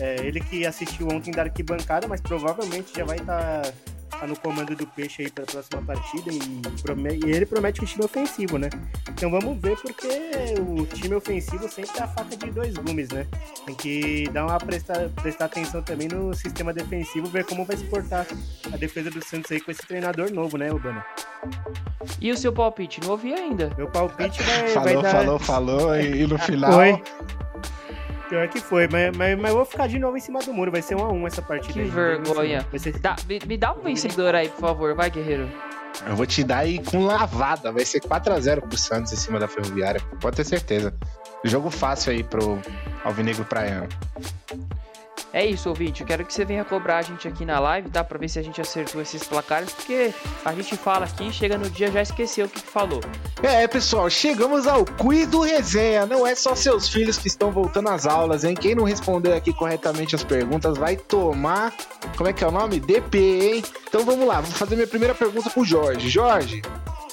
É, 0.01 0.25
ele 0.27 0.41
que 0.41 0.65
assistiu 0.65 1.09
ontem 1.09 1.33
da 1.33 1.43
arquibancada, 1.43 2.07
mas 2.09 2.21
provavelmente 2.21 2.97
já 2.97 3.05
vai 3.05 3.19
estar 3.19 3.63
tá 3.63 3.73
tá 4.21 4.27
no 4.27 4.39
comando 4.39 4.77
do 4.77 4.87
Peixe 4.87 5.23
aí 5.23 5.31
para 5.31 5.45
a 5.45 5.47
próxima 5.47 5.83
partida 5.83 6.31
e, 6.31 6.83
promete, 6.83 7.27
e 7.27 7.31
ele 7.31 7.47
promete 7.47 7.83
um 7.83 7.87
time 7.87 8.05
ofensivo, 8.05 8.59
né? 8.59 8.69
Então 9.09 9.31
vamos 9.31 9.59
ver 9.59 9.77
porque 9.79 10.07
o 10.61 10.85
time 10.87 11.15
ofensivo 11.15 11.69
sempre 11.69 11.99
é 11.99 12.03
a 12.03 12.09
faca 12.09 12.37
de 12.37 12.51
dois 12.51 12.75
gumes, 12.75 13.09
né? 13.09 13.27
Tem 13.65 13.75
que 13.75 14.29
dar 14.31 14.47
uma 14.47 14.59
prestar, 14.59 15.09
prestar 15.23 15.47
atenção 15.47 15.83
também 15.83 16.09
no 16.09 16.35
sistema 16.35 16.73
defensivo, 16.73 17.27
ver 17.29 17.45
como 17.47 17.65
vai 17.65 17.77
se 17.77 17.85
portar 17.85 18.27
a 18.73 18.77
defesa 18.77 19.11
do 19.11 19.25
Santos 19.25 19.51
aí 19.51 19.61
com 19.61 19.71
esse 19.71 19.87
treinador 19.87 20.31
novo, 20.31 20.59
né, 20.59 20.71
Urbana? 20.71 21.05
E 22.21 22.31
o 22.31 22.37
seu 22.37 22.53
palpite? 22.53 23.01
Não 23.01 23.11
ouvi 23.11 23.33
ainda. 23.33 23.73
Meu 23.77 23.89
palpite 23.89 24.43
vai, 24.43 24.69
falou, 24.69 24.85
vai 24.85 25.03
dar... 25.03 25.11
Falou, 25.11 25.39
falou, 25.39 25.79
falou, 25.81 26.01
e 26.01 26.27
no 26.27 26.39
final... 26.39 26.73
Foi. 26.73 27.03
Pior 28.31 28.47
que 28.47 28.61
foi, 28.61 28.87
mas, 28.87 29.17
mas, 29.17 29.37
mas 29.37 29.51
eu 29.51 29.57
vou 29.57 29.65
ficar 29.65 29.89
de 29.89 29.99
novo 29.99 30.17
em 30.17 30.21
cima 30.21 30.39
do 30.39 30.55
muro. 30.55 30.71
Vai 30.71 30.81
ser 30.81 30.95
um 30.95 31.05
a 31.05 31.11
um 31.11 31.27
essa 31.27 31.43
partida. 31.43 31.73
Que 31.73 31.81
aí, 31.81 31.91
vergonha. 31.91 32.65
Ser... 32.79 32.97
Dá, 33.01 33.17
me, 33.29 33.41
me, 33.45 33.57
dá 33.59 33.73
um 33.73 33.83
vencedor 33.83 34.37
aí, 34.37 34.49
por 34.49 34.61
favor. 34.61 34.95
Vai, 34.95 35.11
guerreiro. 35.11 35.51
Eu 36.07 36.15
vou 36.15 36.25
te 36.25 36.45
dar 36.45 36.59
aí 36.59 36.79
com 36.79 37.05
lavada. 37.05 37.73
Vai 37.73 37.85
ser 37.85 38.01
4x0 38.01 38.61
pro 38.61 38.79
Santos 38.79 39.13
em 39.13 39.17
cima 39.17 39.41
da 39.41 39.49
Ferroviária. 39.49 40.01
Pode 40.21 40.37
ter 40.37 40.45
certeza. 40.45 40.95
Jogo 41.43 41.71
fácil 41.71 42.13
aí 42.13 42.23
pro 42.23 42.57
Alvinegro 43.03 43.45
Praiano. 43.45 43.89
É 45.33 45.47
isso, 45.47 45.69
ouvinte. 45.69 46.01
Eu 46.01 46.07
quero 46.07 46.25
que 46.25 46.35
você 46.35 46.45
venha 46.45 46.65
cobrar 46.65 46.99
a 46.99 47.03
gente 47.03 47.29
aqui 47.29 47.45
na 47.45 47.61
live, 47.61 47.89
tá? 47.89 48.03
Pra 48.03 48.19
ver 48.19 48.29
se 48.29 48.39
a 48.39 48.43
gente 48.43 48.61
acertou 48.61 49.01
esses 49.01 49.23
placares, 49.23 49.73
porque 49.73 50.13
a 50.45 50.53
gente 50.53 50.77
fala 50.77 51.05
aqui, 51.05 51.33
chega 51.33 51.57
no 51.57 51.71
dia 51.71 51.91
já 51.91 52.03
esqueceu 52.03 52.47
o 52.47 52.49
que 52.49 52.61
falou. 52.61 53.01
É, 53.43 53.67
pessoal, 53.69 54.11
chegamos 54.11 54.67
ao 54.67 54.85
quiz 54.85 55.29
do 55.29 55.41
resenha. 55.41 56.05
Não 56.05 56.27
é 56.27 56.35
só 56.35 56.55
seus 56.55 56.89
filhos 56.89 57.17
que 57.17 57.29
estão 57.29 57.53
voltando 57.53 57.89
às 57.91 58.07
aulas, 58.07 58.43
hein? 58.45 58.55
Quem 58.55 58.75
não 58.75 58.85
responder 58.85 59.33
aqui 59.33 59.53
corretamente 59.53 60.15
as 60.15 60.25
perguntas 60.25 60.77
vai 60.77 60.97
tomar. 60.97 61.73
Como 62.17 62.29
é 62.29 62.33
que 62.33 62.43
é 62.43 62.47
o 62.47 62.51
nome? 62.51 62.81
DP, 62.81 63.19
hein? 63.19 63.65
Então 63.89 64.05
vamos 64.05 64.27
lá, 64.27 64.41
vou 64.41 64.53
fazer 64.53 64.75
minha 64.75 64.87
primeira 64.87 65.15
pergunta 65.15 65.49
pro 65.49 65.65
Jorge. 65.65 66.09
Jorge, 66.09 66.63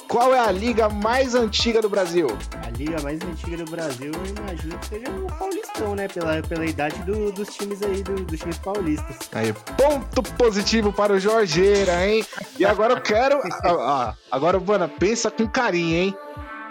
qual 0.08 0.34
é 0.34 0.40
a 0.40 0.50
liga 0.50 0.88
mais 0.88 1.34
antiga 1.34 1.82
do 1.82 1.88
Brasil? 1.88 2.26
A 2.66 2.70
liga 2.70 3.00
mais 3.02 3.20
antiga 3.20 3.58
do 3.58 3.70
Brasil, 3.70 4.10
eu 4.12 4.26
imagino 4.26 4.78
que 4.78 4.86
seja 4.86 5.10
o 5.10 5.26
Paulistão, 5.26 5.94
né? 5.94 6.08
Pela, 6.08 6.42
pela 6.42 6.64
idade 6.64 6.96
do, 7.02 7.30
dos 7.30 7.48
times 7.54 7.82
aí, 7.82 8.02
do, 8.02 8.14
dos 8.24 8.40
times 8.40 8.56
paulistas. 8.58 9.18
Aí, 9.32 9.52
ponto 9.76 10.22
positivo 10.34 10.92
para 10.92 11.12
o 11.12 11.20
Jorgeira, 11.20 12.06
hein? 12.06 12.24
E 12.58 12.64
agora 12.64 12.94
eu 12.94 13.00
quero. 13.02 13.38
ah, 13.62 14.14
agora, 14.30 14.58
mano, 14.58 14.88
pensa 14.88 15.30
com 15.30 15.46
carinho, 15.46 15.94
hein? 15.94 16.14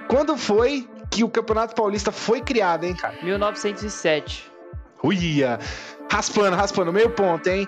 Quando 0.10 0.36
foi 0.36 0.90
que 1.12 1.24
o 1.24 1.30
Campeonato 1.30 1.76
Paulista 1.76 2.12
foi 2.12 2.42
criado, 2.42 2.86
hein, 2.86 2.96
cara? 2.96 3.16
1907. 3.22 4.52
Uia! 5.04 5.60
Raspando, 6.12 6.56
raspando, 6.56 6.92
meio 6.92 7.12
ponto, 7.12 7.48
hein? 7.48 7.68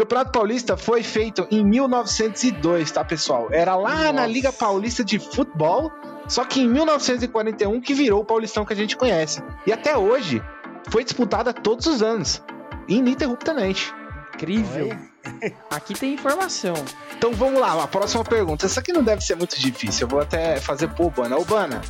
O 0.00 0.02
Campeonato 0.02 0.32
Paulista 0.32 0.78
foi 0.78 1.02
feito 1.02 1.46
em 1.50 1.62
1902, 1.62 2.90
tá, 2.90 3.04
pessoal? 3.04 3.48
Era 3.52 3.76
lá 3.76 3.96
Nossa. 3.96 4.12
na 4.14 4.26
Liga 4.26 4.50
Paulista 4.50 5.04
de 5.04 5.18
Futebol, 5.18 5.92
só 6.26 6.42
que 6.42 6.62
em 6.62 6.66
1941 6.66 7.78
que 7.82 7.92
virou 7.92 8.22
o 8.22 8.24
Paulistão 8.24 8.64
que 8.64 8.72
a 8.72 8.76
gente 8.76 8.96
conhece. 8.96 9.42
E 9.66 9.72
até 9.74 9.98
hoje 9.98 10.42
foi 10.88 11.04
disputada 11.04 11.52
todos 11.52 11.84
os 11.84 12.02
anos, 12.02 12.42
ininterruptamente. 12.88 13.92
Incrível. 14.34 14.88
Aqui 15.70 15.92
tem 15.92 16.14
informação. 16.14 16.72
Então 17.14 17.34
vamos 17.34 17.60
lá, 17.60 17.84
a 17.84 17.86
próxima 17.86 18.24
pergunta. 18.24 18.64
Essa 18.64 18.80
aqui 18.80 18.94
não 18.94 19.02
deve 19.02 19.20
ser 19.20 19.36
muito 19.36 19.60
difícil. 19.60 20.06
Eu 20.06 20.08
vou 20.08 20.20
até 20.20 20.56
fazer 20.56 20.88
pro 20.88 21.04
Urbana. 21.04 21.36
Urbana, 21.36 21.82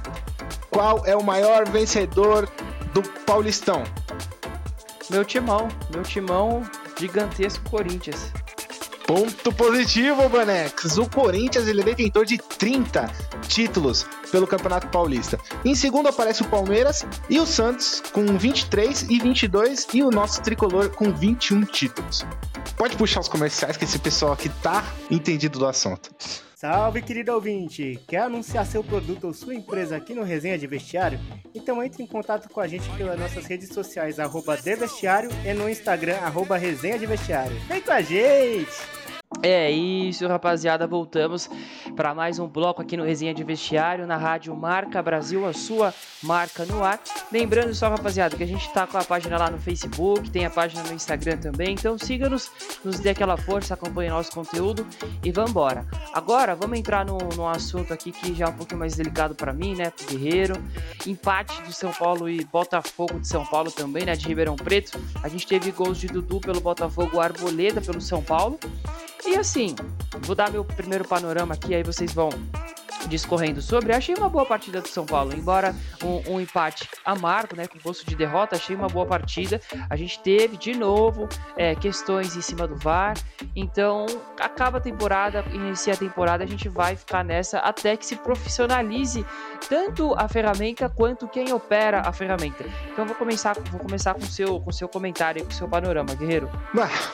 qual 0.68 1.06
é 1.06 1.14
o 1.14 1.22
maior 1.22 1.68
vencedor 1.68 2.50
do 2.92 3.02
Paulistão? 3.24 3.84
Meu 5.08 5.24
timão. 5.24 5.68
Meu 5.94 6.02
timão 6.02 6.64
gigantesco 7.00 7.68
Corinthians. 7.70 8.30
Ponto 9.06 9.52
positivo, 9.52 10.28
Banex. 10.28 10.96
O 10.98 11.08
Corinthians 11.08 11.66
ele 11.66 11.80
é 11.80 11.84
detentor 11.84 12.24
de 12.24 12.38
30 12.38 13.10
títulos 13.48 14.06
pelo 14.30 14.46
Campeonato 14.46 14.86
Paulista. 14.88 15.36
Em 15.64 15.74
segundo 15.74 16.08
aparece 16.08 16.42
o 16.42 16.48
Palmeiras 16.48 17.04
e 17.28 17.40
o 17.40 17.46
Santos 17.46 18.00
com 18.12 18.24
23 18.38 19.02
e 19.10 19.18
22 19.18 19.88
e 19.94 20.02
o 20.02 20.10
nosso 20.10 20.40
tricolor 20.42 20.90
com 20.90 21.12
21 21.12 21.64
títulos. 21.64 22.24
Pode 22.76 22.96
puxar 22.96 23.20
os 23.20 23.28
comerciais 23.28 23.76
que 23.76 23.84
esse 23.84 23.98
pessoal 23.98 24.32
aqui 24.32 24.48
tá 24.62 24.84
entendido 25.10 25.58
do 25.58 25.66
assunto. 25.66 26.10
Salve, 26.60 27.00
querido 27.00 27.32
ouvinte! 27.32 27.98
Quer 28.06 28.18
anunciar 28.18 28.66
seu 28.66 28.84
produto 28.84 29.28
ou 29.28 29.32
sua 29.32 29.54
empresa 29.54 29.96
aqui 29.96 30.12
no 30.12 30.22
Resenha 30.22 30.58
de 30.58 30.66
Vestiário? 30.66 31.18
Então 31.54 31.82
entre 31.82 32.02
em 32.02 32.06
contato 32.06 32.50
com 32.50 32.60
a 32.60 32.68
gente 32.68 32.86
pelas 32.98 33.18
nossas 33.18 33.46
redes 33.46 33.70
sociais, 33.70 34.20
arroba 34.20 34.58
e 34.58 35.54
no 35.54 35.70
Instagram, 35.70 36.16
arroba 36.16 36.58
Resenha 36.58 36.98
de 36.98 37.06
Vestiário. 37.06 37.58
Vem 37.60 37.80
com 37.80 37.92
a 37.92 38.02
gente! 38.02 38.99
É 39.38 39.70
isso, 39.70 40.26
rapaziada. 40.26 40.88
Voltamos 40.88 41.48
para 41.94 42.12
mais 42.12 42.40
um 42.40 42.48
bloco 42.48 42.82
aqui 42.82 42.96
no 42.96 43.04
Resenha 43.04 43.32
de 43.32 43.44
Vestiário, 43.44 44.04
na 44.04 44.16
Rádio 44.16 44.54
Marca 44.56 45.00
Brasil, 45.00 45.46
a 45.46 45.52
sua 45.52 45.94
marca 46.20 46.66
no 46.66 46.82
ar. 46.82 47.00
Lembrando 47.30 47.72
só, 47.72 47.88
rapaziada, 47.88 48.36
que 48.36 48.42
a 48.42 48.46
gente 48.46 48.68
tá 48.72 48.88
com 48.88 48.98
a 48.98 49.04
página 49.04 49.38
lá 49.38 49.48
no 49.48 49.56
Facebook, 49.56 50.28
tem 50.30 50.44
a 50.44 50.50
página 50.50 50.82
no 50.82 50.92
Instagram 50.92 51.38
também. 51.38 51.74
Então 51.74 51.96
siga-nos, 51.96 52.50
nos 52.84 52.98
dê 52.98 53.10
aquela 53.10 53.36
força, 53.36 53.74
acompanhe 53.74 54.10
nosso 54.10 54.32
conteúdo 54.32 54.84
e 55.24 55.30
vambora. 55.30 55.86
Agora, 56.12 56.56
vamos 56.56 56.76
entrar 56.76 57.06
no 57.06 57.48
assunto 57.48 57.94
aqui 57.94 58.10
que 58.10 58.34
já 58.34 58.46
é 58.46 58.48
um 58.48 58.54
pouquinho 58.54 58.80
mais 58.80 58.96
delicado 58.96 59.36
para 59.36 59.52
mim, 59.52 59.76
né? 59.76 59.90
Pro 59.90 60.06
Guerreiro. 60.08 60.54
Empate 61.06 61.62
do 61.62 61.72
São 61.72 61.92
Paulo 61.92 62.28
e 62.28 62.44
Botafogo 62.44 63.20
de 63.20 63.28
São 63.28 63.46
Paulo 63.46 63.70
também, 63.70 64.04
né? 64.04 64.16
De 64.16 64.26
Ribeirão 64.26 64.56
Preto. 64.56 65.00
A 65.22 65.28
gente 65.28 65.46
teve 65.46 65.70
gols 65.70 65.98
de 65.98 66.08
Dudu 66.08 66.40
pelo 66.40 66.60
Botafogo, 66.60 67.20
Arboleda 67.20 67.80
pelo 67.80 68.00
São 68.00 68.20
Paulo. 68.20 68.58
E 69.26 69.36
assim, 69.36 69.74
vou 70.22 70.34
dar 70.34 70.50
meu 70.50 70.64
primeiro 70.64 71.06
panorama 71.06 71.54
aqui, 71.54 71.74
aí 71.74 71.82
vocês 71.82 72.12
vão 72.12 72.30
discorrendo 73.08 73.60
sobre, 73.62 73.92
achei 73.92 74.14
uma 74.14 74.28
boa 74.28 74.44
partida 74.44 74.80
do 74.80 74.88
São 74.88 75.06
Paulo, 75.06 75.32
embora 75.34 75.74
um, 76.02 76.34
um, 76.34 76.40
empate 76.40 76.88
amargo, 77.04 77.56
né, 77.56 77.66
com 77.66 77.78
gosto 77.78 78.06
de 78.06 78.14
derrota, 78.14 78.56
achei 78.56 78.74
uma 78.74 78.88
boa 78.88 79.06
partida. 79.06 79.60
A 79.88 79.96
gente 79.96 80.18
teve 80.20 80.56
de 80.56 80.74
novo 80.74 81.28
é, 81.56 81.74
questões 81.74 82.36
em 82.36 82.40
cima 82.40 82.66
do 82.66 82.76
VAR, 82.76 83.14
então 83.54 84.06
acaba 84.38 84.78
a 84.78 84.80
temporada, 84.80 85.44
inicia 85.52 85.94
a 85.94 85.96
temporada, 85.96 86.44
a 86.44 86.46
gente 86.46 86.68
vai 86.68 86.96
ficar 86.96 87.24
nessa 87.24 87.58
até 87.58 87.96
que 87.96 88.06
se 88.06 88.16
profissionalize 88.16 89.24
tanto 89.68 90.14
a 90.14 90.28
ferramenta 90.28 90.88
quanto 90.88 91.28
quem 91.28 91.52
opera 91.52 92.00
a 92.00 92.12
ferramenta. 92.12 92.64
Então 92.92 93.06
vou 93.06 93.14
começar, 93.14 93.56
vou 93.70 93.80
começar 93.80 94.14
com 94.14 94.22
seu, 94.22 94.60
com 94.60 94.72
seu 94.72 94.88
comentário, 94.88 95.44
com 95.44 95.50
seu 95.50 95.68
panorama, 95.68 96.14
Guerreiro. 96.14 96.50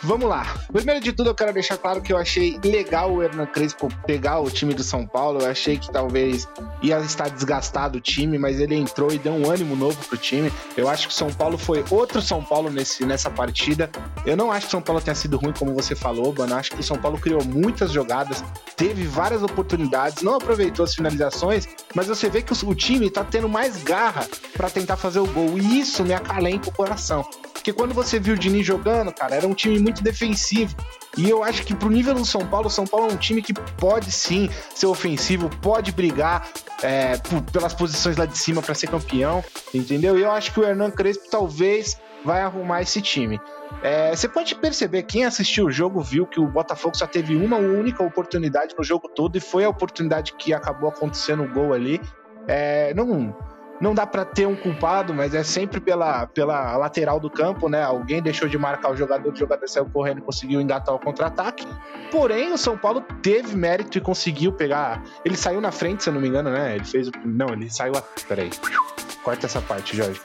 vamos 0.03 0.29
lá. 0.29 0.45
Primeiro 0.73 1.01
de 1.01 1.13
tudo, 1.13 1.31
eu 1.31 1.35
quero 1.35 1.53
deixar 1.53 1.77
claro 1.77 2.01
que 2.01 2.13
eu 2.13 2.17
achei 2.17 2.59
legal 2.65 3.13
o 3.13 3.23
Hernan 3.23 3.47
Crespo 3.47 3.89
pegar 4.07 4.41
o 4.41 4.51
time 4.51 4.75
do 4.75 4.83
São 4.83 5.07
Paulo. 5.07 5.41
Eu 5.41 5.51
achei 5.51 5.76
que 5.79 5.91
talvez 5.91 6.49
ia 6.83 6.99
estar 7.01 7.29
desgastado 7.29 7.99
o 7.99 8.01
time, 8.01 8.39
mas 8.39 8.61
ele 8.61 8.75
entrou 8.75 9.13
e 9.13 9.19
deu 9.19 9.33
um 9.33 9.51
ânimo 9.51 9.77
novo 9.77 9.97
pro 10.07 10.17
time. 10.17 10.53
Eu 10.77 10.89
acho 10.89 11.09
que 11.09 11.15
o 11.15 11.17
São 11.17 11.33
Paulo 11.33 11.59
foi 11.59 11.85
outro 11.91 12.21
São 12.21 12.43
Paulo 12.43 12.71
nesse, 12.71 13.05
nessa 13.05 13.31
partida. 13.31 13.91
Eu 14.25 14.37
não 14.37 14.51
acho 14.51 14.63
que 14.63 14.69
o 14.69 14.71
São 14.71 14.83
Paulo 14.83 15.01
tenha 15.01 15.15
sido 15.15 15.37
ruim, 15.37 15.53
como 15.53 15.75
você 15.75 15.95
falou, 15.95 16.35
mano. 16.37 16.55
Acho 16.55 16.73
que 16.73 16.81
o 16.81 16.85
São 16.85 16.99
Paulo 16.99 17.19
criou 17.19 17.45
muitas 17.45 17.93
jogadas, 17.93 18.43
teve 18.77 19.05
várias 19.05 19.43
oportunidades, 19.43 20.23
não 20.23 20.35
aproveitou 20.35 20.85
as 20.85 20.95
finalizações, 20.95 21.69
mas 21.95 22.07
você 22.07 22.29
vê 22.29 22.43
que 22.43 22.53
o, 22.53 22.69
o 22.69 22.75
time 22.75 23.11
tá 23.11 23.25
tendo 23.25 23.49
mais 23.49 23.83
garra 23.83 24.27
para 24.57 24.71
tentar 24.71 24.97
fazer 24.97 25.21
o 25.21 25.27
gol. 25.27 25.59
E 25.59 25.81
isso 25.81 26.05
me 26.05 26.15
acalenta 26.15 26.69
o 26.69 26.73
coração. 26.73 27.25
Porque 27.67 27.73
quando 27.73 27.93
você 27.93 28.21
viu 28.21 28.35
o 28.35 28.39
Dini 28.39 28.63
jogando, 28.63 29.13
cara, 29.13 29.35
era 29.35 29.47
um 29.47 29.55
time 29.55 29.79
muito 29.81 30.01
defensivo. 30.01 30.77
E 31.17 31.29
eu 31.29 31.43
acho 31.43 31.65
que 31.65 31.75
pro 31.75 31.89
nível 31.89 32.15
do 32.15 32.25
São 32.25 32.47
Paulo, 32.47 32.67
o 32.67 32.71
São 32.71 32.87
Paulo 32.87 33.11
é 33.11 33.13
um 33.13 33.17
time 33.17 33.41
que 33.41 33.55
pode 33.55 34.13
sim 34.13 34.51
ser 34.75 34.87
ofensivo, 34.87 35.49
pode 35.63 35.91
brigar 35.93 36.47
é, 36.83 37.17
pelas 37.53 37.73
posições 37.73 38.17
lá 38.17 38.27
de 38.27 38.37
cima 38.37 38.61
para 38.61 38.75
ser 38.75 38.89
campeão, 38.89 39.43
entendeu? 39.73 40.19
E 40.19 40.23
eu 40.23 40.31
acho 40.31 40.53
que 40.53 40.61
o 40.61 40.65
Hernan 40.65 40.91
Crespo 40.91 41.25
talvez 41.31 41.99
vai 42.25 42.43
arrumar 42.43 42.83
esse 42.83 43.01
time. 43.01 43.41
É, 43.83 44.15
você 44.15 44.29
pode 44.29 44.55
perceber, 44.57 45.05
quem 45.05 45.25
assistiu 45.25 45.67
o 45.67 45.71
jogo 45.71 46.01
viu 46.01 46.27
que 46.27 46.41
o 46.41 46.47
Botafogo 46.47 46.97
só 46.97 47.07
teve 47.07 47.35
uma 47.37 47.57
única 47.57 48.03
oportunidade 48.03 48.75
no 48.77 48.85
jogo 48.85 49.09
todo 49.09 49.37
e 49.37 49.41
foi 49.41 49.65
a 49.65 49.69
oportunidade 49.69 50.35
que 50.35 50.53
acabou 50.53 50.89
acontecendo 50.89 51.45
o 51.45 51.49
gol 51.49 51.73
ali. 51.73 52.01
É, 52.49 52.93
não 52.95 53.35
não 53.81 53.95
dá 53.95 54.07
para 54.07 54.25
ter 54.25 54.47
um 54.47 54.57
culpado, 54.57 55.13
mas 55.13 55.35
é 55.35 55.43
sempre 55.43 55.81
pela, 55.81 56.27
pela 56.27 56.77
lateral 56.77 57.21
do 57.21 57.31
campo, 57.31 57.69
né? 57.69 57.83
Alguém 57.83 58.23
deixou 58.23 58.49
de 58.49 58.59
marcar 58.59 58.91
o 58.91 58.97
jogador, 58.97 59.33
o 59.33 59.37
jogador 59.37 59.69
saiu 59.69 59.87
correndo 59.87 60.19
e 60.19 60.23
conseguiu 60.23 60.61
engatar 60.61 60.95
o 60.95 60.99
contra-ataque. 60.99 61.67
Porém, 62.11 62.53
o 62.53 62.59
São 62.59 62.77
Paulo 62.77 63.03
teve 63.23 63.55
mérito 63.57 63.99
e 63.99 64.01
conseguiu 64.01 64.53
pegar. 64.53 65.03
Ele 65.25 65.37
saiu 65.37 65.61
na 65.61 65.73
frente, 65.73 66.03
se 66.03 66.09
eu 66.09 66.15
não 66.15 66.21
me 66.21 66.29
engano, 66.29 66.51
né? 66.51 66.77
Ele 66.77 66.85
fez. 66.85 67.11
Não, 67.25 67.49
ele 67.49 67.71
saiu. 67.71 67.95
Peraí. 68.29 68.51
Corta 69.23 69.47
essa 69.47 69.61
parte, 69.61 69.97
Jorge. 69.97 70.21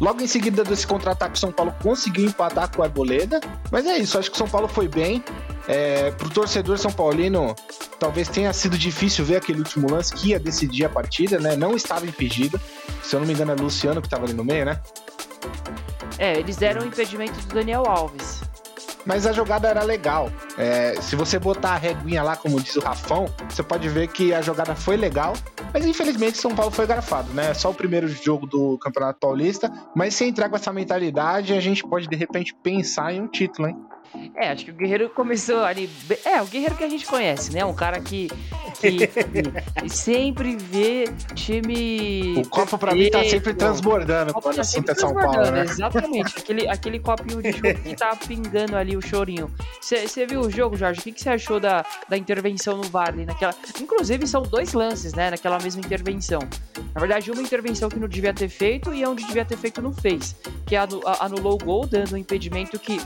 Logo 0.00 0.20
em 0.22 0.26
seguida 0.26 0.64
desse 0.64 0.86
contra-ataque, 0.86 1.36
o 1.36 1.38
São 1.38 1.52
Paulo 1.52 1.74
conseguiu 1.82 2.26
empatar 2.26 2.70
com 2.70 2.82
o 2.82 2.84
Arboleda. 2.84 3.40
Mas 3.70 3.86
é 3.86 3.98
isso, 3.98 4.18
acho 4.18 4.30
que 4.30 4.34
o 4.34 4.38
São 4.38 4.48
Paulo 4.48 4.68
foi 4.68 4.88
bem. 4.88 5.22
É, 5.68 6.10
pro 6.12 6.28
torcedor 6.28 6.78
São 6.78 6.90
Paulino, 6.90 7.54
talvez 7.98 8.28
tenha 8.28 8.52
sido 8.52 8.76
difícil 8.76 9.24
ver 9.24 9.36
aquele 9.36 9.58
último 9.58 9.90
lance 9.90 10.12
que 10.12 10.30
ia 10.30 10.38
decidir 10.40 10.84
a 10.84 10.88
partida, 10.88 11.38
né? 11.38 11.54
Não 11.56 11.74
estava 11.74 12.06
impedido. 12.06 12.60
Se 13.02 13.14
eu 13.14 13.20
não 13.20 13.26
me 13.26 13.32
engano, 13.32 13.52
é 13.52 13.54
Luciano 13.54 14.00
que 14.00 14.06
estava 14.06 14.24
ali 14.24 14.34
no 14.34 14.44
meio, 14.44 14.64
né? 14.64 14.80
É, 16.18 16.38
eles 16.38 16.56
deram 16.56 16.82
o 16.82 16.86
impedimento 16.86 17.38
do 17.46 17.54
Daniel 17.54 17.86
Alves. 17.86 18.42
Mas 19.04 19.26
a 19.26 19.32
jogada 19.32 19.68
era 19.68 19.82
legal. 19.82 20.30
É, 20.56 20.94
se 21.00 21.16
você 21.16 21.38
botar 21.38 21.70
a 21.70 21.76
reguinha 21.76 22.22
lá, 22.22 22.36
como 22.36 22.60
diz 22.60 22.76
o 22.76 22.80
Rafão, 22.80 23.26
você 23.48 23.62
pode 23.62 23.88
ver 23.88 24.08
que 24.08 24.32
a 24.32 24.40
jogada 24.40 24.74
foi 24.74 24.96
legal. 24.96 25.34
Mas 25.72 25.86
infelizmente 25.86 26.38
São 26.38 26.54
Paulo 26.54 26.70
foi 26.70 26.86
garfado, 26.86 27.32
né? 27.32 27.50
É 27.50 27.54
só 27.54 27.70
o 27.70 27.74
primeiro 27.74 28.06
jogo 28.08 28.46
do 28.46 28.78
Campeonato 28.78 29.18
Paulista. 29.18 29.72
Mas 29.94 30.14
se 30.14 30.24
entrar 30.24 30.48
com 30.48 30.56
essa 30.56 30.72
mentalidade, 30.72 31.52
a 31.52 31.60
gente 31.60 31.82
pode 31.82 32.06
de 32.06 32.16
repente 32.16 32.54
pensar 32.54 33.12
em 33.12 33.22
um 33.22 33.26
título, 33.26 33.68
hein? 33.68 33.76
É, 34.36 34.48
acho 34.48 34.64
que 34.64 34.70
o 34.70 34.74
Guerreiro 34.74 35.08
começou 35.10 35.62
ali. 35.64 35.88
É, 36.24 36.40
o 36.42 36.46
Guerreiro 36.46 36.76
que 36.76 36.84
a 36.84 36.88
gente 36.88 37.06
conhece, 37.06 37.52
né? 37.52 37.64
Um 37.64 37.74
cara 37.74 38.00
que, 38.00 38.28
que, 38.80 39.06
que 39.06 39.88
sempre 39.88 40.56
vê 40.56 41.04
time. 41.34 42.34
O 42.38 42.48
copo 42.48 42.76
pra 42.76 42.94
mim 42.94 43.10
tá 43.10 43.24
sempre 43.24 43.54
transbordando 43.54 44.32
quando 44.34 44.56
tá 44.56 44.64
sempre 44.64 44.94
São 44.94 45.14
Paulo, 45.14 45.50
né? 45.50 45.62
Exatamente. 45.62 46.38
aquele, 46.38 46.68
aquele 46.68 46.98
copinho 46.98 47.42
de 47.42 47.52
chorinho 47.52 47.82
que 47.82 47.96
tá 47.96 48.16
pingando 48.16 48.76
ali 48.76 48.96
o 48.96 49.00
chorinho. 49.00 49.50
Você 49.80 50.26
viu 50.26 50.40
o 50.40 50.50
jogo, 50.50 50.76
Jorge? 50.76 51.00
O 51.00 51.02
que 51.04 51.20
você 51.20 51.30
achou 51.30 51.58
da, 51.58 51.84
da 52.08 52.16
intervenção 52.16 52.76
no 52.76 52.84
Varley? 52.84 53.24
Naquela... 53.24 53.54
Inclusive, 53.80 54.26
são 54.26 54.42
dois 54.42 54.72
lances, 54.72 55.14
né? 55.14 55.30
Naquela 55.30 55.58
mesma 55.58 55.80
intervenção. 55.80 56.40
Na 56.94 57.00
verdade, 57.00 57.30
uma 57.30 57.42
intervenção 57.42 57.88
que 57.88 57.98
não 57.98 58.08
devia 58.08 58.34
ter 58.34 58.48
feito 58.48 58.92
e 58.92 59.04
onde 59.06 59.24
devia 59.26 59.44
ter 59.44 59.56
feito 59.56 59.80
não 59.80 59.92
fez. 59.92 60.36
Que 60.66 60.76
anulou 60.76 61.54
o 61.54 61.58
gol, 61.58 61.86
dando 61.86 62.14
um 62.14 62.18
impedimento 62.18 62.78
que 62.78 63.00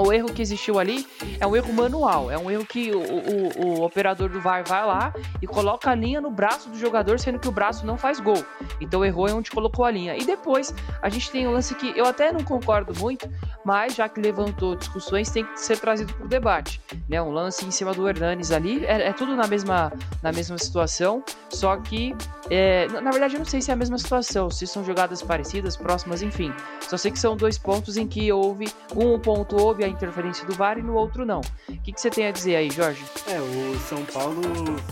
o 0.00 0.12
erro 0.12 0.32
que 0.32 0.42
existiu 0.42 0.78
ali 0.78 1.06
é 1.40 1.46
um 1.46 1.56
erro 1.56 1.72
manual, 1.72 2.30
é 2.30 2.38
um 2.38 2.50
erro 2.50 2.64
que 2.66 2.90
o, 2.92 3.00
o, 3.00 3.66
o, 3.66 3.82
operador 3.82 4.28
do 4.28 4.40
VAR 4.40 4.62
vai 4.66 4.84
lá 4.84 5.14
e 5.40 5.46
coloca 5.46 5.90
a 5.90 5.94
linha 5.94 6.20
no 6.20 6.30
braço 6.30 6.68
do 6.68 6.78
jogador, 6.78 7.18
sendo 7.18 7.38
que 7.38 7.48
o 7.48 7.52
braço 7.52 7.86
não 7.86 7.96
faz 7.96 8.20
gol. 8.20 8.44
Então 8.80 9.04
errou 9.04 9.28
é 9.28 9.34
onde 9.34 9.50
colocou 9.50 9.84
a 9.84 9.90
linha. 9.90 10.16
E 10.16 10.24
depois 10.24 10.74
a 11.00 11.08
gente 11.08 11.30
tem 11.30 11.46
um 11.46 11.52
lance 11.52 11.74
que 11.74 11.92
eu 11.96 12.04
até 12.04 12.32
não 12.32 12.42
concordo 12.42 12.92
muito, 12.98 13.28
mas 13.64 13.94
já 13.94 14.08
que 14.08 14.20
levantou 14.20 14.76
discussões, 14.76 15.30
tem 15.30 15.44
que 15.44 15.60
ser 15.60 15.78
trazido 15.78 16.12
para 16.14 16.24
o 16.24 16.28
debate. 16.28 16.80
Né? 17.08 17.20
Um 17.20 17.30
lance 17.30 17.64
em 17.64 17.70
cima 17.70 17.92
do 17.92 18.08
Hernanes 18.08 18.50
ali, 18.50 18.84
é, 18.84 19.08
é, 19.08 19.12
tudo 19.12 19.34
na 19.34 19.46
mesma, 19.46 19.92
na 20.22 20.32
mesma 20.32 20.58
situação, 20.58 21.22
só 21.48 21.76
que 21.76 22.14
é, 22.50 22.86
na 23.00 23.10
verdade 23.10 23.34
eu 23.34 23.38
não 23.38 23.46
sei 23.46 23.60
se 23.60 23.70
é 23.70 23.74
a 23.74 23.76
mesma 23.76 23.98
situação, 23.98 24.50
se 24.50 24.66
são 24.66 24.84
jogadas 24.84 25.22
parecidas, 25.22 25.76
próximas, 25.76 26.22
enfim. 26.22 26.52
Só 26.80 26.96
sei 26.96 27.10
que 27.10 27.18
são 27.18 27.36
dois 27.36 27.58
pontos 27.58 27.96
em 27.96 28.06
que 28.06 28.30
houve 28.30 28.68
um 28.94 29.18
ponto 29.18 29.56
houve 29.56 29.84
a 29.86 29.88
interferência 29.88 30.46
do 30.46 30.54
VAR 30.54 30.78
e 30.78 30.82
no 30.82 30.94
outro 30.94 31.24
não. 31.24 31.40
O 31.68 31.80
que, 31.82 31.92
que 31.92 32.00
você 32.00 32.10
tem 32.10 32.26
a 32.26 32.30
dizer 32.30 32.56
aí, 32.56 32.70
Jorge? 32.70 33.02
É, 33.28 33.40
o 33.40 33.78
São 33.80 34.04
Paulo 34.06 34.42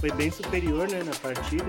foi 0.00 0.10
bem 0.12 0.30
superior 0.30 0.88
né, 0.88 1.02
na 1.02 1.14
partida. 1.16 1.66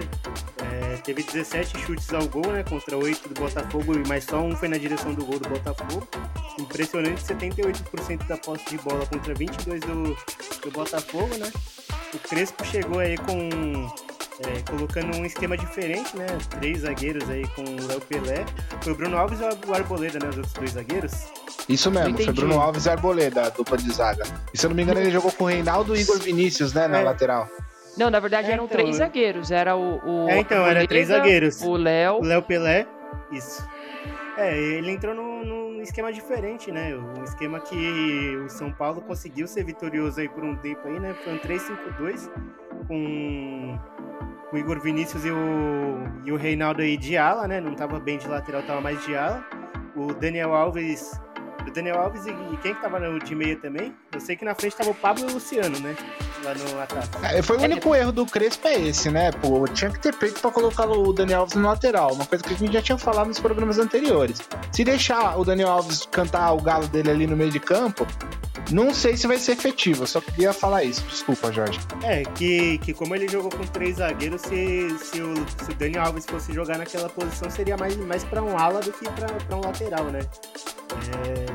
É, 0.64 0.98
teve 0.98 1.24
17 1.24 1.78
chutes 1.80 2.14
ao 2.14 2.28
gol, 2.28 2.48
né? 2.52 2.64
Contra 2.64 2.98
8 2.98 3.30
do 3.30 3.40
Botafogo, 3.40 3.94
mas 4.08 4.24
só 4.24 4.40
um 4.40 4.56
foi 4.56 4.68
na 4.68 4.78
direção 4.78 5.14
do 5.14 5.26
gol 5.26 5.40
do 5.40 5.50
Botafogo. 5.50 6.08
Impressionante, 6.60 7.22
78% 7.24 8.28
da 8.28 8.38
posse 8.38 8.66
de 8.70 8.78
bola 8.78 9.06
contra 9.06 9.34
22 9.34 9.82
do, 9.82 10.04
do 10.62 10.72
Botafogo, 10.72 11.36
né? 11.38 11.52
O 12.14 12.20
Crespo 12.20 12.64
chegou 12.66 13.00
aí 13.00 13.18
com 13.18 13.90
é, 14.40 14.62
colocando 14.70 15.16
um 15.18 15.26
esquema 15.26 15.58
diferente, 15.58 16.16
né? 16.16 16.26
Três 16.50 16.80
zagueiros 16.80 17.30
aí 17.30 17.48
com 17.50 17.64
o 17.64 17.88
Léo 17.88 18.02
Pelé. 18.02 18.46
Foi 18.82 18.94
o 18.94 18.96
Bruno 18.96 19.18
Alves 19.18 19.40
e 19.40 19.44
o 19.44 19.74
Arboleda, 19.74 20.20
né? 20.20 20.30
Os 20.30 20.38
outros 20.38 20.54
dois 20.54 20.72
zagueiros. 20.72 21.14
Isso 21.68 21.90
mesmo, 21.90 22.18
foi 22.18 22.34
Bruno 22.34 22.60
Alves 22.60 22.86
e 22.86 22.90
Arboleda, 22.90 23.48
a 23.48 23.50
dupla 23.50 23.78
de 23.78 23.92
zaga. 23.92 24.24
E 24.54 24.58
se 24.58 24.66
eu 24.66 24.70
não 24.70 24.76
me 24.76 24.84
engano, 24.84 25.00
ele 25.00 25.12
jogou 25.12 25.32
com 25.32 25.46
o 25.46 25.48
Reinaldo 25.48 25.96
e 25.96 26.02
Igor 26.02 26.20
Vinícius, 26.20 26.74
né? 26.74 26.88
Na 26.88 27.00
é. 27.00 27.04
lateral. 27.04 27.50
Não, 27.98 28.10
na 28.10 28.20
verdade 28.20 28.50
é, 28.50 28.54
eram 28.54 28.66
então, 28.66 28.78
três 28.78 28.98
zagueiros. 28.98 29.52
Era 29.52 29.76
o. 29.76 30.00
o 30.04 30.30
é, 30.30 30.40
então, 30.40 30.66
era 30.66 30.86
três 30.88 31.08
zagueiros. 31.08 31.62
O 31.62 31.76
Léo. 31.76 32.20
O 32.20 32.24
Léo 32.24 32.42
Pelé. 32.42 32.86
Isso. 33.32 33.68
É, 34.38 34.58
ele 34.58 34.92
entrou 34.92 35.16
num, 35.16 35.46
num, 35.46 35.82
esquema 35.82 36.12
diferente, 36.12 36.72
né? 36.72 36.94
Um 36.96 37.24
esquema 37.24 37.60
que 37.60 38.38
o 38.46 38.50
São 38.50 38.72
Paulo 38.72 39.02
conseguiu 39.02 39.48
ser 39.48 39.64
vitorioso 39.64 40.20
aí 40.20 40.28
por 40.28 40.44
um 40.44 40.56
tempo 40.58 40.88
aí, 40.88 41.00
né? 41.00 41.16
Foi 41.24 41.34
um 41.34 41.40
3-5-2 41.40 42.30
com 42.88 43.80
o 44.52 44.58
Igor 44.58 44.82
Vinícius 44.82 45.24
e 45.26 45.32
o, 45.32 46.04
e 46.26 46.32
o 46.32 46.36
Reinaldo 46.36 46.82
aí 46.82 46.98
de 46.98 47.18
ala, 47.18 47.48
né? 47.48 47.62
Não 47.62 47.76
tava 47.76 48.00
bem 48.00 48.18
de 48.18 48.28
lateral, 48.28 48.62
tava 48.64 48.82
mais 48.82 49.04
de 49.06 49.16
ala. 49.16 49.46
O 49.96 50.14
Daniel 50.14 50.54
Alves. 50.54 51.12
O 51.68 51.72
Daniel 51.72 52.00
Alves 52.00 52.26
e, 52.26 52.32
e 52.32 52.58
quem 52.58 52.74
que 52.74 52.82
tava 52.82 53.00
no 53.00 53.20
de 53.20 53.36
meia 53.36 53.56
também? 53.58 53.94
Eu 54.14 54.20
sei 54.20 54.36
que 54.36 54.46
na 54.46 54.54
frente 54.54 54.76
tava 54.76 54.92
o 54.92 54.96
Pablo 54.96 55.28
e 55.28 55.32
o 55.32 55.34
Luciano, 55.34 55.80
né? 55.80 55.96
Lá 56.44 56.54
no 56.54 56.82
ataque. 56.82 57.26
É, 57.26 57.42
foi 57.42 57.58
o 57.58 57.62
único 57.62 57.96
erro 57.96 58.12
do 58.12 58.26
Crespo 58.26 58.68
é 58.68 58.80
esse, 58.80 59.10
né? 59.10 59.32
Pô, 59.32 59.68
tinha 59.68 59.90
que 59.90 60.00
ter 60.00 60.14
feito 60.14 60.40
pra 60.40 60.52
colocar 60.52 60.86
o 60.86 61.12
Daniel 61.12 61.42
Alves 61.42 61.56
no 61.56 61.68
lateral. 61.68 62.14
Uma 62.14 62.26
coisa 62.26 62.44
que 62.44 62.54
a 62.54 62.58
gente 62.58 62.74
já 62.74 62.82
tinha 62.82 62.98
falado 62.98 63.28
nos 63.28 63.40
programas 63.40 63.80
anteriores. 63.80 64.42
Se 64.72 64.84
deixar 64.84 65.40
o 65.40 65.44
Daniel 65.44 65.70
Alves 65.70 66.06
cantar 66.06 66.54
o 66.54 66.62
galo 66.62 66.88
dele 66.88 67.10
ali 67.10 67.28
no 67.28 67.36
meio 67.36 67.52
de 67.52 67.60
campo, 67.60 68.06
não 68.72 68.94
sei 68.94 69.16
se 69.16 69.28
vai 69.28 69.38
ser 69.38 69.52
efetivo, 69.52 70.04
eu 70.04 70.08
só 70.08 70.20
queria 70.20 70.52
falar 70.52 70.84
isso. 70.84 71.04
Desculpa, 71.04 71.52
Jorge. 71.52 71.80
É, 72.04 72.24
que, 72.24 72.78
que 72.80 72.94
como 72.94 73.16
ele 73.16 73.28
jogou 73.28 73.52
com 73.52 73.66
três 73.68 73.98
zagueiros, 73.98 74.42
se, 74.42 74.90
se, 75.00 75.22
o, 75.22 75.36
se 75.64 75.72
o 75.72 75.76
Daniel 75.76 76.06
Alves 76.06 76.26
fosse 76.26 76.52
jogar 76.54 76.78
naquela 76.78 77.10
posição, 77.10 77.50
seria 77.50 77.78
mais, 77.78 77.96
mais 77.96 78.24
pra 78.24 78.42
um 78.42 78.58
ala 78.58 78.80
do 78.80 78.92
que 78.92 79.06
pra 79.10 79.56
um 79.56 79.62
lateral, 79.62 80.06
né? 80.06 80.20
É, 81.28 81.55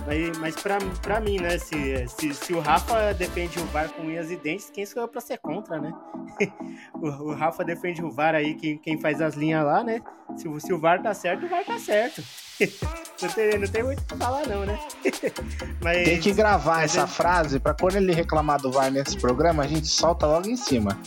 mas 0.11 0.37
mas 0.37 0.55
pra, 0.55 0.77
pra 1.01 1.19
mim, 1.19 1.39
né? 1.39 1.57
Se, 1.57 2.05
se, 2.07 2.33
se 2.33 2.53
o 2.53 2.59
Rafa 2.59 3.13
defende 3.13 3.59
o 3.59 3.65
VAR 3.67 3.89
com 3.89 4.03
unhas 4.03 4.29
e 4.29 4.35
dentes, 4.35 4.69
quem 4.69 4.85
sou 4.85 5.01
eu 5.03 5.07
pra 5.07 5.21
ser 5.21 5.37
contra, 5.39 5.79
né? 5.79 5.93
o, 6.95 7.07
o 7.07 7.33
Rafa 7.33 7.63
defende 7.63 8.03
o 8.03 8.11
VAR 8.11 8.35
aí, 8.35 8.55
quem, 8.55 8.77
quem 8.77 8.99
faz 8.99 9.21
as 9.21 9.35
linhas 9.35 9.65
lá, 9.65 9.83
né? 9.83 10.01
Se, 10.37 10.47
o- 10.47 10.59
se 10.59 10.71
o 10.73 10.79
VAR 10.79 11.01
tá 11.01 11.13
certo, 11.13 11.45
o 11.45 11.49
VAR 11.49 11.63
tá 11.65 11.77
certo. 11.79 12.21
não, 13.21 13.29
tem, 13.29 13.57
não 13.57 13.67
tem 13.67 13.83
muito 13.83 13.99
o 14.01 14.05
que 14.05 14.15
falar, 14.17 14.45
não, 14.47 14.65
né? 14.65 14.79
mas, 15.81 16.03
Tem 16.05 16.19
que 16.19 16.31
gravar 16.31 16.83
essa 16.83 17.01
é- 17.01 17.07
frase 17.07 17.59
pra 17.59 17.73
quando 17.73 17.95
ele 17.95 18.13
reclamar 18.13 18.61
do 18.61 18.71
VAR 18.71 18.91
nesse 18.91 19.17
programa, 19.17 19.63
a 19.63 19.67
gente 19.67 19.87
solta 19.87 20.25
logo 20.27 20.47
em 20.47 20.55
cima. 20.55 20.97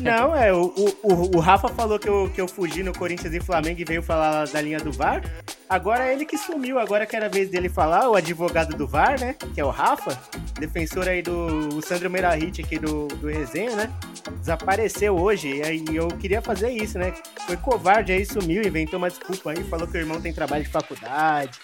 Não, 0.00 0.34
é, 0.34 0.52
o, 0.52 0.72
o, 1.02 1.36
o 1.36 1.40
Rafa 1.40 1.68
falou 1.68 1.98
que 1.98 2.08
eu, 2.08 2.30
que 2.34 2.40
eu 2.40 2.48
fugi 2.48 2.82
no 2.82 2.92
Corinthians 2.96 3.34
e 3.34 3.40
Flamengo 3.40 3.80
e 3.80 3.84
veio 3.84 4.02
falar 4.02 4.46
da 4.48 4.60
linha 4.60 4.78
do 4.80 4.90
VAR. 4.90 5.22
Agora 5.68 6.06
é 6.08 6.12
ele 6.12 6.24
que 6.24 6.38
sumiu, 6.38 6.78
agora 6.78 7.04
que 7.06 7.14
era 7.14 7.26
a 7.26 7.28
vez 7.28 7.48
dele 7.50 7.68
falar, 7.68 8.08
o 8.08 8.14
advogado 8.16 8.35
do 8.76 8.86
VAR, 8.86 9.18
né? 9.20 9.34
Que 9.54 9.60
é 9.60 9.64
o 9.64 9.70
Rafa, 9.70 10.18
defensor 10.58 11.08
aí 11.08 11.22
do 11.22 11.80
Sandro 11.82 12.10
Merahit 12.10 12.60
aqui 12.62 12.78
do, 12.78 13.08
do 13.08 13.28
Resenha, 13.28 13.74
né? 13.74 13.92
Desapareceu 14.40 15.16
hoje, 15.16 15.48
e 15.62 15.96
eu 15.96 16.08
queria 16.08 16.40
fazer 16.42 16.70
isso, 16.70 16.98
né? 16.98 17.12
Foi 17.46 17.56
covarde 17.56 18.12
aí, 18.12 18.24
sumiu, 18.24 18.62
inventou 18.62 18.98
uma 18.98 19.08
desculpa 19.08 19.50
aí, 19.52 19.62
falou 19.64 19.86
que 19.86 19.96
o 19.96 20.00
irmão 20.00 20.20
tem 20.20 20.32
trabalho 20.32 20.64
de 20.64 20.70
faculdade. 20.70 21.58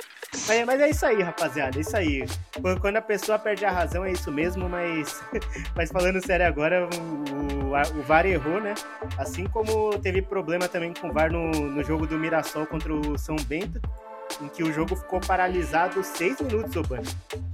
Mas, 0.49 0.65
mas 0.65 0.81
é 0.81 0.89
isso 0.89 1.05
aí, 1.05 1.21
rapaziada, 1.23 1.77
é 1.77 1.83
isso 1.83 1.95
aí. 1.95 2.25
Quando- 2.61 2.81
Quando 2.81 2.97
a 2.97 3.03
pessoa 3.03 3.39
perde 3.39 3.67
a 3.67 3.71
razão, 3.71 4.03
é 4.05 4.13
isso 4.13 4.33
mesmo, 4.33 4.67
mas, 4.69 5.23
mas 5.77 5.91
falando 5.93 6.25
sério 6.25 6.47
agora, 6.47 6.89
o, 6.89 7.67
o, 7.69 8.01
o 8.01 8.03
VAR 8.03 8.25
errou, 8.25 8.59
né? 8.61 8.75
Assim 9.19 9.45
como 9.45 9.99
teve 9.99 10.23
problema 10.23 10.67
também 10.69 10.95
com 10.95 11.09
o 11.09 11.13
VAR 11.13 11.31
no, 11.31 11.51
no 11.51 11.85
jogo 11.85 12.07
do 12.07 12.19
Mirassol 12.19 12.67
contra 12.67 12.93
o 12.95 13.19
São 13.19 13.37
Bento, 13.47 13.79
em 14.41 14.49
que 14.49 14.63
o 14.63 14.73
jogo 14.73 14.97
ficou 14.97 15.21
paralisado 15.21 16.03
seis 16.03 16.41
minutos, 16.41 16.77
Obama. 16.77 17.03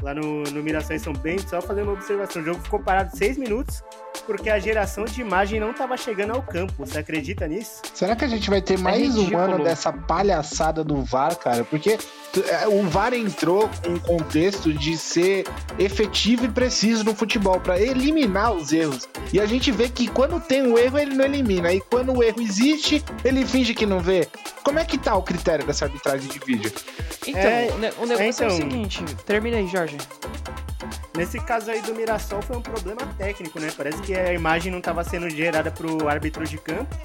Lá 0.03 0.15
no, 0.15 0.43
no 0.45 0.63
Mirassol 0.63 0.97
e 0.97 1.01
São 1.01 1.13
Bento, 1.13 1.49
só 1.49 1.61
fazendo 1.61 1.89
uma 1.89 1.95
observação, 1.95 2.43
o 2.43 2.45
jogo 2.45 2.61
ficou 2.63 2.81
parado 2.81 3.17
seis 3.17 3.37
minutos 3.37 3.83
porque 4.29 4.51
a 4.51 4.59
geração 4.59 5.07
de 5.07 5.23
imagem 5.23 5.59
não 5.59 5.71
estava 5.71 5.97
chegando 5.97 6.33
ao 6.33 6.43
campo. 6.43 6.75
Você 6.79 6.99
acredita 6.99 7.49
nisso? 7.49 7.81
Será 7.95 8.15
que 8.15 8.25
a 8.25 8.29
gente 8.29 8.51
vai 8.51 8.61
ter 8.61 8.79
mais 8.79 9.17
um 9.17 9.21
ridículo. 9.21 9.43
ano 9.43 9.65
dessa 9.65 9.91
palhaçada 9.91 10.85
do 10.85 11.03
VAR, 11.03 11.35
cara? 11.37 11.65
Porque 11.65 11.93
é, 11.93 11.99
o 12.71 12.83
VAR 12.89 13.15
entrou 13.15 13.69
com 13.85 13.91
um 13.93 13.99
contexto 13.99 14.73
de 14.73 14.97
ser 14.97 15.45
efetivo 15.79 16.45
e 16.45 16.49
preciso 16.49 17.03
no 17.05 17.15
futebol, 17.15 17.61
pra 17.61 17.81
eliminar 17.81 18.53
os 18.53 18.73
erros. 18.73 19.09
E 19.33 19.41
a 19.41 19.47
gente 19.47 19.71
vê 19.73 19.89
que 19.89 20.09
quando 20.09 20.41
tem 20.41 20.63
um 20.63 20.77
erro, 20.79 20.99
ele 20.99 21.15
não 21.15 21.25
elimina. 21.25 21.73
E 21.73 21.81
quando 21.81 22.13
o 22.17 22.23
erro 22.23 22.41
existe, 22.41 23.05
ele 23.25 23.45
finge 23.47 23.75
que 23.75 23.87
não 23.87 24.01
vê. 24.01 24.29
Como 24.63 24.79
é 24.79 24.85
que 24.85 24.99
tá 24.99 25.15
o 25.17 25.23
critério 25.23 25.67
dessa 25.67 25.87
arbitragem 25.87 26.29
de 26.29 26.39
vídeo? 26.39 26.73
Então, 27.27 27.41
É, 27.41 27.71
o, 27.75 27.79
ne- 27.79 27.93
o 27.99 28.07
negócio 28.07 28.45
é, 28.45 28.47
o 28.49 28.51
então. 28.51 28.57
seguinte. 28.57 29.05
Termina 29.27 29.57
aí, 29.57 29.67
Jorge. 29.67 29.97
Nesse 31.19 31.41
caso 31.41 31.69
aí 31.69 31.83
do 31.83 31.93
Mirassol 31.97 32.41
foi 32.41 32.57
um 32.57 32.63
problema 32.63 33.01
técnico, 33.19 33.59
né? 33.59 33.73
Parece 33.77 34.01
que 34.03 34.15
a 34.15 34.33
imagem 34.33 34.71
não 34.71 34.79
estava 34.79 35.03
sendo 35.03 35.29
gerada 35.29 35.69
pro 35.69 36.09
árbitro 36.09 36.45
de 36.45 36.57
campo. 36.57 36.97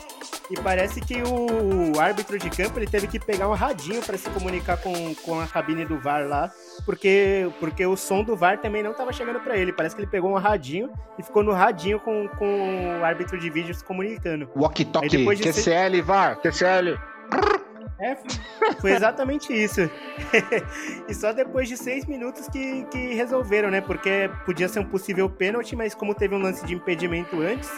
E 0.52 0.56
parece 0.60 1.02
que 1.02 1.16
o 1.24 2.00
árbitro 2.00 2.38
de 2.38 2.48
campo 2.48 2.78
ele 2.78 2.86
teve 2.86 3.08
que 3.08 3.20
pegar 3.20 3.50
um 3.50 3.54
radinho 3.54 4.04
para 4.04 4.16
se 4.16 4.30
comunicar 4.30 4.78
com, 4.78 5.16
com 5.16 5.40
a 5.40 5.48
cabine 5.48 5.84
do 5.84 5.98
VAR 5.98 6.28
lá, 6.28 6.52
porque, 6.86 7.50
porque 7.60 7.84
o 7.88 7.98
som 7.98 8.24
do 8.24 8.36
VAR 8.36 8.60
também 8.60 8.84
não 8.84 8.92
estava 8.92 9.12
chegando 9.12 9.40
para 9.40 9.58
ele. 9.58 9.74
Parece 9.74 9.96
que 9.96 10.02
ele 10.02 10.12
pegou 10.12 10.30
um 10.30 10.38
radinho 10.38 10.92
e 11.18 11.24
ficou 11.24 11.42
no 11.42 11.52
radinho 11.52 12.00
com, 12.00 12.28
com 12.38 13.00
o 13.00 13.04
árbitro 13.04 13.40
de 13.40 13.50
vídeo 13.50 13.74
se 13.74 13.84
comunicando. 13.84 14.48
Walkie-talkie, 14.56 15.10
de 15.10 15.52
QCL, 15.52 16.04
VAR, 16.04 16.40
QCL. 16.40 17.00
É, 18.04 18.18
foi 18.82 18.92
exatamente 18.92 19.54
isso. 19.54 19.80
e 21.08 21.14
só 21.14 21.32
depois 21.32 21.70
de 21.70 21.78
seis 21.78 22.06
minutos 22.06 22.50
que, 22.50 22.84
que 22.92 23.14
resolveram, 23.14 23.72
né? 23.72 23.80
Porque 23.80 24.30
podia 24.46 24.68
ser 24.68 24.80
um 24.80 24.86
possível 24.86 25.30
pênalti, 25.30 25.74
mas 25.74 25.96
como 25.96 26.14
teve 26.14 26.36
um 26.36 26.40
lance 26.40 26.66
de 26.66 26.74
impedimento 26.74 27.40
antes, 27.40 27.72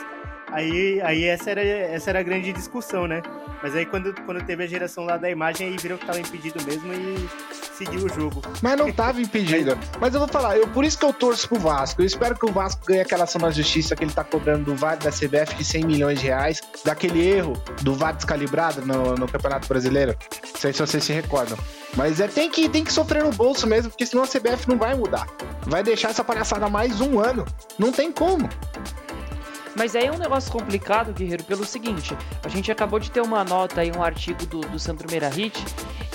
aí, 0.51 1.01
aí 1.01 1.23
essa, 1.25 1.51
era, 1.51 1.61
essa 1.61 2.09
era 2.09 2.19
a 2.19 2.23
grande 2.23 2.51
discussão, 2.53 3.07
né? 3.07 3.21
Mas 3.61 3.75
aí 3.75 3.85
quando, 3.85 4.13
quando 4.25 4.43
teve 4.45 4.63
a 4.63 4.67
geração 4.67 5.05
lá 5.05 5.17
da 5.17 5.29
imagem, 5.29 5.67
aí 5.67 5.77
viram 5.77 5.97
que 5.97 6.05
tava 6.05 6.19
impedido 6.19 6.63
mesmo 6.65 6.93
e 6.93 7.27
seguiu 7.75 8.05
o 8.05 8.09
jogo. 8.09 8.41
Mas 8.61 8.77
não 8.77 8.91
tava 8.91 9.21
impedido. 9.21 9.77
Mas 9.99 10.13
eu 10.13 10.19
vou 10.19 10.29
falar, 10.29 10.57
eu, 10.57 10.67
por 10.67 10.83
isso 10.83 10.97
que 10.97 11.05
eu 11.05 11.13
torço 11.13 11.47
pro 11.47 11.59
Vasco. 11.59 12.01
Eu 12.01 12.05
espero 12.05 12.35
que 12.35 12.45
o 12.45 12.51
Vasco 12.51 12.85
ganhe 12.85 13.01
aquela 13.01 13.23
ação 13.23 13.41
na 13.41 13.51
justiça 13.51 13.95
que 13.95 14.03
ele 14.03 14.11
tá 14.11 14.23
cobrando 14.23 14.65
do 14.65 14.75
VAR 14.75 14.97
da 14.97 15.11
CBF 15.11 15.55
de 15.55 15.63
100 15.63 15.85
milhões 15.85 16.19
de 16.19 16.27
reais, 16.27 16.61
daquele 16.83 17.25
erro 17.25 17.53
do 17.81 17.93
VAR 17.93 18.13
descalibrado 18.13 18.85
no, 18.85 19.15
no 19.15 19.27
Campeonato 19.27 19.67
Brasileiro. 19.67 20.15
Não 20.53 20.59
sei 20.59 20.73
se 20.73 20.79
vocês 20.79 21.03
se 21.03 21.13
recordam. 21.13 21.57
Mas 21.95 22.19
é, 22.19 22.27
tem, 22.27 22.49
que, 22.49 22.67
tem 22.67 22.83
que 22.83 22.91
sofrer 22.91 23.23
no 23.23 23.31
bolso 23.31 23.65
mesmo, 23.65 23.89
porque 23.89 24.05
senão 24.05 24.23
a 24.23 24.27
CBF 24.27 24.67
não 24.67 24.77
vai 24.77 24.93
mudar. 24.95 25.27
Vai 25.63 25.81
deixar 25.81 26.09
essa 26.09 26.23
palhaçada 26.23 26.69
mais 26.69 26.99
um 26.99 27.19
ano. 27.19 27.45
Não 27.79 27.91
tem 27.91 28.11
como. 28.11 28.49
Mas 29.75 29.95
aí 29.95 30.07
é 30.07 30.11
um 30.11 30.17
negócio 30.17 30.51
complicado, 30.51 31.13
Guerreiro, 31.13 31.43
pelo 31.43 31.65
seguinte: 31.65 32.15
a 32.43 32.47
gente 32.47 32.71
acabou 32.71 32.99
de 32.99 33.11
ter 33.11 33.21
uma 33.21 33.43
nota 33.43 33.81
aí, 33.81 33.91
um 33.91 34.01
artigo 34.01 34.45
do, 34.45 34.61
do 34.61 34.79
Sandro 34.79 35.09
Merahit, 35.11 35.61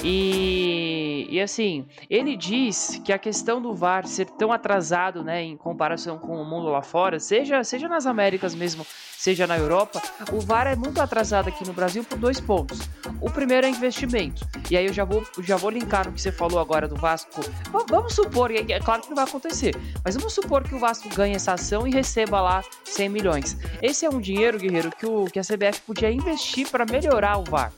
e, 0.02 1.26
e 1.30 1.40
assim, 1.40 1.86
ele 2.08 2.36
diz 2.36 3.00
que 3.04 3.12
a 3.12 3.18
questão 3.18 3.60
do 3.60 3.74
VAR 3.74 4.06
ser 4.06 4.26
tão 4.26 4.50
atrasado, 4.50 5.22
né, 5.22 5.42
em 5.42 5.56
comparação 5.56 6.18
com 6.18 6.40
o 6.40 6.44
mundo 6.44 6.68
lá 6.68 6.80
fora, 6.80 7.20
seja, 7.20 7.62
seja 7.62 7.86
nas 7.86 8.06
Américas 8.06 8.54
mesmo, 8.54 8.86
seja 9.20 9.46
na 9.46 9.58
Europa, 9.58 10.00
o 10.32 10.40
VAR 10.40 10.66
é 10.66 10.74
muito 10.74 10.98
atrasado 11.00 11.48
aqui 11.48 11.66
no 11.66 11.72
Brasil 11.74 12.02
por 12.02 12.16
dois 12.18 12.40
pontos. 12.40 12.78
O 13.20 13.30
primeiro 13.30 13.66
é 13.66 13.70
investimento, 13.70 14.46
e 14.70 14.76
aí 14.76 14.86
eu 14.86 14.92
já 14.94 15.04
vou, 15.04 15.22
já 15.40 15.56
vou 15.56 15.68
linkar 15.70 16.06
no 16.06 16.12
que 16.12 16.20
você 16.22 16.32
falou 16.32 16.58
agora 16.58 16.88
do 16.88 16.96
Vasco. 16.96 17.42
Va- 17.70 17.84
Vamos 17.88 18.14
supor, 18.14 18.50
é 18.50 18.80
claro 18.80 19.02
que 19.02 19.08
não 19.08 19.16
vai 19.16 19.24
acontecer, 19.24 19.74
mas 20.02 20.14
vamos 20.16 20.32
supor 20.32 20.62
que 20.64 20.74
o 20.74 20.78
Vasco 20.78 21.08
ganhe 21.14 21.34
essa 21.34 21.52
ação 21.52 21.86
e 21.86 21.90
receba 21.90 22.40
lá 22.40 22.62
100 22.84 23.08
milhões. 23.10 23.56
Esse 23.82 24.06
é 24.06 24.10
um 24.10 24.20
dinheiro, 24.20 24.58
guerreiro, 24.58 24.90
que, 24.98 25.04
o, 25.04 25.24
que 25.26 25.38
a 25.38 25.42
CBF 25.42 25.82
podia 25.86 26.10
investir 26.10 26.68
para 26.70 26.86
melhorar 26.86 27.36
o 27.38 27.44
VAR. 27.44 27.72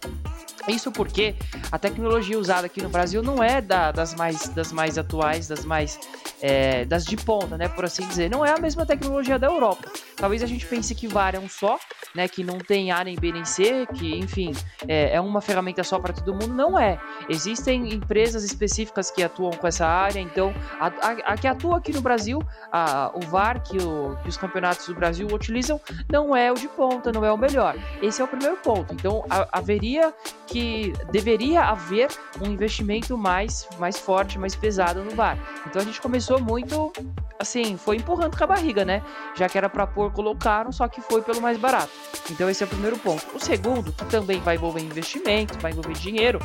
Isso 0.68 0.92
porque 0.92 1.34
a 1.70 1.78
tecnologia 1.78 2.38
usada 2.38 2.66
aqui 2.66 2.80
no 2.82 2.88
Brasil 2.88 3.22
não 3.22 3.42
é 3.42 3.60
da- 3.60 3.90
das, 3.92 4.14
mais, 4.14 4.48
das 4.48 4.72
mais 4.72 4.96
atuais, 4.98 5.48
das 5.48 5.64
mais 5.64 5.98
é, 6.44 6.84
das 6.84 7.04
de 7.04 7.16
ponta, 7.16 7.56
né, 7.56 7.68
por 7.68 7.84
assim 7.84 8.04
dizer. 8.06 8.28
Não 8.28 8.44
é 8.44 8.50
a 8.52 8.58
mesma 8.58 8.84
tecnologia 8.84 9.38
da 9.38 9.46
Europa. 9.46 9.88
Talvez 10.16 10.42
a 10.42 10.46
gente 10.46 10.66
pense 10.66 10.92
que 10.92 11.06
VAR 11.06 11.36
é 11.36 11.38
um 11.38 11.48
só, 11.48 11.78
né, 12.16 12.26
que 12.26 12.42
não 12.42 12.58
tem 12.58 12.90
A 12.90 13.04
nem 13.04 13.14
B 13.14 13.30
nem 13.30 13.44
C, 13.44 13.86
que 13.94 14.16
enfim 14.18 14.52
é, 14.88 15.14
é 15.14 15.20
uma 15.20 15.40
ferramenta 15.40 15.84
só 15.84 16.00
para 16.00 16.12
todo 16.12 16.32
mundo. 16.32 16.48
Não 16.52 16.76
é. 16.78 16.98
Existem 17.28 17.92
empresas 17.94 18.42
específicas 18.42 19.08
que 19.10 19.22
atuam 19.22 19.52
com 19.52 19.66
essa 19.68 19.86
área. 19.86 20.18
Então 20.18 20.52
a, 20.80 20.86
a- 20.88 21.32
a 21.32 21.36
que 21.36 21.46
atua 21.46 21.78
aqui 21.78 21.92
no 21.92 22.00
Brasil, 22.00 22.40
a- 22.72 23.12
o 23.14 23.20
VAR 23.20 23.62
que, 23.62 23.78
o- 23.78 24.16
que 24.22 24.28
os 24.28 24.36
campeonatos 24.36 24.86
do 24.88 24.94
Brasil 24.96 25.28
utilizam 25.32 25.80
não 26.10 26.34
é 26.36 26.50
o 26.50 26.54
de 26.54 26.66
ponta, 26.66 27.12
não 27.12 27.24
é 27.24 27.32
o 27.32 27.38
melhor. 27.38 27.76
Esse 28.02 28.20
é 28.20 28.24
o 28.24 28.28
primeiro 28.28 28.56
ponto. 28.56 28.92
Então 28.94 29.24
haveria 29.52 30.12
que 30.52 30.92
deveria 31.10 31.62
haver 31.62 32.10
um 32.38 32.46
investimento 32.46 33.16
mais, 33.16 33.66
mais 33.78 33.98
forte, 33.98 34.38
mais 34.38 34.54
pesado 34.54 35.02
no 35.02 35.12
VAR. 35.12 35.38
Então 35.66 35.80
a 35.80 35.84
gente 35.84 35.98
começou 35.98 36.38
muito 36.38 36.92
assim, 37.40 37.76
foi 37.78 37.96
empurrando 37.96 38.36
com 38.36 38.44
a 38.44 38.46
barriga, 38.46 38.84
né? 38.84 39.02
Já 39.34 39.48
que 39.48 39.56
era 39.56 39.68
para 39.68 39.86
pôr, 39.86 40.12
colocaram, 40.12 40.70
só 40.70 40.86
que 40.86 41.00
foi 41.00 41.22
pelo 41.22 41.40
mais 41.40 41.58
barato. 41.58 41.90
Então 42.30 42.50
esse 42.50 42.62
é 42.62 42.66
o 42.66 42.68
primeiro 42.68 42.98
ponto. 42.98 43.24
O 43.34 43.40
segundo, 43.40 43.92
que 43.92 44.04
também 44.04 44.40
vai 44.40 44.56
envolver 44.56 44.80
investimento, 44.80 45.58
vai 45.58 45.72
envolver 45.72 45.94
dinheiro, 45.94 46.38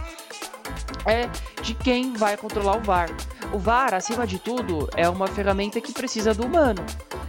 é 1.06 1.30
de 1.62 1.74
quem 1.74 2.14
vai 2.14 2.38
controlar 2.38 2.78
o 2.78 2.82
VAR. 2.82 3.10
O 3.54 3.58
VAR, 3.60 3.94
acima 3.94 4.28
de 4.28 4.38
tudo, 4.38 4.90
é 4.96 5.08
uma 5.10 5.28
ferramenta 5.28 5.80
que 5.82 5.92
precisa 5.94 6.34
do 6.34 6.46
humano. 6.46 6.84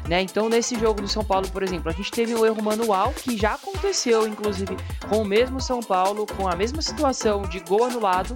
Né? 0.08 0.22
Então, 0.22 0.48
nesse 0.48 0.78
jogo 0.78 1.02
do 1.02 1.08
São 1.08 1.22
Paulo, 1.22 1.48
por 1.50 1.62
exemplo, 1.62 1.90
a 1.90 1.92
gente 1.92 2.10
teve 2.10 2.34
um 2.34 2.44
erro 2.44 2.62
manual 2.62 3.12
que 3.12 3.36
já 3.36 3.54
aconteceu, 3.54 4.26
inclusive, 4.26 4.74
com 5.08 5.18
o 5.22 5.24
mesmo 5.24 5.60
São 5.60 5.80
Paulo, 5.80 6.26
com 6.36 6.48
a 6.48 6.56
mesma 6.56 6.80
situação 6.80 7.42
de 7.42 7.60
gol 7.60 7.84
anulado, 7.84 8.34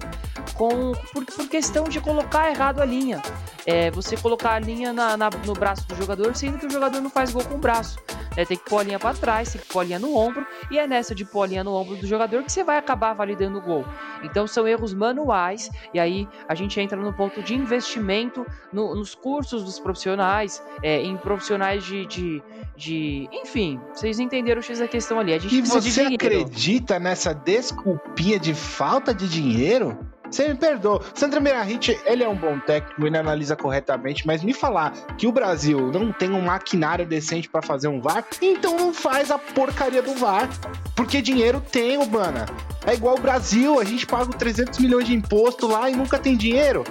com, 0.53 0.91
por, 1.11 1.25
por 1.25 1.47
questão 1.47 1.85
de 1.85 1.99
colocar 1.99 2.49
errado 2.49 2.79
a 2.79 2.85
linha. 2.85 3.21
É, 3.65 3.89
você 3.91 4.15
colocar 4.15 4.51
a 4.53 4.59
linha 4.59 4.93
na- 4.93 5.17
na- 5.17 5.29
no 5.45 5.53
braço 5.53 5.87
do 5.87 5.95
jogador, 5.95 6.35
sendo 6.35 6.59
que 6.59 6.67
o 6.67 6.69
jogador 6.69 7.01
não 7.01 7.09
faz 7.09 7.31
gol 7.31 7.43
com 7.43 7.55
o 7.55 7.59
braço. 7.59 7.97
Né? 8.35 8.45
Tem 8.45 8.57
que 8.57 8.69
pôr 8.69 8.79
a 8.79 8.83
linha 8.83 8.99
para 8.99 9.15
trás, 9.15 9.51
tem 9.51 9.61
que 9.61 9.67
pôr 9.67 9.81
a 9.81 9.83
linha 9.83 9.99
no 9.99 10.15
ombro, 10.15 10.45
e 10.69 10.77
é 10.77 10.87
nessa 10.87 11.13
de 11.13 11.25
pôr 11.25 11.43
a 11.43 11.47
linha 11.47 11.63
no 11.63 11.73
ombro 11.73 11.95
do 11.95 12.07
jogador 12.07 12.43
que 12.43 12.51
você 12.51 12.63
vai 12.63 12.77
acabar 12.77 13.13
validando 13.13 13.57
o 13.57 13.61
gol. 13.61 13.85
Então 14.23 14.47
são 14.47 14.67
erros 14.67 14.93
manuais, 14.93 15.69
e 15.93 15.99
aí 15.99 16.27
a 16.47 16.55
gente 16.55 16.79
entra 16.79 16.97
no 16.97 17.13
ponto 17.13 17.41
de 17.41 17.53
investimento 17.53 18.45
no, 18.71 18.95
nos 18.95 19.15
cursos 19.15 19.63
dos 19.63 19.79
profissionais, 19.79 20.63
é, 20.81 21.01
em 21.01 21.17
profissionais 21.17 21.83
de, 21.83 22.05
de, 22.05 22.43
de, 22.75 23.29
Enfim, 23.31 23.79
vocês 23.93 24.19
entenderam 24.19 24.59
o 24.59 24.63
X 24.63 24.79
da 24.79 24.87
questão 24.87 25.19
ali. 25.19 25.33
A 25.33 25.39
gente 25.39 25.55
e 25.55 25.61
você 25.61 26.01
acredita 26.01 26.99
nessa 26.99 27.33
desculpinha 27.33 28.39
de 28.39 28.53
falta 28.53 29.13
de 29.13 29.27
dinheiro? 29.27 29.97
Você 30.33 30.47
me 30.47 30.55
perdoa. 30.55 30.99
Sandra 31.13 31.39
Merahit, 31.39 31.95
ele 32.07 32.23
é 32.23 32.27
um 32.27 32.35
bom 32.35 32.57
técnico, 32.57 33.05
ele 33.05 33.15
analisa 33.15 33.55
corretamente, 33.55 34.25
mas 34.25 34.43
me 34.43 34.51
falar 34.51 34.91
que 35.15 35.27
o 35.27 35.31
Brasil 35.31 35.91
não 35.91 36.11
tem 36.11 36.31
um 36.31 36.41
maquinário 36.41 37.05
decente 37.05 37.47
para 37.47 37.61
fazer 37.61 37.87
um 37.87 38.01
VAR, 38.01 38.25
então 38.41 38.75
não 38.75 38.91
faz 38.91 39.29
a 39.29 39.37
porcaria 39.37 40.01
do 40.01 40.15
VAR. 40.15 40.49
Porque 40.95 41.21
dinheiro 41.21 41.61
tem, 41.61 41.99
Urbana. 41.99 42.47
É 42.83 42.95
igual 42.95 43.15
o 43.15 43.21
Brasil, 43.21 43.79
a 43.79 43.83
gente 43.83 44.07
paga 44.07 44.33
300 44.35 44.79
milhões 44.79 45.05
de 45.05 45.13
imposto 45.13 45.67
lá 45.67 45.87
e 45.87 45.95
nunca 45.95 46.17
tem 46.17 46.35
dinheiro. 46.35 46.83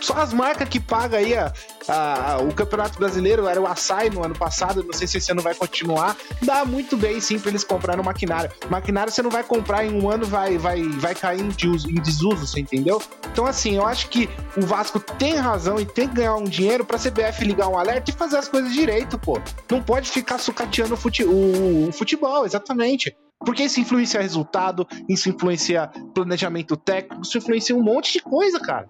Só 0.00 0.14
as 0.14 0.32
marcas 0.32 0.68
que 0.68 0.80
pagam 0.80 1.18
aí 1.18 1.34
a, 1.34 1.52
a, 1.88 2.38
o 2.38 2.54
Campeonato 2.54 2.98
Brasileiro, 2.98 3.46
era 3.46 3.60
o 3.60 3.66
Açaí 3.66 4.10
no 4.10 4.24
ano 4.24 4.34
passado, 4.34 4.82
não 4.82 4.92
sei 4.92 5.06
se 5.06 5.18
esse 5.18 5.32
ano 5.32 5.42
vai 5.42 5.54
continuar. 5.54 6.16
Dá 6.42 6.64
muito 6.64 6.96
bem 6.96 7.20
sim 7.20 7.38
pra 7.38 7.50
eles 7.50 7.64
comprarem 7.64 8.04
maquinário. 8.04 8.50
Maquinário 8.70 9.12
você 9.12 9.22
não 9.22 9.30
vai 9.30 9.42
comprar 9.42 9.84
em 9.84 9.92
um 9.92 10.08
ano, 10.08 10.24
vai, 10.24 10.56
vai, 10.56 10.82
vai 10.82 11.14
cair 11.14 11.40
em, 11.40 11.48
desuso, 11.48 11.90
em 11.90 12.00
desuso, 12.00 12.46
você 12.46 12.60
entendeu? 12.60 13.02
Então, 13.32 13.46
assim, 13.46 13.76
eu 13.76 13.86
acho 13.86 14.08
que 14.08 14.28
o 14.56 14.62
Vasco 14.62 14.98
tem 14.98 15.36
razão 15.36 15.78
e 15.78 15.84
tem 15.84 16.08
que 16.08 16.14
ganhar 16.14 16.36
um 16.36 16.44
dinheiro 16.44 16.84
pra 16.84 16.98
CBF 16.98 17.44
ligar 17.44 17.68
um 17.68 17.78
alerta 17.78 18.10
e 18.10 18.14
fazer 18.14 18.38
as 18.38 18.48
coisas 18.48 18.72
direito, 18.72 19.18
pô. 19.18 19.40
Não 19.70 19.82
pode 19.82 20.10
ficar 20.10 20.38
sucateando 20.38 20.94
o, 20.94 20.96
fute, 20.96 21.24
o, 21.24 21.88
o 21.88 21.92
futebol, 21.92 22.46
exatamente. 22.46 23.14
Porque 23.44 23.64
isso 23.64 23.80
influencia 23.80 24.20
resultado, 24.20 24.86
isso 25.08 25.28
influencia 25.28 25.90
planejamento 26.14 26.76
técnico, 26.76 27.22
isso 27.22 27.36
influencia 27.36 27.76
um 27.76 27.82
monte 27.82 28.12
de 28.14 28.20
coisa, 28.20 28.58
cara. 28.58 28.88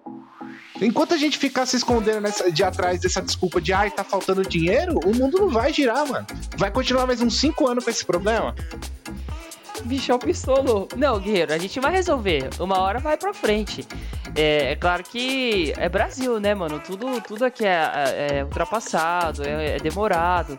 Enquanto 0.81 1.13
a 1.13 1.17
gente 1.17 1.37
ficar 1.37 1.65
se 1.65 1.75
escondendo 1.75 2.21
nessa, 2.21 2.51
de 2.51 2.63
atrás 2.63 3.01
dessa 3.01 3.21
desculpa 3.21 3.59
de 3.59 3.73
ai, 3.73 3.89
tá 3.89 4.03
faltando 4.03 4.43
dinheiro, 4.43 4.99
o 5.05 5.15
mundo 5.15 5.39
não 5.39 5.49
vai 5.49 5.73
girar, 5.73 6.07
mano. 6.07 6.25
Vai 6.55 6.71
continuar 6.71 7.07
mais 7.07 7.21
uns 7.21 7.39
5 7.39 7.67
anos 7.67 7.83
com 7.83 7.89
esse 7.89 8.05
problema. 8.05 8.55
Bichão 9.85 10.19
pistolo. 10.19 10.87
Não, 10.95 11.19
guerreiro, 11.19 11.53
a 11.53 11.57
gente 11.57 11.79
vai 11.79 11.91
resolver. 11.91 12.49
Uma 12.59 12.79
hora 12.79 12.99
vai 12.99 13.17
pra 13.17 13.33
frente. 13.33 13.87
É, 14.35 14.71
é, 14.71 14.75
claro 14.75 15.03
que 15.03 15.73
é 15.77 15.89
Brasil, 15.89 16.39
né, 16.39 16.53
mano? 16.53 16.79
Tudo, 16.79 17.21
tudo 17.21 17.45
aqui 17.45 17.65
é, 17.65 17.69
é, 17.69 18.37
é 18.37 18.43
ultrapassado, 18.43 19.43
é, 19.43 19.75
é, 19.75 19.79
demorado. 19.79 20.55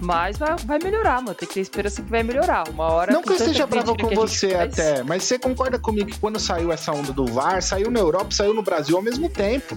Mas 0.00 0.38
vai, 0.38 0.56
vai 0.64 0.78
melhorar, 0.78 1.20
mano. 1.20 1.34
Tem 1.34 1.48
que 1.48 1.54
ter 1.54 1.60
esperança 1.60 2.02
que 2.02 2.10
vai 2.10 2.22
melhorar. 2.22 2.68
Uma 2.68 2.84
hora. 2.84 3.12
Não 3.12 3.22
que 3.22 3.30
eu 3.30 3.36
esteja 3.36 3.66
bravo 3.66 3.96
com 3.96 4.08
você 4.14 4.54
até, 4.54 5.02
mas 5.02 5.24
você 5.24 5.38
concorda 5.38 5.78
comigo 5.78 6.10
que 6.10 6.18
quando 6.18 6.38
saiu 6.38 6.72
essa 6.72 6.92
onda 6.92 7.12
do 7.12 7.26
VAR, 7.26 7.62
saiu 7.62 7.90
na 7.90 8.00
Europa, 8.00 8.30
saiu 8.30 8.54
no 8.54 8.62
Brasil 8.62 8.96
ao 8.96 9.02
mesmo 9.02 9.28
tempo. 9.28 9.76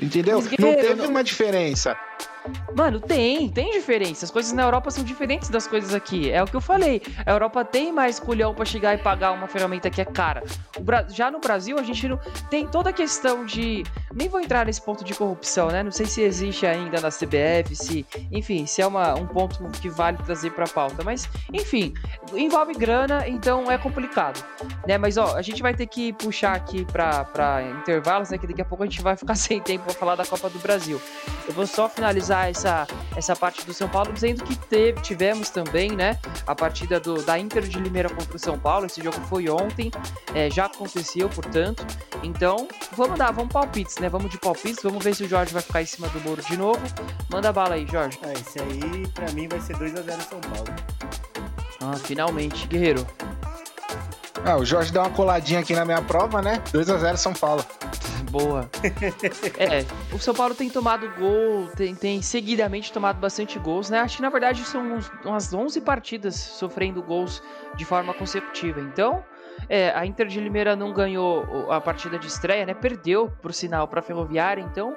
Entendeu? 0.00 0.42
Não 0.58 0.74
teve 0.74 1.06
uma 1.06 1.22
diferença. 1.22 1.96
Mano, 2.74 3.00
tem, 3.00 3.48
tem 3.48 3.70
diferença. 3.72 4.24
As 4.24 4.30
coisas 4.30 4.52
na 4.52 4.62
Europa 4.62 4.90
são 4.90 5.04
diferentes 5.04 5.48
das 5.48 5.66
coisas 5.66 5.94
aqui. 5.94 6.30
É 6.30 6.42
o 6.42 6.46
que 6.46 6.54
eu 6.56 6.60
falei. 6.60 7.02
A 7.24 7.30
Europa 7.30 7.64
tem 7.64 7.92
mais 7.92 8.18
culhão 8.18 8.54
para 8.54 8.64
chegar 8.64 8.94
e 8.94 8.98
pagar 8.98 9.32
uma 9.32 9.46
ferramenta 9.46 9.90
que 9.90 10.00
é 10.00 10.04
cara. 10.04 10.42
Já 11.10 11.30
no 11.30 11.38
Brasil, 11.38 11.78
a 11.78 11.82
gente 11.82 12.08
não 12.08 12.18
tem 12.50 12.66
toda 12.66 12.90
a 12.90 12.92
questão 12.92 13.44
de. 13.44 13.84
Nem 14.14 14.28
vou 14.28 14.40
entrar 14.40 14.66
nesse 14.66 14.80
ponto 14.80 15.04
de 15.04 15.14
corrupção, 15.14 15.68
né? 15.68 15.82
Não 15.82 15.90
sei 15.90 16.06
se 16.06 16.22
existe 16.22 16.66
ainda 16.66 17.00
na 17.00 17.08
CBF, 17.08 17.74
se. 17.74 18.06
Enfim, 18.30 18.66
se 18.66 18.82
é 18.82 18.86
uma, 18.86 19.14
um 19.14 19.26
ponto 19.26 19.64
que 19.80 19.88
vale 19.88 20.18
trazer 20.18 20.50
pra 20.50 20.66
pauta. 20.66 21.02
Mas, 21.04 21.28
enfim, 21.52 21.94
envolve 22.32 22.74
grana, 22.74 23.26
então 23.28 23.70
é 23.70 23.78
complicado. 23.78 24.42
Né? 24.86 24.98
Mas, 24.98 25.16
ó, 25.16 25.36
a 25.36 25.42
gente 25.42 25.62
vai 25.62 25.74
ter 25.74 25.86
que 25.86 26.12
puxar 26.12 26.54
aqui 26.54 26.84
pra 26.84 27.62
intervalos, 27.80 28.30
né? 28.30 28.38
Que 28.38 28.46
daqui 28.46 28.62
a 28.62 28.64
pouco 28.64 28.84
a 28.84 28.86
gente 28.86 29.02
vai 29.02 29.16
ficar 29.16 29.34
sem 29.36 29.60
tempo 29.60 29.84
pra 29.84 29.94
falar 29.94 30.16
da 30.16 30.24
Copa 30.24 30.48
do 30.48 30.58
Brasil. 30.58 31.00
Eu 31.46 31.54
vou 31.54 31.66
só 31.66 31.88
finalizar 31.88 32.48
essa, 32.48 32.86
essa 33.16 33.34
parte 33.34 33.64
do 33.66 33.74
São 33.74 33.88
Paulo, 33.88 34.12
dizendo 34.12 34.44
que 34.44 34.56
teve, 34.56 35.00
tivemos 35.00 35.50
também, 35.50 35.92
né, 35.92 36.18
a 36.46 36.54
partida 36.54 37.00
do, 37.00 37.22
da 37.22 37.38
Inter 37.38 37.62
de 37.62 37.78
Limeira 37.78 38.08
contra 38.08 38.36
o 38.36 38.38
São 38.38 38.58
Paulo. 38.58 38.86
Esse 38.86 39.02
jogo 39.02 39.20
foi 39.22 39.48
ontem, 39.48 39.90
é, 40.34 40.50
já 40.50 40.66
aconteceu, 40.66 41.28
portanto. 41.28 41.84
Então, 42.22 42.68
vamos 42.96 43.18
dar, 43.18 43.32
vamos 43.32 43.52
palpites, 43.52 43.96
né? 44.02 44.08
Vamos 44.08 44.30
de 44.30 44.38
palpites, 44.38 44.82
vamos 44.82 45.02
ver 45.02 45.14
se 45.14 45.22
o 45.22 45.28
Jorge 45.28 45.52
vai 45.52 45.62
ficar 45.62 45.80
em 45.80 45.86
cima 45.86 46.08
do 46.08 46.20
muro 46.20 46.42
de 46.42 46.56
novo. 46.56 46.80
Manda 47.30 47.52
bala 47.52 47.76
aí, 47.76 47.86
Jorge. 47.86 48.18
É, 48.22 48.32
esse 48.32 48.60
aí, 48.60 49.06
pra 49.14 49.30
mim, 49.32 49.48
vai 49.48 49.60
ser 49.60 49.76
2x0 49.76 50.20
São 50.28 50.40
Paulo. 50.40 50.74
Ah, 51.80 51.96
finalmente, 51.96 52.66
guerreiro. 52.66 53.06
Ah, 54.44 54.56
o 54.56 54.64
Jorge 54.64 54.92
deu 54.92 55.02
uma 55.02 55.10
coladinha 55.10 55.60
aqui 55.60 55.72
na 55.72 55.84
minha 55.84 56.02
prova, 56.02 56.42
né? 56.42 56.62
2x0 56.72 57.16
São 57.16 57.32
Paulo. 57.32 57.64
Boa. 58.30 58.68
é, 59.58 59.84
o 60.12 60.18
São 60.18 60.34
Paulo 60.34 60.54
tem 60.54 60.68
tomado 60.68 61.08
gol, 61.18 61.68
tem, 61.76 61.94
tem 61.94 62.22
seguidamente 62.22 62.92
tomado 62.92 63.20
bastante 63.20 63.58
gols, 63.58 63.90
né? 63.90 64.00
Acho 64.00 64.16
que 64.16 64.22
na 64.22 64.30
verdade 64.30 64.64
são 64.64 64.94
uns, 64.94 65.10
umas 65.24 65.52
11 65.52 65.80
partidas 65.82 66.34
sofrendo 66.34 67.02
gols 67.02 67.42
de 67.76 67.84
forma 67.84 68.12
consecutiva. 68.14 68.80
Então, 68.80 69.22
é, 69.72 69.90
a 69.96 70.04
Inter 70.04 70.26
de 70.26 70.38
Limeira 70.38 70.76
não 70.76 70.92
ganhou 70.92 71.72
a 71.72 71.80
partida 71.80 72.18
de 72.18 72.26
estreia, 72.26 72.66
né? 72.66 72.74
Perdeu, 72.74 73.32
por 73.40 73.54
sinal, 73.54 73.88
para 73.88 74.00
a 74.00 74.02
Ferroviária. 74.02 74.60
Então, 74.60 74.94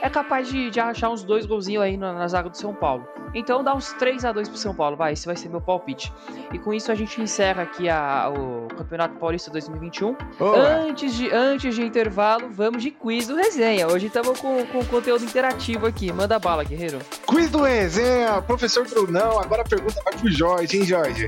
é 0.00 0.08
capaz 0.08 0.48
de, 0.48 0.70
de 0.70 0.80
achar 0.80 1.10
uns 1.10 1.22
dois 1.22 1.46
golzinhos 1.46 1.82
aí 1.82 1.96
na, 1.96 2.12
na, 2.12 2.28
zaga 2.28 2.48
do 2.48 2.56
São 2.56 2.74
Paulo. 2.74 3.06
Então 3.34 3.62
dá 3.62 3.74
uns 3.74 3.92
3 3.94 4.24
a 4.24 4.32
2 4.32 4.48
pro 4.48 4.58
São 4.58 4.74
Paulo, 4.74 4.96
vai, 4.96 5.12
esse 5.12 5.26
vai 5.26 5.36
ser 5.36 5.48
meu 5.48 5.60
palpite. 5.60 6.12
E 6.52 6.58
com 6.58 6.72
isso 6.72 6.90
a 6.90 6.94
gente 6.94 7.20
encerra 7.20 7.62
aqui 7.62 7.88
a, 7.88 8.30
o 8.30 8.68
Campeonato 8.76 9.16
Paulista 9.16 9.50
2021. 9.50 10.16
Antes 10.40 11.14
de, 11.14 11.30
antes 11.30 11.74
de 11.74 11.82
intervalo, 11.82 12.48
vamos 12.50 12.82
de 12.82 12.90
quiz 12.90 13.26
do 13.26 13.36
Resenha. 13.36 13.88
Hoje 13.88 14.06
estamos 14.06 14.40
com, 14.40 14.64
com 14.66 14.84
conteúdo 14.84 15.24
interativo 15.24 15.86
aqui. 15.86 16.12
Manda 16.12 16.38
bala, 16.38 16.64
guerreiro. 16.64 16.98
Quiz 17.26 17.50
do 17.50 17.62
Resenha, 17.62 18.40
professor 18.42 18.86
Brunão. 18.88 19.38
Agora 19.38 19.62
a 19.62 19.64
pergunta 19.64 20.00
vai 20.04 20.14
pro 20.14 20.30
Jorge, 20.30 20.78
hein, 20.78 20.84
Jorge? 20.84 21.26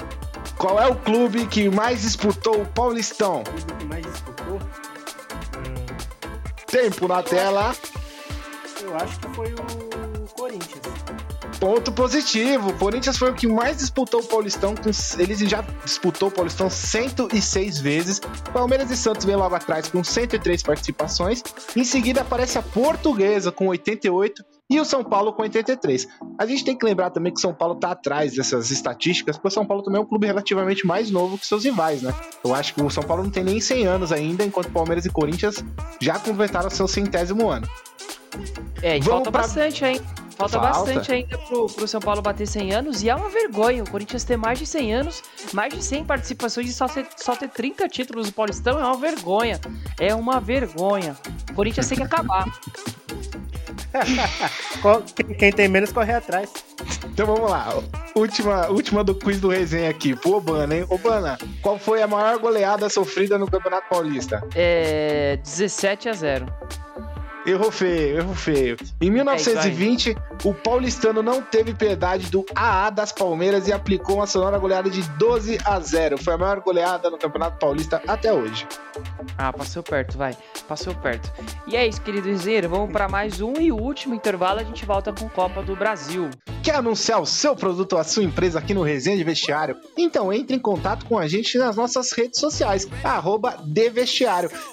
Qual 0.56 0.80
é 0.80 0.86
o 0.86 0.94
clube 0.96 1.46
que 1.46 1.68
mais 1.68 2.02
disputou 2.02 2.62
o 2.62 2.66
Paulistão? 2.66 3.40
O 3.40 3.44
clube 3.44 3.72
que 3.78 3.84
mais 3.86 4.06
disputou? 4.06 4.56
Hum... 4.56 5.86
Tempo 6.66 7.08
na 7.08 7.22
tela 7.22 7.74
eu 8.90 8.96
acho 8.96 9.20
que 9.20 9.28
foi 9.28 9.54
o 9.54 10.28
Corinthians. 10.34 10.80
Ponto 11.60 11.92
positivo. 11.92 12.70
O 12.70 12.78
Corinthians 12.78 13.18
foi 13.18 13.30
o 13.30 13.34
que 13.34 13.46
mais 13.46 13.76
disputou 13.76 14.20
o 14.20 14.24
Paulistão. 14.24 14.74
Eles 15.18 15.38
já 15.40 15.62
disputou 15.84 16.28
o 16.28 16.32
Paulistão 16.32 16.70
106 16.70 17.78
vezes. 17.78 18.20
Palmeiras 18.52 18.90
e 18.90 18.96
Santos 18.96 19.24
vem 19.24 19.36
logo 19.36 19.54
atrás 19.54 19.88
com 19.88 20.02
103 20.02 20.62
participações. 20.62 21.42
Em 21.76 21.84
seguida 21.84 22.22
aparece 22.22 22.58
a 22.58 22.62
Portuguesa 22.62 23.52
com 23.52 23.68
88 23.68 24.42
e 24.70 24.80
o 24.80 24.84
São 24.84 25.04
Paulo 25.04 25.32
com 25.32 25.42
83. 25.42 26.08
A 26.38 26.46
gente 26.46 26.64
tem 26.64 26.78
que 26.78 26.86
lembrar 26.86 27.10
também 27.10 27.32
que 27.32 27.38
o 27.38 27.42
São 27.42 27.52
Paulo 27.52 27.74
está 27.74 27.90
atrás 27.90 28.34
dessas 28.34 28.70
estatísticas, 28.70 29.36
porque 29.36 29.48
o 29.48 29.50
São 29.50 29.66
Paulo 29.66 29.82
também 29.82 30.00
é 30.00 30.02
um 30.02 30.06
clube 30.06 30.26
relativamente 30.26 30.86
mais 30.86 31.10
novo 31.10 31.36
que 31.36 31.44
seus 31.44 31.64
rivais, 31.64 32.00
né? 32.00 32.14
Eu 32.42 32.54
acho 32.54 32.72
que 32.72 32.82
o 32.82 32.88
São 32.88 33.02
Paulo 33.02 33.24
não 33.24 33.30
tem 33.30 33.44
nem 33.44 33.60
100 33.60 33.86
anos 33.86 34.12
ainda, 34.12 34.44
enquanto 34.44 34.70
Palmeiras 34.70 35.04
e 35.04 35.10
Corinthians 35.10 35.62
já 36.00 36.18
completaram 36.18 36.70
seu 36.70 36.86
centésimo 36.86 37.50
ano. 37.50 37.68
É, 38.82 38.98
e 38.98 39.02
falta 39.02 39.30
pra... 39.30 39.42
bastante, 39.42 39.84
hein? 39.84 40.00
Falta, 40.40 40.58
falta, 40.58 40.78
bastante 40.78 41.12
ainda 41.12 41.36
pro, 41.36 41.66
pro 41.66 41.86
São 41.86 42.00
Paulo 42.00 42.22
bater 42.22 42.46
100 42.46 42.72
anos. 42.72 43.02
E 43.02 43.10
é 43.10 43.14
uma 43.14 43.28
vergonha 43.28 43.82
o 43.82 43.90
Corinthians 43.90 44.24
ter 44.24 44.38
mais 44.38 44.58
de 44.58 44.64
100 44.64 44.94
anos, 44.94 45.22
mais 45.52 45.74
de 45.74 45.84
100 45.84 46.04
participações 46.04 46.70
e 46.70 46.72
só 46.72 46.88
ter, 46.88 47.06
só 47.16 47.36
ter 47.36 47.48
30 47.48 47.86
títulos 47.88 48.28
do 48.28 48.32
Paulistão. 48.32 48.80
É 48.80 48.84
uma 48.84 48.96
vergonha. 48.96 49.60
É 49.98 50.14
uma 50.14 50.40
vergonha. 50.40 51.14
O 51.50 51.54
Corinthians 51.54 51.88
tem 51.88 51.98
que 51.98 52.04
acabar. 52.04 52.46
Quem 55.38 55.52
tem 55.52 55.68
menos 55.68 55.92
corre 55.92 56.12
atrás. 56.12 56.50
Então 57.04 57.26
vamos 57.26 57.50
lá. 57.50 57.74
Última, 58.14 58.68
última 58.68 59.04
do 59.04 59.14
quiz 59.14 59.40
do 59.40 59.48
resenha 59.48 59.90
aqui. 59.90 60.16
Pro 60.16 60.36
Obana, 60.36 60.74
hein? 60.74 60.86
Obana, 60.88 61.36
qual 61.60 61.78
foi 61.78 62.00
a 62.00 62.06
maior 62.06 62.38
goleada 62.38 62.88
sofrida 62.88 63.36
no 63.38 63.46
Campeonato 63.46 63.88
Paulista? 63.90 64.42
É. 64.54 65.38
17 65.42 66.08
a 66.08 66.12
0. 66.14 66.46
Errou 67.46 67.70
feio, 67.70 68.18
errou 68.18 68.34
feio. 68.34 68.76
Em 69.00 69.10
1920, 69.10 70.10
é 70.10 70.48
o 70.48 70.52
paulistano 70.52 71.22
não 71.22 71.40
teve 71.40 71.72
piedade 71.72 72.30
do 72.30 72.44
AA 72.54 72.90
das 72.90 73.12
Palmeiras 73.12 73.66
e 73.66 73.72
aplicou 73.72 74.16
uma 74.16 74.26
sonora 74.26 74.58
goleada 74.58 74.90
de 74.90 75.02
12 75.18 75.58
a 75.64 75.80
0. 75.80 76.18
Foi 76.18 76.34
a 76.34 76.38
maior 76.38 76.60
goleada 76.60 77.08
no 77.08 77.16
Campeonato 77.16 77.58
Paulista 77.58 78.02
até 78.06 78.32
hoje. 78.32 78.66
Ah, 79.38 79.52
passou 79.52 79.82
perto, 79.82 80.18
vai. 80.18 80.36
Passou 80.68 80.94
perto. 80.94 81.32
E 81.66 81.76
é 81.76 81.86
isso, 81.86 82.00
querido 82.02 82.28
Izeiro. 82.28 82.68
Vamos 82.68 82.92
para 82.92 83.08
mais 83.08 83.40
um 83.40 83.54
e 83.54 83.72
último 83.72 84.14
intervalo. 84.14 84.60
A 84.60 84.64
gente 84.64 84.84
volta 84.84 85.12
com 85.12 85.28
Copa 85.28 85.62
do 85.62 85.74
Brasil. 85.74 86.28
Quer 86.62 86.74
anunciar 86.74 87.22
o 87.22 87.26
seu 87.26 87.56
produto 87.56 87.94
ou 87.94 87.98
a 87.98 88.04
sua 88.04 88.22
empresa 88.22 88.58
aqui 88.58 88.74
no 88.74 88.82
Resenha 88.82 89.16
de 89.16 89.24
Vestiário? 89.24 89.76
Então 89.96 90.30
entre 90.30 90.56
em 90.56 90.58
contato 90.58 91.06
com 91.06 91.18
a 91.18 91.26
gente 91.26 91.56
nas 91.56 91.74
nossas 91.74 92.12
redes 92.12 92.38
sociais, 92.38 92.86
arroba 93.02 93.56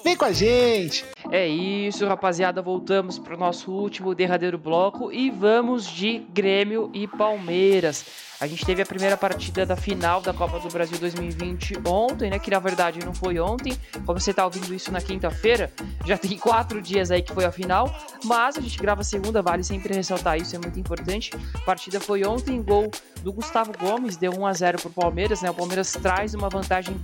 Vem 0.04 0.16
com 0.16 0.24
a 0.24 0.32
gente! 0.32 1.04
É 1.30 1.46
isso, 1.46 2.06
rapaziada. 2.06 2.62
Voltamos 2.62 3.18
para 3.18 3.34
o 3.34 3.38
nosso 3.38 3.70
último 3.70 4.14
derradeiro 4.14 4.56
bloco 4.56 5.12
e 5.12 5.30
vamos 5.30 5.86
de 5.86 6.20
Grêmio 6.32 6.90
e 6.94 7.06
Palmeiras. 7.06 8.06
A 8.40 8.46
gente 8.46 8.64
teve 8.64 8.80
a 8.80 8.86
primeira 8.86 9.14
partida 9.14 9.66
da 9.66 9.76
final 9.76 10.22
da 10.22 10.32
Copa 10.32 10.58
do 10.58 10.68
Brasil 10.68 10.96
2020 10.96 11.80
ontem, 11.84 12.30
né? 12.30 12.38
Que 12.38 12.50
na 12.50 12.58
verdade 12.58 13.04
não 13.04 13.12
foi 13.12 13.38
ontem. 13.38 13.76
Como 14.06 14.18
você 14.18 14.32
tá 14.32 14.44
ouvindo 14.44 14.72
isso 14.72 14.90
na 14.90 15.02
quinta-feira, 15.02 15.70
já 16.06 16.16
tem 16.16 16.38
quatro 16.38 16.80
dias 16.80 17.10
aí 17.10 17.20
que 17.20 17.32
foi 17.32 17.44
a 17.44 17.52
final. 17.52 17.94
Mas 18.24 18.56
a 18.56 18.60
gente 18.62 18.78
grava 18.78 19.04
segunda, 19.04 19.42
vale 19.42 19.62
sempre 19.62 19.92
ressaltar 19.92 20.38
isso, 20.38 20.56
é 20.56 20.58
muito 20.58 20.80
importante. 20.80 21.32
A 21.52 21.58
partida 21.58 22.00
foi 22.00 22.24
ontem, 22.24 22.62
gol 22.62 22.90
do 23.22 23.32
Gustavo 23.34 23.72
Gomes, 23.76 24.16
deu 24.16 24.32
1 24.32 24.46
a 24.46 24.52
0 24.54 24.78
pro 24.80 24.90
Palmeiras, 24.90 25.42
né? 25.42 25.50
O 25.50 25.54
Palmeiras 25.54 25.92
traz 25.92 26.32
uma 26.32 26.48
vantagem 26.48 26.96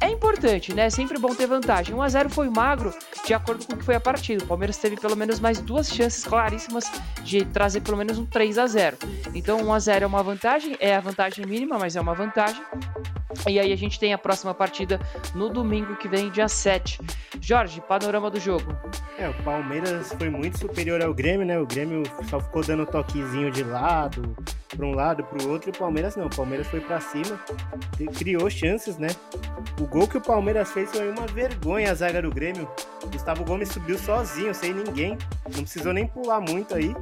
é 0.00 0.10
importante, 0.10 0.74
né? 0.74 0.86
É 0.86 0.90
sempre 0.90 1.18
bom 1.18 1.34
ter 1.34 1.46
vantagem. 1.46 1.94
1 1.94 2.02
a 2.02 2.08
0 2.08 2.30
foi 2.30 2.48
magro, 2.48 2.92
de 3.24 3.34
acordo 3.34 3.66
com 3.66 3.74
o 3.74 3.76
que 3.76 3.84
foi 3.84 3.94
a 3.94 4.00
partida. 4.00 4.44
O 4.44 4.46
Palmeiras 4.46 4.76
teve 4.76 4.96
pelo 4.96 5.16
menos 5.16 5.40
mais 5.40 5.60
duas 5.60 5.88
chances 5.88 6.24
claríssimas 6.24 6.90
de 7.22 7.44
trazer 7.44 7.80
pelo 7.80 7.96
menos 7.96 8.18
um 8.18 8.26
3 8.26 8.58
a 8.58 8.66
0. 8.66 8.96
Então 9.34 9.60
1 9.62 9.72
a 9.72 9.78
0 9.78 10.04
é 10.04 10.06
uma 10.06 10.22
vantagem, 10.22 10.76
é 10.80 10.94
a 10.94 11.00
vantagem 11.00 11.46
mínima, 11.46 11.78
mas 11.78 11.96
é 11.96 12.00
uma 12.00 12.14
vantagem. 12.14 12.62
E 13.46 13.58
aí 13.58 13.72
a 13.72 13.76
gente 13.76 13.98
tem 14.00 14.12
a 14.12 14.18
próxima 14.18 14.54
partida 14.54 15.00
no 15.34 15.48
domingo 15.48 15.96
que 15.96 16.08
vem, 16.08 16.30
dia 16.30 16.48
7. 16.48 17.00
Jorge, 17.40 17.80
panorama 17.80 18.30
do 18.30 18.40
jogo. 18.40 18.76
É, 19.18 19.28
o 19.28 19.34
Palmeiras 19.42 20.12
foi 20.18 20.30
muito 20.30 20.58
superior 20.58 21.02
ao 21.02 21.14
Grêmio, 21.14 21.46
né? 21.46 21.58
O 21.58 21.66
Grêmio 21.66 22.02
só 22.28 22.40
ficou 22.40 22.64
dando 22.64 22.86
toquezinho 22.86 23.50
de 23.50 23.62
lado, 23.62 24.36
para 24.78 24.86
um 24.86 24.94
lado, 24.94 25.24
para 25.24 25.42
o 25.42 25.50
outro, 25.50 25.68
e 25.68 25.72
o 25.72 25.76
Palmeiras 25.76 26.14
não. 26.14 26.26
O 26.26 26.30
Palmeiras 26.30 26.68
foi 26.68 26.80
para 26.80 27.00
cima, 27.00 27.38
criou 28.16 28.48
chances, 28.48 28.96
né? 28.96 29.08
O 29.80 29.86
gol 29.86 30.06
que 30.06 30.16
o 30.16 30.20
Palmeiras 30.20 30.70
fez 30.70 30.88
foi 30.92 31.10
uma 31.10 31.26
vergonha 31.26 31.90
a 31.90 31.94
zaga 31.94 32.22
do 32.22 32.30
Grêmio. 32.30 32.68
Gustavo 33.12 33.44
Gomes 33.44 33.70
subiu 33.70 33.98
sozinho, 33.98 34.54
sem 34.54 34.72
ninguém. 34.72 35.18
Não 35.52 35.62
precisou 35.62 35.92
nem 35.92 36.06
pular 36.06 36.40
muito 36.40 36.76
aí. 36.76 36.94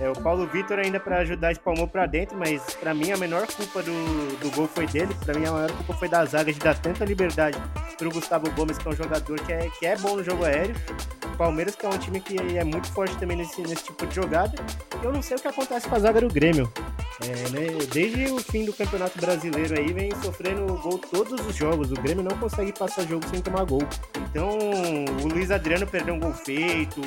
É, 0.00 0.08
o 0.08 0.12
Paulo 0.12 0.46
Vitor 0.48 0.78
ainda 0.78 0.98
para 0.98 1.18
ajudar 1.18 1.52
espalmou 1.52 1.86
para 1.86 2.06
dentro, 2.06 2.36
mas 2.36 2.74
para 2.74 2.92
mim 2.92 3.12
a 3.12 3.16
menor 3.16 3.46
culpa 3.46 3.82
do, 3.82 4.38
do 4.40 4.50
gol 4.56 4.66
foi 4.66 4.86
dele. 4.88 5.14
Para 5.24 5.38
mim 5.38 5.46
a 5.46 5.52
maior 5.52 5.70
culpa 5.70 5.94
foi 5.94 6.08
da 6.08 6.24
zaga 6.24 6.52
de 6.52 6.58
dar 6.58 6.76
tanta 6.76 7.04
liberdade 7.04 7.56
pro 7.96 8.10
Gustavo 8.10 8.50
Gomes, 8.52 8.76
que 8.76 8.88
é 8.88 8.90
um 8.90 8.96
jogador 8.96 9.40
que 9.40 9.52
é, 9.52 9.70
que 9.78 9.86
é 9.86 9.96
bom 9.96 10.16
no 10.16 10.24
jogo 10.24 10.44
aéreo. 10.44 10.74
Palmeiras, 11.40 11.74
que 11.74 11.86
é 11.86 11.88
um 11.88 11.96
time 11.96 12.20
que 12.20 12.36
é 12.58 12.62
muito 12.62 12.92
forte 12.92 13.16
também 13.16 13.34
nesse, 13.34 13.62
nesse 13.62 13.84
tipo 13.84 14.06
de 14.06 14.14
jogada. 14.14 14.52
Eu 15.02 15.10
não 15.10 15.22
sei 15.22 15.38
o 15.38 15.40
que 15.40 15.48
acontece 15.48 15.88
com 15.88 15.94
a 15.94 15.98
zaga 15.98 16.20
do 16.20 16.28
Grêmio. 16.28 16.70
É, 17.22 17.48
né, 17.48 17.78
desde 17.90 18.26
o 18.26 18.38
fim 18.38 18.66
do 18.66 18.74
Campeonato 18.74 19.18
Brasileiro 19.18 19.78
aí 19.78 19.90
vem 19.90 20.10
sofrendo 20.22 20.66
gol 20.82 20.98
todos 20.98 21.40
os 21.46 21.56
jogos. 21.56 21.90
O 21.92 21.94
Grêmio 21.94 22.22
não 22.22 22.36
consegue 22.36 22.74
passar 22.78 23.06
jogo 23.06 23.26
sem 23.28 23.40
tomar 23.40 23.64
gol. 23.64 23.80
Então 24.28 24.50
o 25.22 25.28
Luiz 25.28 25.50
Adriano 25.50 25.86
perdeu 25.86 26.12
um 26.12 26.20
gol 26.20 26.34
feito. 26.34 27.00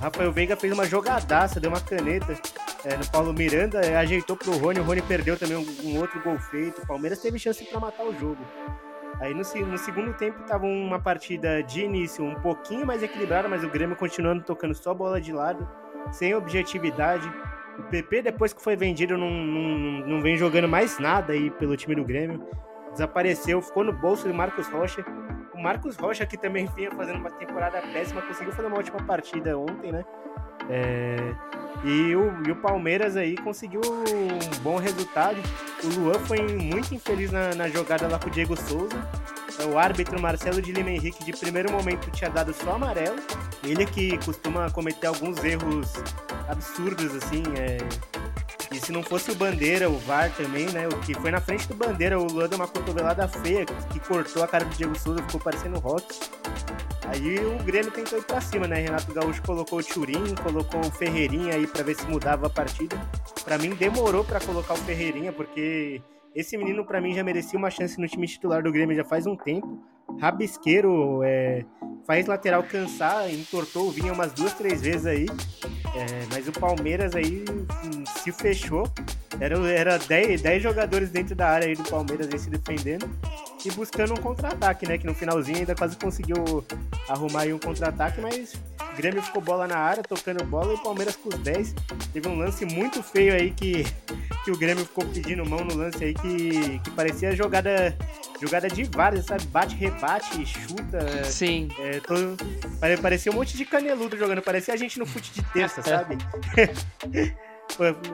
Rafael 0.00 0.32
Veiga 0.32 0.56
fez 0.56 0.72
uma 0.72 0.84
jogadaça, 0.84 1.60
deu 1.60 1.70
uma 1.70 1.80
caneta 1.80 2.36
é, 2.84 2.96
no 2.96 3.08
Paulo 3.08 3.32
Miranda, 3.32 3.82
é, 3.82 3.96
ajeitou 3.98 4.36
pro 4.36 4.58
Rony. 4.58 4.80
O 4.80 4.82
Rony 4.82 5.02
perdeu 5.02 5.36
também 5.36 5.56
um, 5.56 5.88
um 5.88 6.00
outro 6.00 6.20
gol 6.24 6.36
feito. 6.40 6.82
O 6.82 6.86
Palmeiras 6.88 7.20
teve 7.20 7.38
chance 7.38 7.64
para 7.64 7.78
matar 7.78 8.02
o 8.02 8.18
jogo. 8.18 8.44
Aí 9.20 9.34
no, 9.34 9.42
no, 9.66 9.78
segundo 9.78 10.14
tempo 10.14 10.42
tava 10.44 10.64
uma 10.64 10.98
partida 10.98 11.62
de 11.62 11.82
início 11.82 12.24
um 12.24 12.34
pouquinho 12.36 12.86
mais 12.86 13.02
equilibrada, 13.02 13.48
mas 13.48 13.62
o 13.62 13.68
Grêmio 13.68 13.94
continuando 13.94 14.42
tocando 14.42 14.74
só 14.74 14.94
bola 14.94 15.20
de 15.20 15.30
lado, 15.30 15.68
sem 16.10 16.34
objetividade. 16.34 17.30
O 17.78 17.82
PP, 17.82 18.22
depois 18.22 18.54
que 18.54 18.62
foi 18.62 18.76
vendido, 18.76 19.18
não, 19.18 19.30
não, 19.30 20.06
não 20.06 20.20
vem 20.22 20.38
jogando 20.38 20.66
mais 20.66 20.98
nada 20.98 21.34
aí 21.34 21.50
pelo 21.50 21.76
time 21.76 21.94
do 21.94 22.04
Grêmio. 22.04 22.48
Desapareceu, 22.92 23.60
ficou 23.60 23.84
no 23.84 23.92
bolso 23.92 24.26
do 24.26 24.32
Marcos 24.32 24.66
Rocha. 24.68 25.04
O 25.54 25.62
Marcos 25.62 25.96
Rocha, 25.96 26.24
que 26.24 26.38
também 26.38 26.66
vinha 26.74 26.90
fazendo 26.90 27.18
uma 27.18 27.30
temporada 27.30 27.80
péssima, 27.92 28.22
conseguiu 28.22 28.52
fazer 28.54 28.68
uma 28.68 28.78
ótima 28.78 29.02
partida 29.04 29.56
ontem, 29.58 29.92
né? 29.92 30.02
É... 30.70 31.34
E, 31.84 32.14
o, 32.14 32.46
e 32.46 32.50
o 32.50 32.56
Palmeiras 32.56 33.16
aí 33.16 33.36
conseguiu 33.36 33.80
um 33.80 34.62
bom 34.62 34.76
resultado. 34.76 35.36
O 35.82 36.00
Luan 36.00 36.18
foi 36.20 36.42
muito 36.42 36.94
infeliz 36.94 37.30
na, 37.30 37.54
na 37.54 37.68
jogada 37.68 38.06
lá 38.06 38.18
com 38.18 38.28
o 38.28 38.30
Diego 38.30 38.54
Souza. 38.56 38.96
É, 39.58 39.64
o 39.64 39.78
árbitro 39.78 40.20
Marcelo 40.20 40.60
de 40.60 40.72
Lima 40.72 40.90
Henrique, 40.90 41.24
de 41.24 41.32
primeiro 41.32 41.72
momento, 41.72 42.10
tinha 42.10 42.30
dado 42.30 42.52
só 42.52 42.72
amarelo. 42.72 43.16
Ele 43.64 43.86
que 43.86 44.18
costuma 44.18 44.70
cometer 44.70 45.06
alguns 45.06 45.42
erros 45.42 45.92
absurdos, 46.48 47.14
assim. 47.14 47.42
É... 47.56 47.78
E 48.72 48.78
se 48.78 48.92
não 48.92 49.02
fosse 49.02 49.30
o 49.30 49.34
Bandeira, 49.34 49.90
o 49.90 49.98
VAR 49.98 50.30
também, 50.36 50.66
né? 50.66 50.86
O 50.86 50.98
que 51.00 51.14
foi 51.14 51.30
na 51.30 51.40
frente 51.40 51.66
do 51.66 51.74
Bandeira, 51.74 52.18
o 52.18 52.24
Luan 52.24 52.48
deu 52.48 52.56
uma 52.56 52.68
cotovelada 52.68 53.26
feia 53.26 53.64
que 53.64 53.98
cortou 54.00 54.44
a 54.44 54.48
cara 54.48 54.64
do 54.64 54.76
Diego 54.76 54.96
Souza, 54.98 55.22
ficou 55.22 55.40
parecendo 55.40 55.78
rock. 55.80 56.06
Aí 57.08 57.38
o 57.38 57.62
Grêmio 57.64 57.90
tentou 57.90 58.18
ir 58.18 58.24
pra 58.24 58.40
cima, 58.40 58.66
né? 58.66 58.80
Renato 58.80 59.12
Gaúcho 59.12 59.42
colocou 59.42 59.78
o 59.78 59.82
Turim, 59.82 60.34
colocou 60.42 60.80
o 60.80 60.90
Ferreirinha 60.90 61.54
aí 61.54 61.66
para 61.66 61.82
ver 61.82 61.96
se 61.96 62.06
mudava 62.06 62.46
a 62.46 62.50
partida. 62.50 62.96
Para 63.44 63.58
mim 63.58 63.70
demorou 63.70 64.24
para 64.24 64.40
colocar 64.40 64.74
o 64.74 64.78
Ferreirinha, 64.78 65.32
porque 65.32 66.02
esse 66.34 66.56
menino 66.56 66.84
para 66.84 67.00
mim 67.00 67.14
já 67.14 67.24
merecia 67.24 67.58
uma 67.58 67.70
chance 67.70 67.98
no 67.98 68.06
time 68.06 68.26
titular 68.26 68.62
do 68.62 68.70
Grêmio 68.70 68.94
já 68.94 69.04
faz 69.04 69.26
um 69.26 69.36
tempo. 69.36 69.82
Rabisqueiro, 70.20 71.22
é, 71.22 71.64
faz 72.06 72.26
lateral 72.26 72.62
cansar, 72.62 73.32
entortou 73.32 73.88
o 73.88 73.90
Vinha 73.90 74.12
umas 74.12 74.32
duas, 74.32 74.52
três 74.52 74.82
vezes 74.82 75.06
aí. 75.06 75.26
É, 75.94 76.26
mas 76.30 76.46
o 76.46 76.52
Palmeiras 76.52 77.14
aí 77.14 77.44
hum, 77.50 78.04
se 78.22 78.30
fechou. 78.30 78.84
Era, 79.40 79.98
10, 79.98 80.42
10 80.42 80.62
jogadores 80.62 81.10
dentro 81.10 81.34
da 81.34 81.48
área 81.48 81.66
aí 81.66 81.74
do 81.74 81.84
Palmeiras 81.84 82.28
aí 82.30 82.38
se 82.38 82.50
defendendo 82.50 83.08
e 83.68 83.70
buscando 83.72 84.14
um 84.14 84.16
contra-ataque, 84.16 84.86
né? 84.86 84.98
Que 84.98 85.06
no 85.06 85.14
finalzinho 85.14 85.58
ainda 85.58 85.74
quase 85.74 85.96
conseguiu 85.96 86.64
arrumar 87.08 87.42
aí 87.42 87.52
um 87.52 87.58
contra-ataque, 87.58 88.20
mas 88.20 88.54
o 88.92 88.96
Grêmio 88.96 89.22
ficou 89.22 89.42
bola 89.42 89.66
na 89.66 89.76
área, 89.76 90.02
tocando 90.02 90.44
bola, 90.44 90.72
e 90.72 90.76
o 90.76 90.82
Palmeiras 90.82 91.16
com 91.16 91.28
os 91.28 91.38
10. 91.38 91.74
Teve 92.12 92.28
um 92.28 92.38
lance 92.38 92.64
muito 92.64 93.02
feio 93.02 93.34
aí 93.34 93.50
que, 93.50 93.84
que 94.44 94.50
o 94.50 94.56
Grêmio 94.56 94.84
ficou 94.84 95.04
pedindo 95.04 95.44
mão 95.44 95.64
no 95.64 95.76
lance 95.76 96.02
aí, 96.02 96.14
que, 96.14 96.78
que 96.80 96.90
parecia 96.90 97.34
jogada, 97.34 97.96
jogada 98.40 98.68
de 98.68 98.84
várias, 98.84 99.26
sabe? 99.26 99.44
Bate, 99.46 99.74
rebate, 99.74 100.46
chuta. 100.46 101.24
Sim. 101.24 101.68
É, 101.78 102.00
todo, 102.00 102.36
parecia 103.02 103.30
um 103.32 103.34
monte 103.34 103.56
de 103.56 103.64
caneludo 103.64 104.16
jogando, 104.16 104.42
parecia 104.42 104.74
a 104.74 104.76
gente 104.76 104.98
no 104.98 105.06
fute 105.06 105.32
de 105.32 105.42
terça, 105.52 105.82
sabe? 105.82 106.16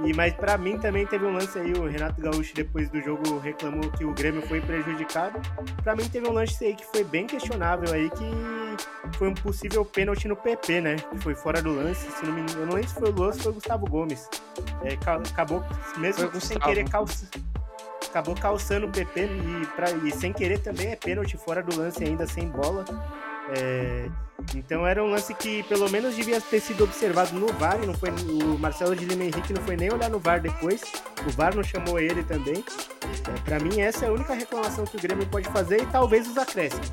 E, 0.04 0.12
mas 0.14 0.34
para 0.34 0.57
mim 0.57 0.78
também 0.78 1.07
teve 1.07 1.24
um 1.24 1.32
lance 1.32 1.59
aí, 1.59 1.72
o 1.72 1.86
Renato 1.88 2.20
Gaúcho 2.20 2.54
depois 2.54 2.88
do 2.90 3.00
jogo 3.00 3.38
reclamou 3.38 3.90
que 3.92 4.04
o 4.04 4.12
Grêmio 4.12 4.42
foi 4.42 4.61
prejudicado. 4.61 5.40
Para 5.82 5.96
mim 5.96 6.09
teve 6.09 6.28
um 6.28 6.32
lance 6.32 6.64
aí 6.64 6.74
que 6.74 6.84
foi 6.86 7.02
bem 7.02 7.26
questionável 7.26 7.92
aí, 7.92 8.11
que 8.11 9.16
foi 9.16 9.28
um 9.28 9.34
possível 9.34 9.84
pênalti 9.84 10.28
no 10.28 10.36
PP, 10.36 10.80
né? 10.80 10.96
Que 10.96 11.18
foi 11.18 11.34
fora 11.34 11.61
do 11.62 11.74
lance, 11.74 12.11
se 12.11 12.24
não 12.24 12.32
me 12.32 12.46
eu 12.52 12.66
não 12.66 12.74
lembro 12.74 12.88
se 12.88 12.94
foi 12.94 13.11
o 13.11 13.12
Luan 13.12 13.28
ou 13.28 13.34
foi 13.34 13.52
o 13.52 13.54
Gustavo 13.54 13.86
Gomes. 13.86 14.28
É, 14.84 14.94
acabou, 15.30 15.64
mesmo 15.98 16.40
sem 16.40 16.59
querer 16.59 16.88
calçar 16.88 17.28
acabou 18.16 18.34
calçando 18.34 18.86
o 18.86 18.90
PP 18.90 19.20
e, 19.20 19.66
pra, 19.74 19.90
e 19.90 20.11
sem 20.11 20.32
querer 20.32 20.59
também 20.61 20.88
é 20.88 20.96
pênalti 20.96 21.36
fora 21.36 21.62
do 21.62 21.76
lance 21.76 22.02
ainda 22.02 22.26
sem 22.26 22.48
bola. 22.48 22.84
É, 23.50 24.09
então 24.55 24.87
era 24.87 25.03
um 25.03 25.11
lance 25.11 25.34
que 25.34 25.62
pelo 25.64 25.91
menos 25.91 26.14
devia 26.14 26.41
ter 26.41 26.61
sido 26.61 26.84
observado 26.84 27.34
no 27.34 27.47
VAR, 27.55 27.78
não 27.78 27.95
foi 27.95 28.11
o 28.11 28.59
Marcelo 28.59 28.95
de 28.95 29.05
Lima 29.05 29.24
Henrique 29.24 29.53
não 29.53 29.62
foi 29.62 29.76
nem 29.76 29.93
olhar 29.93 30.11
no 30.11 30.18
VAR 30.18 30.41
depois, 30.41 30.82
o 31.26 31.30
VAR 31.30 31.55
não 31.55 31.62
chamou 31.62 31.99
ele 31.99 32.22
também. 32.24 32.64
É, 33.03 33.41
para 33.41 33.59
mim 33.59 33.80
essa 33.80 34.07
é 34.07 34.09
a 34.09 34.12
única 34.12 34.34
reclamação 34.34 34.84
que 34.84 34.97
o 34.97 35.01
Grêmio 35.01 35.26
pode 35.26 35.49
fazer 35.49 35.82
e 35.82 35.87
talvez 35.87 36.28
os 36.28 36.37
acréscimos. 36.37 36.91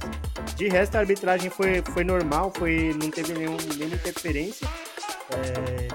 De 0.56 0.68
resto 0.68 0.96
a 0.96 1.00
arbitragem 1.00 1.50
foi, 1.50 1.82
foi 1.82 2.04
normal, 2.04 2.52
foi, 2.56 2.96
não 3.02 3.10
teve 3.10 3.34
nenhum, 3.34 3.58
nenhuma 3.76 3.96
interferência. 3.96 4.68
É, 5.32 5.88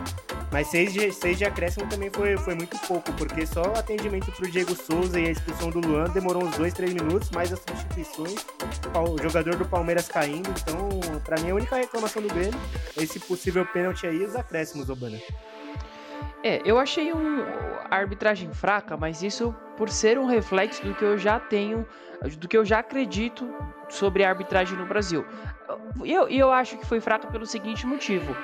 mas 0.51 0.69
seis 0.69 0.93
de, 0.93 1.13
seis 1.13 1.39
de 1.39 1.45
acréscimo 1.45 1.87
também 1.89 2.11
foi, 2.11 2.37
foi 2.37 2.55
muito 2.55 2.79
pouco, 2.87 3.13
porque 3.13 3.47
só 3.47 3.63
o 3.63 3.79
atendimento 3.79 4.31
pro 4.33 4.51
Diego 4.51 4.75
Souza 4.75 5.21
e 5.21 5.27
a 5.27 5.31
expulsão 5.31 5.71
do 5.71 5.81
Luan 5.81 6.05
demorou 6.11 6.45
uns 6.45 6.57
dois, 6.57 6.73
três 6.73 6.93
minutos, 6.93 7.31
mais 7.31 7.53
as 7.53 7.61
substituições, 7.61 8.47
o 8.95 9.23
jogador 9.23 9.57
do 9.57 9.65
Palmeiras 9.65 10.09
caindo. 10.09 10.49
Então, 10.51 11.21
para 11.25 11.41
mim, 11.41 11.51
a 11.51 11.55
única 11.55 11.77
reclamação 11.77 12.23
do 12.23 12.29
Grêmio 12.29 12.59
é 12.97 13.03
esse 13.03 13.21
possível 13.21 13.67
pênalti 13.67 14.07
aí 14.07 14.17
e 14.17 14.25
os 14.25 14.35
acréscimos, 14.35 14.89
Obana. 14.89 15.19
É, 16.43 16.63
eu 16.65 16.79
achei 16.79 17.13
um, 17.13 17.43
a 17.91 17.97
arbitragem 17.97 18.53
fraca, 18.53 18.97
mas 18.97 19.23
isso 19.23 19.55
por 19.79 19.89
ser 19.89 20.19
um 20.19 20.27
reflexo 20.27 20.85
do 20.85 20.93
que 20.93 21.05
eu 21.05 21.17
já 21.17 21.39
tenho, 21.39 21.87
do 22.37 22.49
que 22.49 22.57
eu 22.59 22.65
já 22.65 22.81
acredito 22.81 23.49
sobre 23.89 24.25
a 24.25 24.29
arbitragem 24.29 24.77
no 24.77 24.85
Brasil. 24.85 25.25
E 26.05 26.13
eu, 26.13 26.29
eu 26.29 26.53
acho 26.53 26.77
que 26.77 26.85
foi 26.85 27.01
fraca 27.01 27.29
pelo 27.29 27.47
seguinte 27.47 27.87
motivo: 27.87 28.35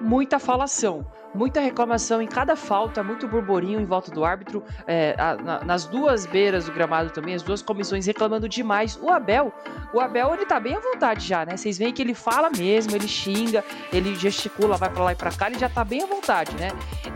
muita 0.00 0.38
falação, 0.38 1.06
muita 1.34 1.60
reclamação 1.60 2.22
em 2.22 2.26
cada 2.26 2.56
falta, 2.56 3.02
muito 3.02 3.28
burburinho 3.28 3.80
em 3.80 3.84
volta 3.84 4.10
do 4.10 4.24
árbitro, 4.24 4.62
é, 4.86 5.14
a, 5.18 5.34
na, 5.36 5.64
nas 5.64 5.84
duas 5.84 6.24
beiras 6.24 6.66
do 6.66 6.72
gramado 6.72 7.10
também, 7.10 7.34
as 7.34 7.42
duas 7.42 7.62
comissões 7.62 8.06
reclamando 8.06 8.48
demais. 8.48 8.98
O 9.00 9.10
Abel, 9.10 9.52
o 9.92 10.00
Abel 10.00 10.34
ele 10.34 10.46
tá 10.46 10.58
bem 10.58 10.76
à 10.76 10.80
vontade 10.80 11.26
já, 11.26 11.44
né? 11.44 11.56
Vocês 11.56 11.76
veem 11.78 11.92
que 11.92 12.00
ele 12.00 12.14
fala 12.14 12.48
mesmo, 12.50 12.94
ele 12.96 13.08
xinga, 13.08 13.64
ele 13.92 14.14
gesticula, 14.14 14.76
vai 14.76 14.88
para 14.88 15.04
lá 15.04 15.12
e 15.12 15.16
para 15.16 15.30
cá, 15.32 15.48
ele 15.48 15.58
já 15.58 15.68
tá 15.68 15.84
bem 15.84 16.02
à 16.02 16.06
vontade, 16.06 16.54
né? 16.56 16.68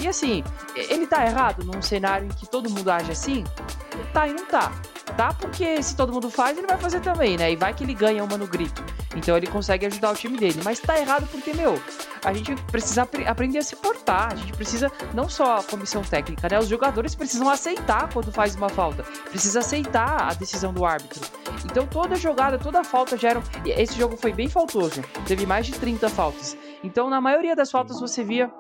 E 0.03 0.07
assim, 0.07 0.45
ele 0.75 1.07
tá 1.07 1.25
errado 1.25 1.65
num 1.65 1.81
cenário 1.81 2.27
em 2.27 2.31
que 2.31 2.47
todo 2.47 2.69
mundo 2.69 2.91
age 2.91 3.13
assim? 3.13 3.45
Tá 4.13 4.27
e 4.29 4.33
não 4.33 4.47
tá. 4.47 4.73
acertar, 5.17 5.35
porque 5.39 5.83
se 5.83 5.97
todo 5.97 6.13
mundo 6.13 6.31
faz, 6.31 6.57
ele 6.57 6.67
vai 6.67 6.77
fazer 6.77 7.01
também, 7.01 7.37
né? 7.37 7.51
E 7.51 7.57
vai 7.57 7.73
que 7.73 7.83
ele 7.83 7.95
ganha 7.95 8.23
uma 8.23 8.37
no 8.37 8.47
grito. 8.47 8.85
Então 9.17 9.37
ele 9.37 9.47
consegue 9.47 9.87
ajudar 9.87 10.13
o 10.13 10.15
time 10.15 10.37
dele. 10.37 10.61
Mas 10.63 10.79
tá 10.79 10.99
errado 10.99 11.27
porque, 11.33 11.55
meu, 11.55 11.81
a 12.23 12.33
gente 12.33 12.55
precisa 12.65 13.03
ap 13.03 13.15
aprender 13.27 13.59
a 13.59 13.63
se 13.63 13.75
portar. 13.77 14.33
A 14.33 14.37
gente 14.37 14.53
precisa, 14.53 14.93
não 15.15 15.29
só 15.29 15.59
a 15.59 15.63
comissão 15.63 16.03
técnica, 16.03 16.49
né? 16.49 16.59
Os 16.59 16.69
jogadores 16.69 17.15
precisam 17.15 17.49
aceitar 17.49 18.13
quando 18.13 18.31
faz 18.31 18.55
uma 18.55 18.69
falta. 18.69 19.03
Precisa 19.31 19.61
aceitar 19.61 20.31
a 20.31 20.35
decisão 20.35 20.73
do 20.73 20.85
árbitro. 20.85 21.21
Então 21.65 21.87
toda 21.87 22.15
jogada, 22.17 22.59
toda 22.59 22.85
falta 22.85 23.17
geram. 23.17 23.43
Esse 23.65 23.97
jogo 23.97 24.17
foi 24.17 24.33
bem 24.33 24.49
faltoso. 24.49 25.03
Teve 25.27 25.47
mais 25.47 25.67
de 25.67 25.73
30 25.73 26.09
faltas. 26.11 26.57
Então, 26.85 27.11
na 27.11 27.21
maioria 27.21 27.57
das 27.57 27.71
faltas, 27.71 27.99
você 27.99 28.23
via 28.23 28.51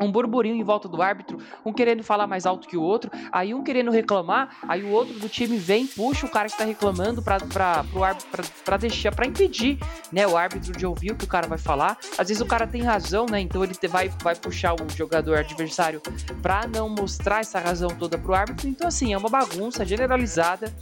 um 0.00 0.10
burburinho 0.10 0.56
em 0.56 0.62
volta 0.62 0.88
do 0.88 1.00
árbitro, 1.00 1.38
um 1.64 1.72
querendo 1.72 2.02
falar 2.02 2.26
mais 2.26 2.46
alto 2.46 2.68
que 2.68 2.76
o 2.76 2.82
outro, 2.82 3.10
aí 3.32 3.54
um 3.54 3.62
querendo 3.62 3.90
reclamar, 3.90 4.56
aí 4.66 4.82
o 4.82 4.90
outro 4.90 5.18
do 5.18 5.28
time 5.28 5.56
vem, 5.56 5.86
puxa 5.86 6.26
o 6.26 6.30
cara 6.30 6.48
que 6.48 6.56
tá 6.56 6.64
reclamando 6.64 7.22
pra, 7.22 7.38
pra, 7.38 7.84
pro 7.84 8.04
árbitro, 8.04 8.30
pra, 8.30 8.44
pra 8.64 8.76
deixar, 8.76 9.14
pra 9.14 9.26
impedir, 9.26 9.78
né, 10.12 10.26
o 10.26 10.36
árbitro 10.36 10.72
de 10.72 10.86
ouvir 10.86 11.12
o 11.12 11.16
que 11.16 11.24
o 11.24 11.28
cara 11.28 11.46
vai 11.46 11.58
falar. 11.58 11.96
Às 12.18 12.28
vezes 12.28 12.40
o 12.40 12.46
cara 12.46 12.66
tem 12.66 12.82
razão, 12.82 13.26
né, 13.26 13.40
então 13.40 13.62
ele 13.62 13.74
vai, 13.88 14.08
vai 14.22 14.34
puxar 14.34 14.74
o 14.74 14.88
jogador 14.96 15.38
adversário 15.38 16.00
pra 16.42 16.66
não 16.66 16.88
mostrar 16.88 17.40
essa 17.40 17.58
razão 17.58 17.88
toda 17.90 18.18
pro 18.18 18.34
árbitro. 18.34 18.68
Então, 18.68 18.88
assim, 18.88 19.12
é 19.12 19.18
uma 19.18 19.28
bagunça 19.28 19.84
generalizada. 19.84 20.72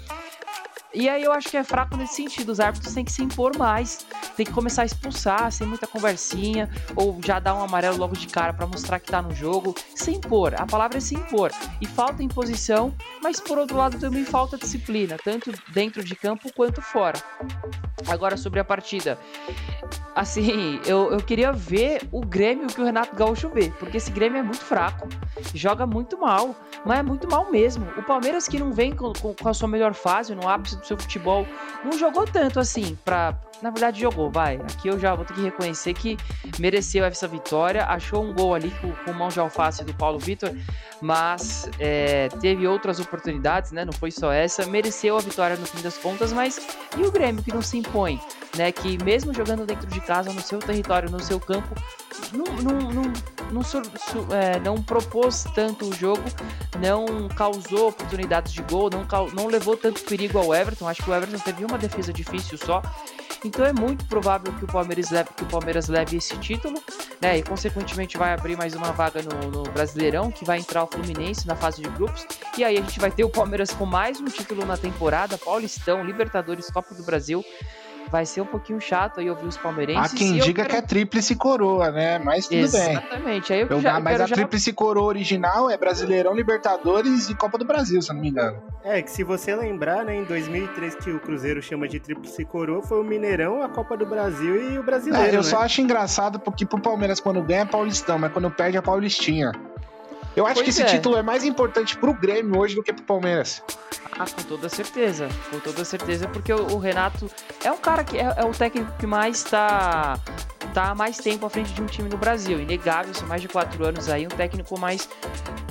E 0.94 1.08
aí 1.08 1.24
eu 1.24 1.32
acho 1.32 1.48
que 1.48 1.56
é 1.56 1.64
fraco 1.64 1.96
nesse 1.96 2.14
sentido. 2.14 2.52
Os 2.52 2.60
árbitros 2.60 2.94
têm 2.94 3.04
que 3.04 3.12
se 3.12 3.22
impor 3.22 3.56
mais. 3.58 4.06
Tem 4.36 4.46
que 4.46 4.52
começar 4.52 4.82
a 4.82 4.84
expulsar 4.84 5.50
sem 5.50 5.66
muita 5.66 5.86
conversinha. 5.86 6.70
Ou 6.94 7.18
já 7.24 7.40
dar 7.40 7.54
um 7.54 7.62
amarelo 7.62 7.98
logo 7.98 8.16
de 8.16 8.28
cara 8.28 8.52
para 8.52 8.66
mostrar 8.66 9.00
que 9.00 9.10
tá 9.10 9.20
no 9.20 9.34
jogo. 9.34 9.74
Se 9.94 10.12
impor. 10.12 10.54
A 10.54 10.66
palavra 10.66 10.98
é 10.98 11.00
se 11.00 11.14
impor. 11.14 11.50
E 11.80 11.86
falta 11.86 12.22
imposição, 12.22 12.94
mas 13.22 13.40
por 13.40 13.58
outro 13.58 13.76
lado 13.76 13.98
também 13.98 14.24
falta 14.24 14.56
disciplina, 14.56 15.16
tanto 15.22 15.52
dentro 15.72 16.04
de 16.04 16.14
campo 16.14 16.52
quanto 16.52 16.80
fora. 16.80 17.20
Agora 18.08 18.36
sobre 18.36 18.60
a 18.60 18.64
partida. 18.64 19.18
Assim, 20.14 20.80
eu, 20.86 21.10
eu 21.10 21.18
queria 21.18 21.52
ver 21.52 22.02
o 22.12 22.20
Grêmio 22.20 22.68
que 22.68 22.80
o 22.80 22.84
Renato 22.84 23.16
Gaúcho 23.16 23.48
vê, 23.48 23.72
porque 23.80 23.96
esse 23.96 24.12
Grêmio 24.12 24.38
é 24.38 24.42
muito 24.42 24.64
fraco, 24.64 25.08
joga 25.52 25.86
muito 25.86 26.16
mal, 26.16 26.54
mas 26.84 27.00
é 27.00 27.02
muito 27.02 27.28
mal 27.28 27.50
mesmo. 27.50 27.84
O 27.96 28.02
Palmeiras 28.02 28.46
que 28.46 28.58
não 28.58 28.72
vem 28.72 28.94
com, 28.94 29.12
com, 29.12 29.34
com 29.34 29.48
a 29.48 29.54
sua 29.54 29.66
melhor 29.66 29.92
fase, 29.92 30.32
no 30.34 30.48
ápice 30.48 30.76
do 30.78 30.86
seu 30.86 30.96
futebol, 30.96 31.44
não 31.84 31.98
jogou 31.98 32.24
tanto 32.26 32.60
assim 32.60 32.96
pra, 33.04 33.36
na 33.62 33.70
verdade 33.70 34.00
jogou, 34.00 34.30
vai. 34.30 34.56
Aqui 34.56 34.88
eu 34.88 34.98
já 34.98 35.14
vou 35.14 35.24
ter 35.24 35.34
que 35.34 35.42
reconhecer 35.42 35.94
que 35.94 36.16
mereceu 36.58 37.04
essa 37.04 37.26
vitória. 37.26 37.84
Achou 37.84 38.24
um 38.24 38.32
gol 38.32 38.54
ali 38.54 38.70
com, 38.80 38.92
com 38.92 39.12
mão 39.12 39.28
de 39.28 39.40
alface 39.40 39.84
do 39.84 39.94
Paulo 39.94 40.18
Vitor, 40.18 40.54
mas 41.00 41.68
é, 41.78 42.28
teve 42.40 42.66
outras 42.66 43.00
oportunidades, 43.00 43.72
né? 43.72 43.84
Não 43.84 43.92
foi 43.92 44.10
só 44.10 44.32
essa. 44.32 44.66
Mereceu 44.66 45.16
a 45.16 45.20
vitória 45.20 45.56
no 45.56 45.66
fim 45.66 45.82
das 45.82 45.96
contas, 45.98 46.32
mas 46.32 46.60
e 46.96 47.02
o 47.02 47.10
Grêmio 47.10 47.42
que 47.42 47.52
não 47.52 47.62
se 47.62 47.78
impõe, 47.78 48.20
né? 48.56 48.72
Que 48.72 49.02
mesmo 49.02 49.32
jogando 49.32 49.64
dentro 49.66 49.86
de 49.86 50.00
casa, 50.00 50.32
no 50.32 50.40
seu 50.40 50.58
território, 50.58 51.10
no 51.10 51.20
seu 51.20 51.40
campo, 51.40 51.74
não, 52.32 52.44
não, 52.44 52.90
não, 52.90 53.12
não, 53.50 54.36
é, 54.36 54.58
não 54.60 54.82
propôs 54.82 55.44
tanto 55.54 55.88
o 55.88 55.92
jogo, 55.92 56.22
não 56.80 57.28
causou 57.28 57.88
oportunidades 57.88 58.52
de 58.52 58.62
gol, 58.62 58.90
não, 58.90 59.06
não 59.32 59.46
levou 59.46 59.76
tanto 59.76 60.02
perigo 60.02 60.38
ao 60.38 60.54
Everton. 60.54 60.88
Acho 60.88 61.02
que 61.02 61.10
o 61.10 61.14
Everton 61.14 61.38
teve 61.38 61.64
uma 61.64 61.78
defesa 61.78 62.12
difícil 62.12 62.58
só. 62.58 62.82
Então 63.44 63.66
é 63.66 63.72
muito 63.72 64.06
provável 64.06 64.52
que 64.54 64.64
o 64.64 64.66
Palmeiras 64.66 65.10
leve, 65.10 65.28
que 65.36 65.42
o 65.42 65.46
Palmeiras 65.46 65.88
leve 65.88 66.16
esse 66.16 66.36
título, 66.38 66.82
né? 67.20 67.38
E 67.38 67.42
consequentemente 67.42 68.16
vai 68.16 68.32
abrir 68.32 68.56
mais 68.56 68.74
uma 68.74 68.90
vaga 68.90 69.20
no, 69.22 69.50
no, 69.50 69.62
Brasileirão, 69.70 70.30
que 70.30 70.44
vai 70.44 70.58
entrar 70.58 70.82
o 70.84 70.86
Fluminense 70.86 71.46
na 71.46 71.54
fase 71.54 71.82
de 71.82 71.88
grupos. 71.90 72.26
E 72.56 72.64
aí 72.64 72.78
a 72.78 72.80
gente 72.80 72.98
vai 72.98 73.10
ter 73.10 73.22
o 73.22 73.28
Palmeiras 73.28 73.70
com 73.72 73.84
mais 73.84 74.18
um 74.18 74.24
título 74.24 74.64
na 74.64 74.78
temporada, 74.78 75.36
Paulistão, 75.36 76.02
Libertadores, 76.02 76.70
Copa 76.70 76.94
do 76.94 77.02
Brasil 77.02 77.44
vai 78.10 78.26
ser 78.26 78.40
um 78.40 78.46
pouquinho 78.46 78.80
chato 78.80 79.20
aí 79.20 79.28
ouvir 79.28 79.46
os 79.46 79.56
palmeirenses. 79.56 80.12
Há 80.12 80.16
quem 80.16 80.34
diga 80.34 80.62
quero... 80.62 80.68
que 80.68 80.76
é 80.76 80.82
tríplice 80.82 81.34
coroa, 81.34 81.90
né? 81.90 82.18
Mas 82.18 82.46
tudo 82.46 82.58
Exatamente. 82.58 82.88
bem. 82.88 83.06
Exatamente. 83.08 83.52
Aí 83.52 83.60
eu, 83.60 83.66
eu 83.68 83.80
já, 83.80 84.00
mas 84.00 84.20
a 84.20 84.26
já... 84.26 84.34
tríplice 84.34 84.72
coroa 84.72 85.06
original 85.06 85.70
é 85.70 85.76
Brasileirão, 85.76 86.34
Libertadores 86.34 87.28
e 87.30 87.34
Copa 87.34 87.58
do 87.58 87.64
Brasil, 87.64 88.00
se 88.00 88.10
eu 88.10 88.14
não 88.14 88.22
me 88.22 88.28
engano. 88.28 88.62
É, 88.82 89.00
que 89.00 89.10
se 89.10 89.24
você 89.24 89.54
lembrar, 89.54 90.04
né, 90.04 90.16
em 90.16 90.24
2003 90.24 90.94
que 90.96 91.10
o 91.10 91.20
Cruzeiro 91.20 91.62
chama 91.62 91.88
de 91.88 91.98
tríplice 91.98 92.44
coroa, 92.44 92.82
foi 92.82 93.00
o 93.00 93.04
Mineirão, 93.04 93.62
a 93.62 93.68
Copa 93.68 93.96
do 93.96 94.06
Brasil 94.06 94.72
e 94.72 94.78
o 94.78 94.82
Brasileiro, 94.82 95.26
é, 95.26 95.30
Eu 95.30 95.36
né? 95.36 95.42
só 95.42 95.62
acho 95.62 95.80
engraçado 95.80 96.38
porque 96.38 96.66
pro 96.66 96.80
Palmeiras 96.80 97.20
quando 97.20 97.42
ganha 97.42 97.62
é 97.62 97.64
Paulistão, 97.64 98.18
mas 98.18 98.32
quando 98.32 98.50
perde 98.50 98.76
é 98.76 98.80
Paulistinha. 98.80 99.52
Eu 100.36 100.46
acho 100.46 100.54
pois 100.54 100.64
que 100.64 100.70
esse 100.70 100.82
é. 100.82 100.86
título 100.86 101.16
é 101.16 101.22
mais 101.22 101.44
importante 101.44 101.96
pro 101.96 102.12
Grêmio 102.12 102.58
hoje 102.58 102.74
do 102.74 102.82
que 102.82 102.92
pro 102.92 103.04
Palmeiras. 103.04 103.62
Ah, 104.18 104.24
com 104.24 104.42
toda 104.42 104.68
certeza. 104.68 105.28
Com 105.50 105.60
toda 105.60 105.84
certeza, 105.84 106.28
porque 106.28 106.52
o, 106.52 106.74
o 106.74 106.78
Renato 106.78 107.30
é 107.62 107.70
um 107.70 107.78
cara 107.78 108.04
que 108.04 108.18
é, 108.18 108.34
é, 108.36 108.44
o 108.44 108.50
técnico 108.50 108.92
que 108.98 109.06
mais 109.06 109.42
tá, 109.44 110.18
tá 110.74 110.90
há 110.90 110.94
mais 110.94 111.16
tempo 111.16 111.46
à 111.46 111.50
frente 111.50 111.72
de 111.72 111.80
um 111.80 111.86
time 111.86 112.08
no 112.08 112.18
Brasil. 112.18 112.60
Inegável, 112.60 113.14
são 113.14 113.26
mais 113.28 113.40
de 113.40 113.48
quatro 113.48 113.86
anos 113.86 114.08
aí, 114.08 114.26
um 114.26 114.30
técnico 114.30 114.78
mais 114.78 115.08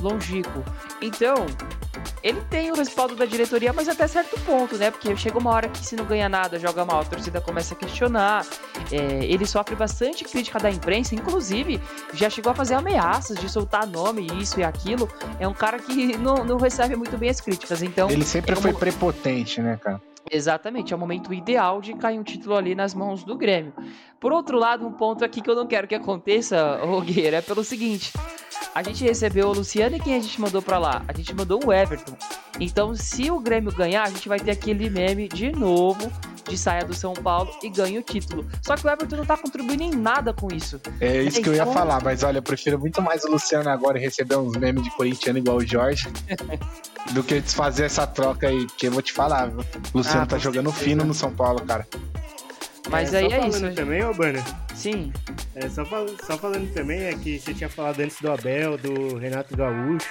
longínquo. 0.02 0.64
Então, 1.02 1.46
ele 2.24 2.42
tem 2.50 2.72
o 2.72 2.76
respaldo 2.76 3.16
da 3.16 3.26
diretoria, 3.26 3.74
mas 3.74 3.90
até 3.90 4.08
certo 4.08 4.40
ponto, 4.42 4.78
né? 4.78 4.90
Porque 4.90 5.16
chega 5.18 5.38
uma 5.38 5.52
hora 5.52 5.68
que 5.68 5.86
se 5.86 5.96
não 5.96 6.06
ganha 6.06 6.30
nada, 6.30 6.58
joga 6.58 6.86
mal, 6.86 7.02
a 7.02 7.06
torcida 7.06 7.42
começa 7.42 7.74
a 7.74 7.78
questionar. 7.78 8.46
É, 8.92 9.26
ele 9.26 9.46
sofre 9.46 9.76
bastante 9.76 10.24
crítica 10.24 10.58
da 10.58 10.72
imprensa, 10.72 11.14
inclusive 11.14 11.82
já 12.14 12.30
chegou 12.30 12.54
a 12.54 12.56
fazer 12.56 12.76
ameaças 12.76 13.38
de 13.38 13.50
soltar 13.50 13.86
nome, 13.86 14.28
isso 14.40 14.60
e 14.60 14.64
aquilo. 14.64 15.10
É 15.38 15.48
um 15.48 15.54
cara 15.54 15.80
que 15.80 16.16
não, 16.18 16.46
não 16.46 16.58
recebe 16.58 16.96
muito 16.96 17.18
bem 17.18 17.30
as 17.30 17.42
críticas, 17.42 17.84
então... 17.84 18.10
Ele 18.10 18.24
sempre 18.24 18.54
é 18.54 18.56
foi 18.56 18.72
prepotente, 18.72 19.62
né, 19.62 19.78
cara? 19.82 20.02
Exatamente, 20.32 20.94
é 20.94 20.96
o 20.96 21.00
momento 21.00 21.34
ideal 21.34 21.82
de 21.82 21.94
cair 21.94 22.20
um 22.20 22.24
título 22.24 22.56
ali 22.56 22.74
nas 22.74 22.94
mãos 22.94 23.24
do 23.24 23.36
Grêmio. 23.36 23.74
Por 24.20 24.32
outro 24.32 24.58
lado, 24.58 24.88
um 24.88 24.92
ponto 24.92 25.24
aqui 25.24 25.42
que 25.42 25.50
eu 25.50 25.56
não 25.56 25.68
quero 25.68 25.88
que 25.88 25.96
aconteça, 25.96 26.78
Rogueira, 26.84 27.38
é 27.38 27.42
pelo 27.42 27.64
seguinte: 27.64 28.14
a 28.74 28.82
gente 28.82 29.04
recebeu 29.04 29.50
o 29.50 29.54
Luciano 29.54 29.96
e 29.96 30.00
quem 30.00 30.16
a 30.16 30.20
gente 30.20 30.40
mandou 30.40 30.62
para 30.62 30.80
lá? 30.80 31.04
A 31.08 31.14
gente 31.14 31.34
mandou 31.36 31.60
o 31.66 31.74
Everton. 31.74 32.16
Então, 32.60 32.96
se 32.96 33.30
o 33.30 33.40
Grêmio 33.40 33.72
ganhar, 33.72 34.04
a 34.04 34.10
gente 34.10 34.30
vai 34.30 34.40
ter 34.40 34.52
aquele 34.52 34.90
meme 34.90 35.28
de 35.28 35.52
novo 35.52 36.12
de 36.48 36.58
saia 36.58 36.84
do 36.84 36.94
São 36.94 37.14
Paulo 37.14 37.52
e 37.62 37.70
ganha 37.70 38.00
o 38.00 38.04
título. 38.04 38.46
Só 38.62 38.76
que 38.76 38.86
o 38.86 38.90
Everton 38.90 39.18
não 39.18 39.26
tá 39.26 39.38
contribuindo 39.38 39.84
em 39.84 39.92
nada 39.92 40.34
com 40.34 40.54
isso. 40.54 40.80
É 41.00 41.22
isso 41.22 41.42
que 41.42 41.50
eu 41.50 41.56
ia 41.56 41.66
falar, 41.66 42.02
mas 42.04 42.24
olha, 42.24 42.40
eu 42.40 42.44
prefiro 42.44 42.80
muito 42.80 43.02
mais 43.02 43.24
o 43.24 43.32
Luciano 43.32 43.70
agora 43.70 44.00
receber 44.00 44.36
uns 44.36 44.56
memes 44.58 44.84
de 44.84 44.92
corintiano 44.92 45.40
igual 45.40 45.58
o 45.58 45.66
Jorge. 45.66 46.12
do 47.12 47.24
que 47.24 47.42
fazer 47.42 47.86
essa 47.86 48.08
troca 48.08 48.48
aí, 48.48 48.66
porque 48.66 48.88
eu 48.88 48.92
vou 48.92 49.02
te 49.02 49.12
falar, 49.12 49.50
o 49.50 49.98
Luciano 49.98 50.24
ah, 50.24 50.26
tá 50.26 50.38
jogando 50.38 50.70
certeza. 50.70 50.90
fino 50.90 51.04
no 51.04 51.14
São 51.14 51.34
Paulo, 51.34 51.62
cara. 51.62 51.86
Mas 52.90 53.14
é, 53.14 53.20
aí 53.20 53.32
é 53.32 53.48
isso. 53.48 53.74
também, 53.74 54.04
ô 54.04 54.14
Banner? 54.14 54.44
Sim. 54.76 55.12
É, 55.56 55.70
só, 55.70 55.86
fal 55.86 56.06
só 56.26 56.38
falando 56.38 56.72
também 56.74 57.04
é 57.04 57.14
que 57.14 57.40
você 57.40 57.54
tinha 57.54 57.70
falado 57.70 58.00
antes 58.00 58.20
do 58.20 58.32
Abel, 58.32 58.78
do 58.78 59.18
Renato 59.18 59.56
Gaúcho. 59.56 60.10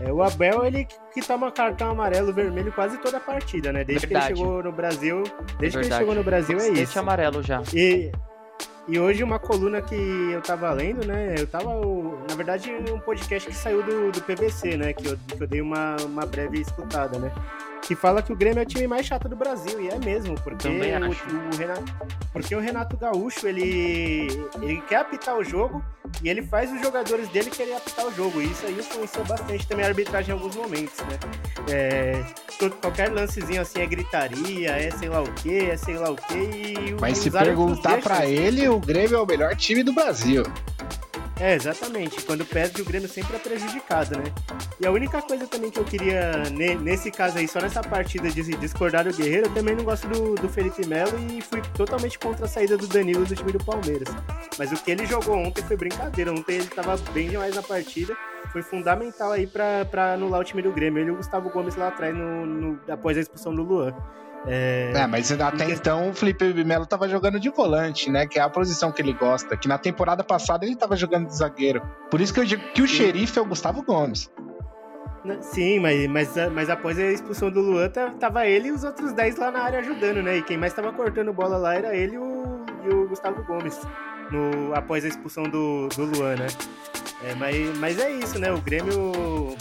É, 0.00 0.12
o 0.12 0.22
Abel, 0.22 0.64
ele 0.64 0.86
que 1.14 1.22
toma 1.22 1.50
cartão 1.50 1.90
amarelo 1.90 2.32
vermelho 2.32 2.72
quase 2.72 2.98
toda 2.98 3.16
a 3.16 3.20
partida, 3.20 3.72
né? 3.72 3.84
Desde 3.84 4.06
Verdade. 4.06 4.26
que 4.26 4.32
ele 4.32 4.46
chegou 4.46 4.62
no 4.62 4.72
Brasil. 4.72 5.22
Desde 5.22 5.58
Verdade. 5.58 5.72
que 5.72 5.86
ele 5.86 5.98
chegou 5.98 6.14
no 6.14 6.24
Brasil 6.24 6.58
é 6.58 6.68
isso. 6.68 6.98
amarelo 6.98 7.42
já. 7.42 7.62
E, 7.72 8.12
e 8.88 8.98
hoje 8.98 9.22
uma 9.22 9.38
coluna 9.38 9.80
que 9.80 9.94
eu 9.94 10.42
tava 10.42 10.70
lendo, 10.72 11.06
né? 11.06 11.34
Eu 11.38 11.46
tava, 11.46 11.70
na 12.28 12.34
verdade, 12.34 12.70
um 12.92 12.98
podcast 12.98 13.48
que 13.48 13.56
saiu 13.56 13.82
do, 13.82 14.12
do 14.12 14.20
PVC, 14.22 14.76
né? 14.76 14.92
Que 14.92 15.06
eu, 15.08 15.16
que 15.16 15.42
eu 15.42 15.46
dei 15.46 15.60
uma, 15.60 15.96
uma 16.04 16.26
breve 16.26 16.60
escutada, 16.60 17.18
né? 17.18 17.32
Que 17.82 17.94
fala 17.94 18.22
que 18.22 18.32
o 18.32 18.36
Grêmio 18.36 18.60
é 18.60 18.62
o 18.62 18.66
time 18.66 18.86
mais 18.86 19.06
chato 19.06 19.28
do 19.28 19.36
Brasil, 19.36 19.80
e 19.80 19.88
é 19.88 19.98
mesmo, 19.98 20.34
porque 20.42 20.68
o, 20.68 20.72
o, 20.72 21.56
Renato, 21.56 21.84
porque 22.32 22.54
o 22.54 22.60
Renato 22.60 22.96
Gaúcho, 22.96 23.46
ele, 23.46 24.28
ele 24.60 24.80
quer 24.82 24.98
apitar 24.98 25.36
o 25.36 25.44
jogo 25.44 25.82
e 26.22 26.28
ele 26.28 26.42
faz 26.42 26.72
os 26.72 26.80
jogadores 26.80 27.28
dele 27.28 27.50
querer 27.50 27.74
apitar 27.74 28.06
o 28.06 28.14
jogo, 28.14 28.40
e 28.40 28.50
isso 28.50 28.66
aí 28.66 28.78
influenciou 28.78 29.24
bastante 29.24 29.66
também 29.66 29.84
a 29.84 29.88
arbitragem 29.88 30.30
em 30.30 30.38
alguns 30.38 30.56
momentos, 30.56 30.98
né? 31.00 31.18
É, 31.70 32.24
todo, 32.58 32.76
qualquer 32.76 33.10
lancezinho 33.10 33.62
assim 33.62 33.80
é 33.80 33.86
gritaria, 33.86 34.70
é 34.70 34.90
sei 34.90 35.08
lá 35.08 35.22
o 35.22 35.32
que, 35.32 35.70
é 35.70 35.76
sei 35.76 35.96
lá 35.96 36.10
o 36.10 36.16
que, 36.16 36.38
e 36.38 36.96
Mas 37.00 37.18
se 37.18 37.30
perguntar 37.30 38.00
para 38.00 38.26
ele, 38.26 38.68
o 38.68 38.78
Grêmio 38.78 39.16
é 39.16 39.20
o 39.20 39.26
melhor 39.26 39.54
time 39.56 39.82
do 39.82 39.92
Brasil. 39.92 40.44
É, 41.40 41.54
exatamente. 41.54 42.22
Quando 42.22 42.44
perde, 42.44 42.82
o 42.82 42.84
Grêmio 42.84 43.08
sempre 43.08 43.34
é 43.34 43.38
prejudicado, 43.38 44.18
né? 44.18 44.24
E 44.78 44.86
a 44.86 44.90
única 44.90 45.22
coisa 45.22 45.46
também 45.46 45.70
que 45.70 45.78
eu 45.78 45.84
queria, 45.84 46.32
nesse 46.50 47.10
caso 47.10 47.38
aí, 47.38 47.48
só 47.48 47.60
nessa 47.60 47.82
partida 47.82 48.30
de 48.30 48.42
discordar 48.56 49.04
do 49.04 49.16
Guerreiro, 49.16 49.46
eu 49.46 49.54
também 49.54 49.74
não 49.74 49.82
gosto 49.82 50.06
do, 50.06 50.34
do 50.34 50.48
Felipe 50.50 50.86
Melo 50.86 51.12
e 51.30 51.40
fui 51.40 51.62
totalmente 51.74 52.18
contra 52.18 52.44
a 52.44 52.48
saída 52.48 52.76
do 52.76 52.86
Danilo 52.86 53.24
do 53.24 53.34
time 53.34 53.52
do 53.52 53.64
Palmeiras. 53.64 54.08
Mas 54.58 54.70
o 54.70 54.76
que 54.76 54.90
ele 54.90 55.06
jogou 55.06 55.34
ontem 55.34 55.62
foi 55.62 55.78
brincadeira. 55.78 56.30
Ontem 56.30 56.56
ele 56.56 56.66
tava 56.66 56.98
bem 57.12 57.30
demais 57.30 57.56
na 57.56 57.62
partida. 57.62 58.14
Foi 58.52 58.62
fundamental 58.62 59.32
aí 59.32 59.46
para 59.46 60.12
anular 60.12 60.42
o 60.42 60.44
time 60.44 60.60
do 60.60 60.72
Grêmio. 60.72 61.00
Ele 61.00 61.08
e 61.08 61.12
o 61.12 61.16
Gustavo 61.16 61.48
Gomes 61.48 61.74
lá 61.74 61.88
atrás, 61.88 62.14
no, 62.14 62.44
no 62.44 62.80
após 62.86 63.16
a 63.16 63.20
expulsão 63.20 63.54
do 63.54 63.62
Luan. 63.62 63.94
É, 64.46 64.92
é 64.94 65.06
mas 65.06 65.30
até 65.32 65.66
que... 65.66 65.72
então 65.72 66.10
o 66.10 66.14
Felipe 66.14 66.52
Melo 66.64 66.86
tava 66.86 67.08
jogando 67.08 67.38
de 67.38 67.50
volante, 67.50 68.10
né? 68.10 68.26
Que 68.26 68.38
é 68.38 68.42
a 68.42 68.48
posição 68.48 68.90
que 68.90 69.02
ele 69.02 69.12
gosta. 69.12 69.56
Que 69.56 69.68
na 69.68 69.78
temporada 69.78 70.24
passada 70.24 70.64
ele 70.64 70.76
tava 70.76 70.96
jogando 70.96 71.26
de 71.26 71.36
zagueiro. 71.36 71.82
Por 72.10 72.20
isso 72.20 72.32
que 72.32 72.40
eu 72.40 72.44
digo 72.44 72.62
que 72.72 72.82
o 72.82 72.88
xerife 72.88 73.38
é 73.38 73.42
o 73.42 73.46
Gustavo 73.46 73.82
Gomes. 73.82 74.30
Sim, 75.42 75.80
mas, 75.80 76.06
mas, 76.08 76.34
mas 76.50 76.70
após 76.70 76.98
a 76.98 77.02
expulsão 77.02 77.50
do 77.50 77.60
Luan, 77.60 77.90
tava 78.18 78.46
ele 78.46 78.68
e 78.68 78.72
os 78.72 78.84
outros 78.84 79.12
10 79.12 79.36
lá 79.36 79.50
na 79.50 79.60
área 79.60 79.80
ajudando, 79.80 80.22
né? 80.22 80.38
E 80.38 80.42
quem 80.42 80.56
mais 80.56 80.72
tava 80.72 80.92
cortando 80.92 81.32
bola 81.32 81.58
lá 81.58 81.74
era 81.74 81.94
ele 81.94 82.14
e 82.14 82.18
o, 82.18 82.64
e 82.84 82.88
o 82.88 83.06
Gustavo 83.06 83.44
Gomes, 83.44 83.78
no, 84.30 84.74
após 84.74 85.04
a 85.04 85.08
expulsão 85.08 85.42
do, 85.44 85.88
do 85.88 86.06
Luan, 86.06 86.36
né? 86.36 86.46
É, 87.22 87.34
mas, 87.34 87.78
mas 87.78 87.98
é 87.98 88.10
isso, 88.10 88.38
né? 88.38 88.50
O 88.50 88.62
Grêmio 88.62 89.54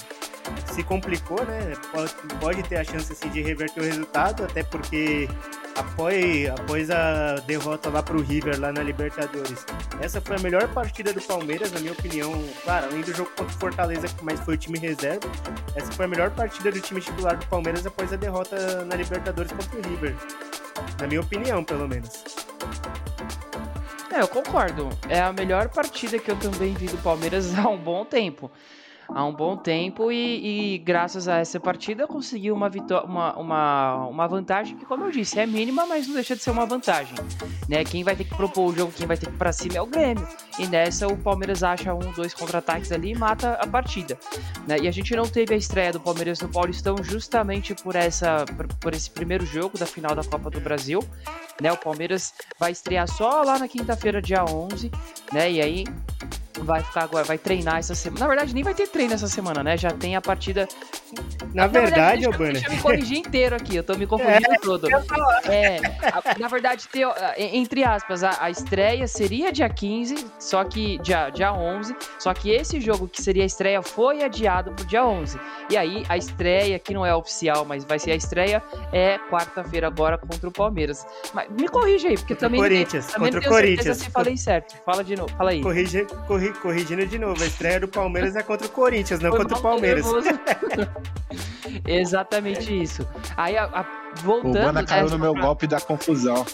se 0.79 0.83
complicou, 0.83 1.43
né? 1.45 1.73
Pode, 1.91 2.13
pode 2.39 2.63
ter 2.63 2.77
a 2.77 2.83
chance 2.85 3.11
assim, 3.11 3.29
de 3.29 3.41
reverter 3.41 3.81
o 3.81 3.83
resultado, 3.83 4.45
até 4.45 4.63
porque 4.63 5.27
após, 5.75 6.49
após 6.49 6.89
a 6.89 7.35
derrota 7.45 7.89
lá 7.89 8.01
pro 8.01 8.21
River, 8.21 8.57
lá 8.59 8.71
na 8.71 8.81
Libertadores. 8.81 9.65
Essa 9.99 10.21
foi 10.21 10.37
a 10.37 10.39
melhor 10.39 10.69
partida 10.69 11.11
do 11.11 11.21
Palmeiras, 11.21 11.73
na 11.73 11.81
minha 11.81 11.91
opinião. 11.91 12.31
Claro, 12.63 12.87
além 12.87 13.01
do 13.01 13.13
jogo 13.13 13.29
contra 13.31 13.53
o 13.53 13.59
Fortaleza, 13.59 14.07
mas 14.21 14.39
foi 14.39 14.53
o 14.53 14.57
time 14.57 14.79
reserva. 14.79 15.29
Essa 15.75 15.91
foi 15.91 16.05
a 16.05 16.07
melhor 16.07 16.31
partida 16.31 16.71
do 16.71 16.79
time 16.79 17.01
titular 17.01 17.35
do 17.35 17.45
Palmeiras 17.47 17.85
após 17.85 18.13
a 18.13 18.15
derrota 18.15 18.85
na 18.85 18.95
Libertadores 18.95 19.51
contra 19.51 19.79
o 19.79 19.89
River. 19.89 20.15
Na 20.97 21.07
minha 21.07 21.19
opinião, 21.19 21.61
pelo 21.61 21.89
menos. 21.89 22.23
É, 24.13 24.21
eu 24.21 24.27
concordo. 24.29 24.89
É 25.09 25.19
a 25.19 25.33
melhor 25.33 25.67
partida 25.67 26.17
que 26.17 26.31
eu 26.31 26.37
também 26.37 26.73
vi 26.73 26.85
do 26.85 26.97
Palmeiras 26.99 27.53
há 27.59 27.67
um 27.67 27.77
bom 27.77 28.05
tempo 28.05 28.49
há 29.13 29.25
um 29.25 29.33
bom 29.33 29.57
tempo 29.57 30.11
e, 30.11 30.75
e 30.75 30.77
graças 30.77 31.27
a 31.27 31.37
essa 31.37 31.59
partida 31.59 32.07
conseguiu 32.07 32.55
uma, 32.55 32.69
uma, 33.03 33.35
uma, 33.37 34.07
uma 34.07 34.27
vantagem 34.27 34.77
que, 34.77 34.85
como 34.85 35.05
eu 35.05 35.11
disse, 35.11 35.39
é 35.39 35.45
mínima, 35.45 35.85
mas 35.85 36.07
não 36.07 36.15
deixa 36.15 36.35
de 36.35 36.43
ser 36.43 36.51
uma 36.51 36.65
vantagem. 36.65 37.13
Né? 37.67 37.83
Quem 37.83 38.03
vai 38.03 38.15
ter 38.15 38.23
que 38.23 38.35
propor 38.35 38.71
o 38.71 38.75
jogo, 38.75 38.91
quem 38.91 39.07
vai 39.07 39.17
ter 39.17 39.27
que 39.27 39.33
ir 39.33 39.37
pra 39.37 39.51
cima 39.51 39.75
é 39.75 39.81
o 39.81 39.85
Grêmio. 39.85 40.27
E 40.57 40.67
nessa 40.67 41.07
o 41.07 41.17
Palmeiras 41.17 41.63
acha 41.63 41.93
um, 41.93 42.11
dois 42.11 42.33
contra-ataques 42.33 42.91
ali 42.91 43.11
e 43.11 43.15
mata 43.15 43.53
a 43.53 43.67
partida. 43.67 44.17
Né? 44.67 44.77
E 44.81 44.87
a 44.87 44.91
gente 44.91 45.15
não 45.15 45.27
teve 45.27 45.53
a 45.53 45.57
estreia 45.57 45.91
do 45.91 45.99
Palmeiras 45.99 46.39
no 46.39 46.49
Paulistão 46.49 46.95
justamente 47.03 47.73
por, 47.75 47.95
essa, 47.95 48.45
por, 48.55 48.67
por 48.75 48.93
esse 48.93 49.09
primeiro 49.09 49.45
jogo 49.45 49.77
da 49.77 49.85
final 49.85 50.15
da 50.15 50.23
Copa 50.23 50.49
do 50.49 50.59
Brasil. 50.59 51.03
Né? 51.61 51.71
O 51.71 51.77
Palmeiras 51.77 52.33
vai 52.59 52.71
estrear 52.71 53.07
só 53.07 53.43
lá 53.43 53.59
na 53.59 53.67
quinta-feira, 53.67 54.21
dia 54.21 54.43
11, 54.45 54.91
né? 55.33 55.51
E 55.51 55.61
aí 55.61 55.83
vai 56.63 56.83
ficar 56.83 57.03
agora, 57.03 57.23
vai 57.23 57.37
treinar 57.37 57.77
essa 57.77 57.95
semana. 57.95 58.21
Na 58.21 58.27
verdade, 58.27 58.53
nem 58.53 58.63
vai 58.63 58.73
ter 58.73 58.87
treino 58.87 58.98
essa 59.05 59.27
semana, 59.27 59.63
né? 59.63 59.77
Já 59.77 59.91
tem 59.91 60.15
a 60.15 60.21
partida. 60.21 60.67
Na, 61.53 61.63
na 61.63 61.67
verdade, 61.67 62.27
ô 62.27 62.31
Banner. 62.31 62.53
Deixa 62.53 62.67
eu 62.67 62.71
me 62.71 62.81
corrigir 62.81 63.17
inteiro 63.17 63.55
aqui, 63.55 63.75
eu 63.75 63.83
tô 63.83 63.95
me 63.95 64.05
confundindo 64.05 64.53
é, 64.53 64.59
todo. 64.59 64.87
É, 65.45 65.77
a, 66.03 66.39
na 66.39 66.47
verdade, 66.47 66.87
ter, 66.87 67.07
entre 67.37 67.83
aspas, 67.83 68.23
a, 68.23 68.43
a, 68.43 68.49
estreia 68.49 69.07
seria 69.07 69.51
dia 69.51 69.69
15, 69.69 70.25
só 70.39 70.63
que 70.63 70.97
dia, 70.99 71.29
dia 71.29 71.51
11, 71.53 71.95
só 72.19 72.33
que 72.33 72.51
esse 72.51 72.79
jogo 72.79 73.07
que 73.07 73.21
seria 73.21 73.43
a 73.43 73.45
estreia 73.45 73.81
foi 73.81 74.23
adiado 74.23 74.71
pro 74.71 74.85
dia 74.85 75.05
11. 75.05 75.39
E 75.69 75.77
aí, 75.77 76.03
a 76.09 76.17
estreia, 76.17 76.77
que 76.77 76.93
não 76.93 77.05
é 77.05 77.15
oficial, 77.15 77.65
mas 77.65 77.83
vai 77.83 77.97
ser 77.97 78.11
a 78.11 78.15
estreia, 78.15 78.61
é 78.91 79.17
quarta-feira 79.29 79.87
agora 79.87 80.17
contra 80.17 80.47
o 80.47 80.51
Palmeiras. 80.51 81.05
Mas 81.33 81.49
me 81.49 81.67
corrija 81.67 82.07
aí, 82.09 82.15
porque 82.15 82.33
contra 82.33 82.49
também, 82.49 82.61
Corinthians, 82.61 83.07
também 83.07 83.31
contra 83.31 83.41
tenho 83.41 83.53
Corinthians. 83.53 83.97
se 83.97 84.11
falei 84.11 84.37
certo. 84.37 84.75
Fala 84.85 85.03
de 85.03 85.15
novo, 85.15 85.33
fala 85.35 85.51
aí. 85.51 85.61
Corrige, 85.61 86.05
corri, 86.27 86.53
corrigindo 86.53 87.05
de 87.05 87.17
novo, 87.17 87.41
a 87.41 87.45
estreia 87.45 87.79
do 87.79 87.87
Palmeiras 87.87 88.35
é 88.35 88.43
contra 88.43 88.67
o 88.67 88.69
Corinthians, 88.69 88.88
não 88.91 89.29
Foi 89.29 89.39
contra 89.39 89.57
o 89.57 89.61
Palmeiras. 89.61 90.05
Exatamente 91.85 92.81
isso. 92.81 93.07
Aí, 93.37 93.57
a, 93.57 93.65
a, 93.65 93.85
voltando... 94.21 94.57
O 94.57 94.63
Bana 94.63 94.83
caiu 94.83 95.09
no 95.09 95.19
meu 95.19 95.33
pra... 95.33 95.41
golpe 95.41 95.67
da 95.67 95.79
confusão. 95.79 96.45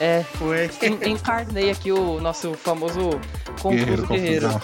É, 0.00 0.24
foi. 0.24 0.70
encarnei 1.06 1.70
aqui 1.70 1.92
o 1.92 2.20
nosso 2.20 2.54
famoso 2.54 3.10
confuso 3.60 4.06
guerreiro. 4.06 4.06
guerreiro. 4.06 4.62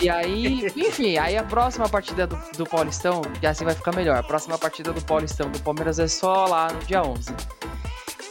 E 0.00 0.10
aí, 0.10 0.66
enfim, 0.76 1.16
aí 1.16 1.36
a 1.36 1.42
próxima 1.42 1.88
partida 1.88 2.26
do, 2.26 2.38
do 2.56 2.66
Paulistão, 2.66 3.22
já 3.40 3.50
assim 3.50 3.64
vai 3.64 3.74
ficar 3.74 3.94
melhor. 3.94 4.16
A 4.18 4.22
próxima 4.22 4.58
partida 4.58 4.92
do 4.92 5.00
Paulistão 5.02 5.50
do 5.50 5.58
Palmeiras 5.60 5.98
é 5.98 6.06
só 6.06 6.46
lá 6.46 6.70
no 6.70 6.80
dia 6.80 7.02
11. 7.02 7.34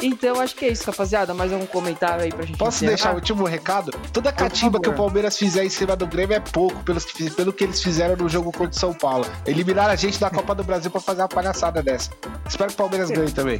Então 0.01 0.39
acho 0.39 0.55
que 0.55 0.65
é 0.65 0.69
isso, 0.69 0.85
rapaziada. 0.85 1.33
Mais 1.33 1.53
algum 1.53 1.65
comentário 1.65 2.23
aí 2.23 2.31
pra 2.31 2.45
gente 2.45 2.57
Posso 2.57 2.77
encerrar? 2.77 2.89
deixar 2.89 3.11
o 3.11 3.15
último 3.15 3.45
recado? 3.45 3.91
Toda 4.13 4.31
catimba 4.31 4.79
que 4.79 4.89
o 4.89 4.93
Palmeiras 4.93 5.37
fizer 5.37 5.63
em 5.63 5.69
cima 5.69 5.95
do 5.95 6.05
Grêmio 6.05 6.35
é 6.35 6.39
pouco 6.39 6.83
pelos 6.83 7.05
que, 7.05 7.29
pelo 7.31 7.53
que 7.53 7.63
eles 7.63 7.81
fizeram 7.81 8.15
no 8.15 8.27
jogo 8.27 8.51
contra 8.51 8.75
o 8.75 8.79
São 8.79 8.93
Paulo. 8.93 9.25
Eliminaram 9.45 9.93
a 9.93 9.95
gente 9.95 10.19
da 10.19 10.29
Copa 10.29 10.53
do 10.53 10.63
Brasil 10.63 10.91
pra 10.91 10.99
fazer 10.99 11.21
uma 11.21 11.29
palhaçada 11.29 11.81
dessa. 11.81 12.11
Espero 12.47 12.69
que 12.69 12.73
o 12.73 12.77
Palmeiras 12.77 13.09
ganhe 13.09 13.31
também. 13.31 13.59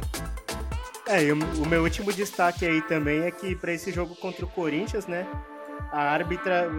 É, 1.06 1.24
e 1.24 1.32
o, 1.32 1.66
meu 1.66 1.82
último 1.82 2.12
destaque 2.12 2.66
aí 2.66 2.82
também 2.82 3.22
é 3.22 3.30
que 3.30 3.56
para 3.56 3.72
esse 3.72 3.90
jogo 3.90 4.14
contra 4.16 4.44
o 4.44 4.48
Corinthians, 4.48 5.06
né? 5.06 5.26
A 5.90 6.02
árbitra, 6.02 6.70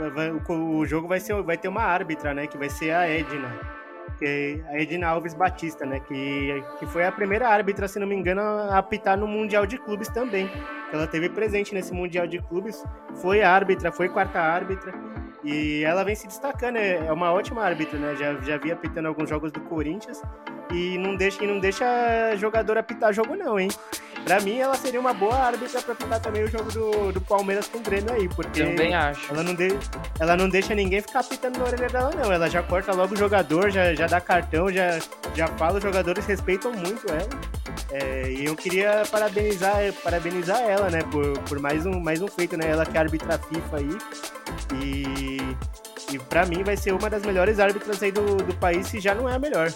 o, 0.49 0.78
o 0.78 0.86
jogo 0.86 1.07
vai, 1.07 1.19
ser, 1.19 1.41
vai 1.43 1.57
ter 1.57 1.67
uma 1.67 1.84
árbitra, 1.84 2.34
né? 2.34 2.47
Que 2.47 2.57
vai 2.57 2.69
ser 2.69 2.91
a 2.91 3.07
Edna 3.07 3.82
que 4.18 4.64
a 4.68 4.80
Edina 4.80 5.07
Alves 5.07 5.34
Batista, 5.34 5.86
né? 5.86 5.99
Que, 5.99 6.64
que 6.80 6.86
foi 6.86 7.05
a 7.05 7.11
primeira 7.11 7.47
árbitra, 7.47 7.88
se 7.88 7.99
não 7.99 8.07
me 8.07 8.16
engano, 8.16 8.41
a 8.41 8.78
apitar 8.78 9.18
no 9.18 9.28
Mundial 9.28 9.66
de 9.66 9.78
Clubes 9.78 10.07
também. 10.09 10.49
Ela 10.91 11.07
teve 11.07 11.30
presente 11.30 11.74
nesse 11.74 11.93
Mundial 11.93 12.28
de 12.28 12.39
Clubes, 12.39 12.84
foi 13.16 13.41
árbitra, 13.41 13.91
foi 13.91 14.09
quarta 14.09 14.39
árbitra. 14.39 14.93
E 15.43 15.84
ela 15.84 16.03
vem 16.03 16.16
se 16.16 16.26
destacando, 16.26 16.78
é, 16.78 17.05
é 17.05 17.11
uma 17.11 17.32
ótima 17.32 17.64
árbitra, 17.64 17.99
né? 17.99 18.16
Já, 18.16 18.34
já 18.36 18.57
vi 18.57 18.72
apitando 18.72 19.07
alguns 19.07 19.30
jogos 19.30 19.51
do 19.51 19.59
Corinthians 19.61 20.22
e 20.72 20.97
não 20.97 21.16
deixa, 21.16 21.43
e 21.43 21.47
não 21.47 21.59
deixa 21.59 21.86
jogador 22.38 22.78
apitar 22.78 23.14
jogo, 23.14 23.36
não, 23.36 23.59
hein? 23.59 23.70
Pra 24.24 24.39
mim, 24.39 24.57
ela 24.57 24.76
seria 24.76 24.99
uma 24.99 25.13
boa 25.13 25.36
árbitra 25.36 25.82
pra 25.82 25.93
apitar 25.93 26.19
também 26.19 26.43
o 26.43 26.47
jogo 26.47 26.71
do, 26.71 27.11
do 27.11 27.21
Palmeiras 27.21 27.67
com 27.67 27.80
o 27.80 27.82
Grêmio 27.82 28.13
aí, 28.13 28.30
porque. 28.30 28.63
Também 28.63 28.95
acho. 28.95 29.32
Ela 29.34 29.43
não, 29.43 29.53
de, 29.53 29.67
ela 30.19 30.38
não 30.38 30.47
deixa 30.47 30.74
ninguém 30.74 31.01
ficar 31.01 31.19
apitando 31.19 31.57
na 31.57 31.65
orelha 31.65 31.89
dela, 31.89 32.11
não. 32.15 32.32
Ela 32.32 32.49
já 32.49 32.63
corta 32.63 32.93
logo 32.93 33.13
o 33.13 33.17
jogador, 33.17 33.69
já, 33.69 33.93
já 33.93 34.07
dá 34.07 34.21
cartão, 34.21 34.71
já, 34.71 34.99
já 35.36 35.47
fala, 35.47 35.78
os 35.78 35.84
jogadores 35.84 36.26
respeitam 36.26 36.71
muito 36.71 37.05
ela. 37.11 37.30
É, 37.91 38.32
e 38.32 38.45
eu 38.45 38.55
queria 38.55 39.03
parabenizar, 39.11 39.76
parabenizar 40.03 40.61
ela, 40.61 40.89
né, 40.89 41.01
por, 41.11 41.38
por 41.39 41.59
mais, 41.59 41.86
um, 41.86 41.99
mais 41.99 42.21
um 42.21 42.28
feito, 42.28 42.55
né? 42.55 42.69
Ela 42.69 42.86
que 42.86 42.97
é 42.97 42.99
arbitra 43.01 43.38
FIFA 43.38 43.78
aí. 43.78 43.97
E, 44.82 45.38
e 46.13 46.19
para 46.19 46.45
mim 46.45 46.63
vai 46.63 46.78
ser 46.78 46.93
uma 46.93 47.09
das 47.09 47.24
melhores 47.24 47.59
árbitras 47.59 48.01
aí 48.01 48.11
do, 48.11 48.38
do 48.38 48.53
país, 48.55 48.88
se 48.88 48.99
já 48.99 49.13
não 49.13 49.28
é 49.28 49.36
a 49.36 49.39
melhor. 49.39 49.71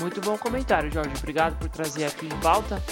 Muito 0.00 0.20
bom 0.20 0.36
comentário, 0.36 0.90
Jorge. 0.90 1.12
Obrigado 1.18 1.56
por 1.58 1.68
trazer 1.68 2.04
aqui 2.04 2.26
em 2.26 2.40
pauta. 2.40 2.82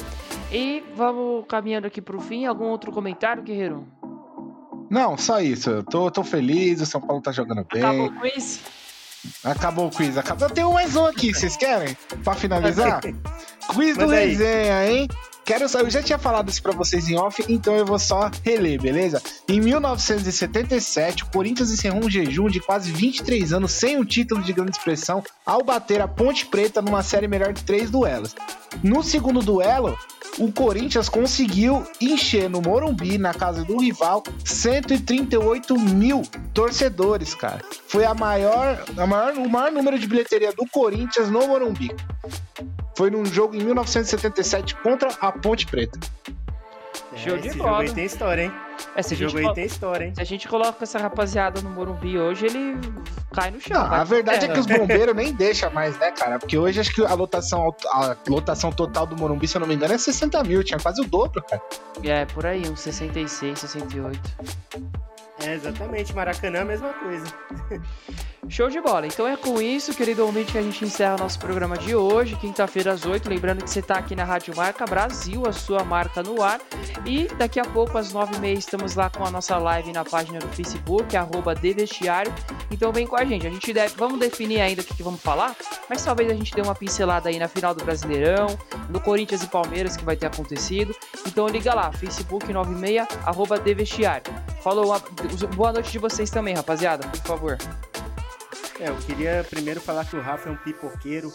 E 0.50 0.84
vamos 0.94 1.44
caminhando 1.48 1.86
aqui 1.86 2.00
para 2.00 2.16
o 2.16 2.20
fim. 2.20 2.44
Algum 2.44 2.66
outro 2.66 2.92
comentário, 2.92 3.42
Guerreiro? 3.42 3.86
Não, 4.90 5.16
só 5.16 5.40
isso. 5.40 5.70
Eu 5.70 5.82
tô, 5.82 6.10
tô 6.10 6.22
feliz, 6.22 6.80
o 6.80 6.86
São 6.86 7.00
Paulo 7.00 7.22
tá 7.22 7.32
jogando 7.32 7.66
bem. 7.72 7.82
Acabou 7.82 8.06
o 8.06 8.20
quiz? 8.20 8.60
Acabou 9.44 9.86
o 9.86 9.90
quiz. 9.90 10.18
Acabou. 10.18 10.48
Eu 10.48 10.54
tenho 10.54 10.72
mais 10.72 10.94
um 10.94 11.06
aqui, 11.06 11.32
vocês 11.32 11.56
querem? 11.56 11.96
Para 12.22 12.34
finalizar? 12.34 13.00
quiz 13.74 13.96
do 13.96 14.06
resenha, 14.06 14.86
hein? 14.86 15.08
Quero 15.52 15.68
saber, 15.68 15.88
eu 15.88 15.90
já 15.90 16.02
tinha 16.02 16.18
falado 16.18 16.48
isso 16.48 16.62
para 16.62 16.72
vocês 16.72 17.10
em 17.10 17.18
off, 17.18 17.44
então 17.46 17.74
eu 17.74 17.84
vou 17.84 17.98
só 17.98 18.30
reler, 18.42 18.80
beleza? 18.80 19.22
Em 19.46 19.60
1977, 19.60 21.24
o 21.24 21.26
Corinthians 21.26 21.70
encerrou 21.70 22.06
um 22.06 22.10
jejum 22.10 22.48
de 22.48 22.58
quase 22.58 22.90
23 22.90 23.52
anos 23.52 23.70
sem 23.72 23.98
um 23.98 24.04
título 24.04 24.42
de 24.42 24.50
grande 24.50 24.70
expressão 24.70 25.22
ao 25.44 25.62
bater 25.62 26.00
a 26.00 26.08
Ponte 26.08 26.46
Preta 26.46 26.80
numa 26.80 27.02
série 27.02 27.28
melhor 27.28 27.52
de 27.52 27.62
três 27.64 27.90
duelos. 27.90 28.34
No 28.82 29.02
segundo 29.02 29.40
duelo, 29.40 29.94
o 30.38 30.50
Corinthians 30.50 31.10
conseguiu 31.10 31.86
encher 32.00 32.48
no 32.48 32.62
Morumbi, 32.62 33.18
na 33.18 33.34
casa 33.34 33.62
do 33.62 33.78
rival, 33.78 34.22
138 34.42 35.78
mil 35.78 36.22
torcedores, 36.54 37.34
cara. 37.34 37.60
Foi 37.88 38.06
a 38.06 38.14
maior, 38.14 38.82
a 38.96 39.06
maior, 39.06 39.34
o 39.34 39.50
maior 39.50 39.70
número 39.70 39.98
de 39.98 40.06
bilheteria 40.06 40.50
do 40.52 40.64
Corinthians 40.72 41.28
no 41.28 41.46
Morumbi. 41.46 41.94
Foi 42.96 43.10
num 43.10 43.24
jogo 43.24 43.54
em 43.54 43.62
1977 43.64 44.76
contra 44.76 45.08
a 45.20 45.32
Ponte 45.32 45.66
Preta. 45.66 45.98
É, 47.12 47.16
Show 47.16 47.38
de 47.38 47.48
esse 47.48 47.58
bola. 47.58 47.70
jogo 47.70 47.82
aí 47.82 47.92
tem 47.92 48.04
história, 48.04 48.42
hein? 48.44 48.52
É, 48.96 49.00
esse 49.00 49.14
jogo 49.14 49.38
aí 49.38 49.54
tem 49.54 49.64
história, 49.66 50.06
hein? 50.06 50.14
Se 50.14 50.20
a 50.20 50.24
gente 50.24 50.48
coloca 50.48 50.82
essa 50.82 50.98
rapaziada 50.98 51.60
no 51.60 51.70
Morumbi 51.70 52.18
hoje, 52.18 52.46
ele 52.46 52.76
cai 53.34 53.50
no 53.50 53.60
chão. 53.60 53.78
Não, 53.78 53.92
a 53.92 54.04
verdade 54.04 54.46
é 54.46 54.48
que 54.48 54.58
os 54.58 54.66
bombeiros 54.66 55.14
nem 55.14 55.32
deixam 55.32 55.70
mais, 55.70 55.98
né, 55.98 56.10
cara? 56.10 56.38
Porque 56.38 56.56
hoje 56.56 56.80
acho 56.80 56.94
que 56.94 57.04
a 57.04 57.14
lotação, 57.14 57.74
a 57.90 58.16
lotação 58.28 58.72
total 58.72 59.06
do 59.06 59.16
Morumbi, 59.16 59.46
se 59.46 59.56
eu 59.56 59.60
não 59.60 59.66
me 59.68 59.74
engano, 59.74 59.92
é 59.94 59.98
60 59.98 60.42
mil. 60.44 60.62
Tinha 60.64 60.78
quase 60.78 61.00
o 61.00 61.04
dobro, 61.04 61.42
cara. 61.42 61.62
É, 62.02 62.24
por 62.26 62.46
aí, 62.46 62.62
uns 62.68 62.80
66, 62.80 63.58
68. 63.58 64.20
É, 65.46 65.54
exatamente. 65.54 66.14
Maracanã 66.14 66.58
é 66.58 66.62
a 66.62 66.64
mesma 66.64 66.92
coisa. 66.94 67.26
Show 68.48 68.68
de 68.68 68.80
bola. 68.80 69.06
Então 69.06 69.26
é 69.26 69.36
com 69.36 69.62
isso, 69.62 69.94
querido 69.94 70.26
ouvinte, 70.26 70.52
que 70.52 70.58
a 70.58 70.62
gente 70.62 70.84
encerra 70.84 71.16
nosso 71.16 71.38
programa 71.38 71.78
de 71.78 71.94
hoje, 71.94 72.36
quinta-feira 72.36 72.92
às 72.92 73.06
8. 73.06 73.28
Lembrando 73.28 73.62
que 73.62 73.70
você 73.70 73.78
está 73.78 73.94
aqui 73.94 74.16
na 74.16 74.24
Rádio 74.24 74.54
Marca 74.56 74.84
Brasil, 74.84 75.46
a 75.46 75.52
sua 75.52 75.84
marca 75.84 76.22
no 76.22 76.42
ar. 76.42 76.60
E 77.06 77.28
daqui 77.38 77.60
a 77.60 77.64
pouco, 77.64 77.96
às 77.96 78.12
9h30, 78.12 78.58
estamos 78.58 78.94
lá 78.96 79.08
com 79.08 79.24
a 79.24 79.30
nossa 79.30 79.56
live 79.56 79.92
na 79.92 80.04
página 80.04 80.40
do 80.40 80.48
Facebook, 80.48 81.16
arroba. 81.16 81.54
Então 82.70 82.92
vem 82.92 83.06
com 83.06 83.16
a 83.16 83.24
gente. 83.24 83.46
A 83.46 83.50
gente 83.50 83.72
deve, 83.72 83.94
vamos 83.96 84.18
definir 84.18 84.60
ainda 84.60 84.82
o 84.82 84.84
que, 84.84 84.94
que 84.94 85.02
vamos 85.02 85.20
falar, 85.20 85.54
mas 85.88 86.04
talvez 86.04 86.30
a 86.30 86.34
gente 86.34 86.52
dê 86.52 86.60
uma 86.60 86.74
pincelada 86.74 87.28
aí 87.28 87.38
na 87.38 87.46
final 87.48 87.74
do 87.74 87.84
Brasileirão, 87.84 88.58
no 88.88 89.00
Corinthians 89.00 89.42
e 89.42 89.46
Palmeiras 89.46 89.96
que 89.96 90.04
vai 90.04 90.16
ter 90.16 90.26
acontecido. 90.26 90.94
Então 91.26 91.46
liga 91.46 91.72
lá, 91.72 91.92
Facebook 91.92 92.52
96, 92.52 93.06
arroba 93.24 93.58
Devestiário. 93.58 94.32
Falou, 94.62 94.92
boa 95.54 95.72
noite 95.72 95.90
de 95.90 95.98
vocês 95.98 96.30
também, 96.30 96.54
rapaziada, 96.54 97.06
por 97.08 97.20
favor. 97.20 97.58
É, 98.80 98.88
eu 98.88 98.96
queria 98.96 99.44
primeiro 99.48 99.80
falar 99.80 100.04
que 100.04 100.16
o 100.16 100.20
Rafa 100.20 100.48
é 100.48 100.52
um 100.52 100.56
pipoqueiro. 100.56 101.30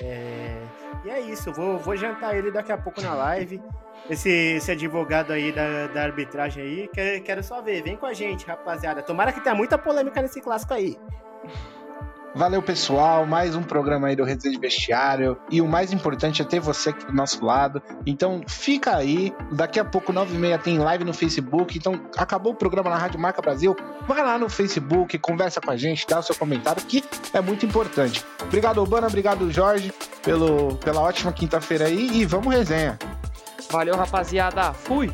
É... 0.00 0.62
E 1.04 1.10
é 1.10 1.20
isso, 1.20 1.50
eu 1.50 1.54
vou, 1.54 1.78
vou 1.78 1.96
jantar 1.96 2.36
ele 2.36 2.50
daqui 2.50 2.72
a 2.72 2.78
pouco 2.78 3.00
na 3.00 3.14
live. 3.14 3.62
Esse, 4.08 4.30
esse 4.30 4.70
advogado 4.70 5.32
aí 5.32 5.52
da, 5.52 5.88
da 5.88 6.02
arbitragem 6.02 6.62
aí, 6.62 6.88
quero, 6.92 7.22
quero 7.22 7.42
só 7.42 7.60
ver. 7.60 7.82
Vem 7.82 7.96
com 7.96 8.06
a 8.06 8.12
gente, 8.12 8.46
rapaziada. 8.46 9.02
Tomara 9.02 9.32
que 9.32 9.40
tenha 9.40 9.54
muita 9.54 9.76
polêmica 9.76 10.20
nesse 10.22 10.40
clássico 10.40 10.74
aí. 10.74 10.98
Valeu, 12.36 12.60
pessoal. 12.60 13.24
Mais 13.24 13.56
um 13.56 13.62
programa 13.62 14.08
aí 14.08 14.14
do 14.14 14.22
Redes 14.22 14.52
de 14.52 14.58
Vestiário. 14.58 15.38
E 15.50 15.62
o 15.62 15.66
mais 15.66 15.90
importante 15.90 16.42
é 16.42 16.44
ter 16.44 16.60
você 16.60 16.90
aqui 16.90 17.06
do 17.06 17.12
nosso 17.14 17.42
lado. 17.42 17.82
Então, 18.04 18.42
fica 18.46 18.94
aí. 18.94 19.32
Daqui 19.52 19.80
a 19.80 19.84
pouco, 19.86 20.12
9h30, 20.12 20.60
tem 20.60 20.78
live 20.78 21.02
no 21.02 21.14
Facebook. 21.14 21.78
Então, 21.78 21.98
acabou 22.14 22.52
o 22.52 22.54
programa 22.54 22.90
na 22.90 22.98
Rádio 22.98 23.18
Marca 23.18 23.40
Brasil. 23.40 23.74
Vai 24.06 24.22
lá 24.22 24.36
no 24.36 24.50
Facebook, 24.50 25.18
conversa 25.18 25.62
com 25.62 25.70
a 25.70 25.78
gente, 25.78 26.06
dá 26.06 26.18
o 26.18 26.22
seu 26.22 26.34
comentário, 26.34 26.84
que 26.84 27.02
é 27.32 27.40
muito 27.40 27.64
importante. 27.64 28.22
Obrigado, 28.42 28.82
Urbana. 28.82 29.06
Obrigado, 29.06 29.50
Jorge, 29.50 29.90
pelo, 30.22 30.76
pela 30.76 31.00
ótima 31.00 31.32
quinta-feira 31.32 31.86
aí. 31.86 32.20
E 32.20 32.26
vamos 32.26 32.54
resenha. 32.54 32.98
Valeu, 33.70 33.96
rapaziada. 33.96 34.74
Fui! 34.74 35.10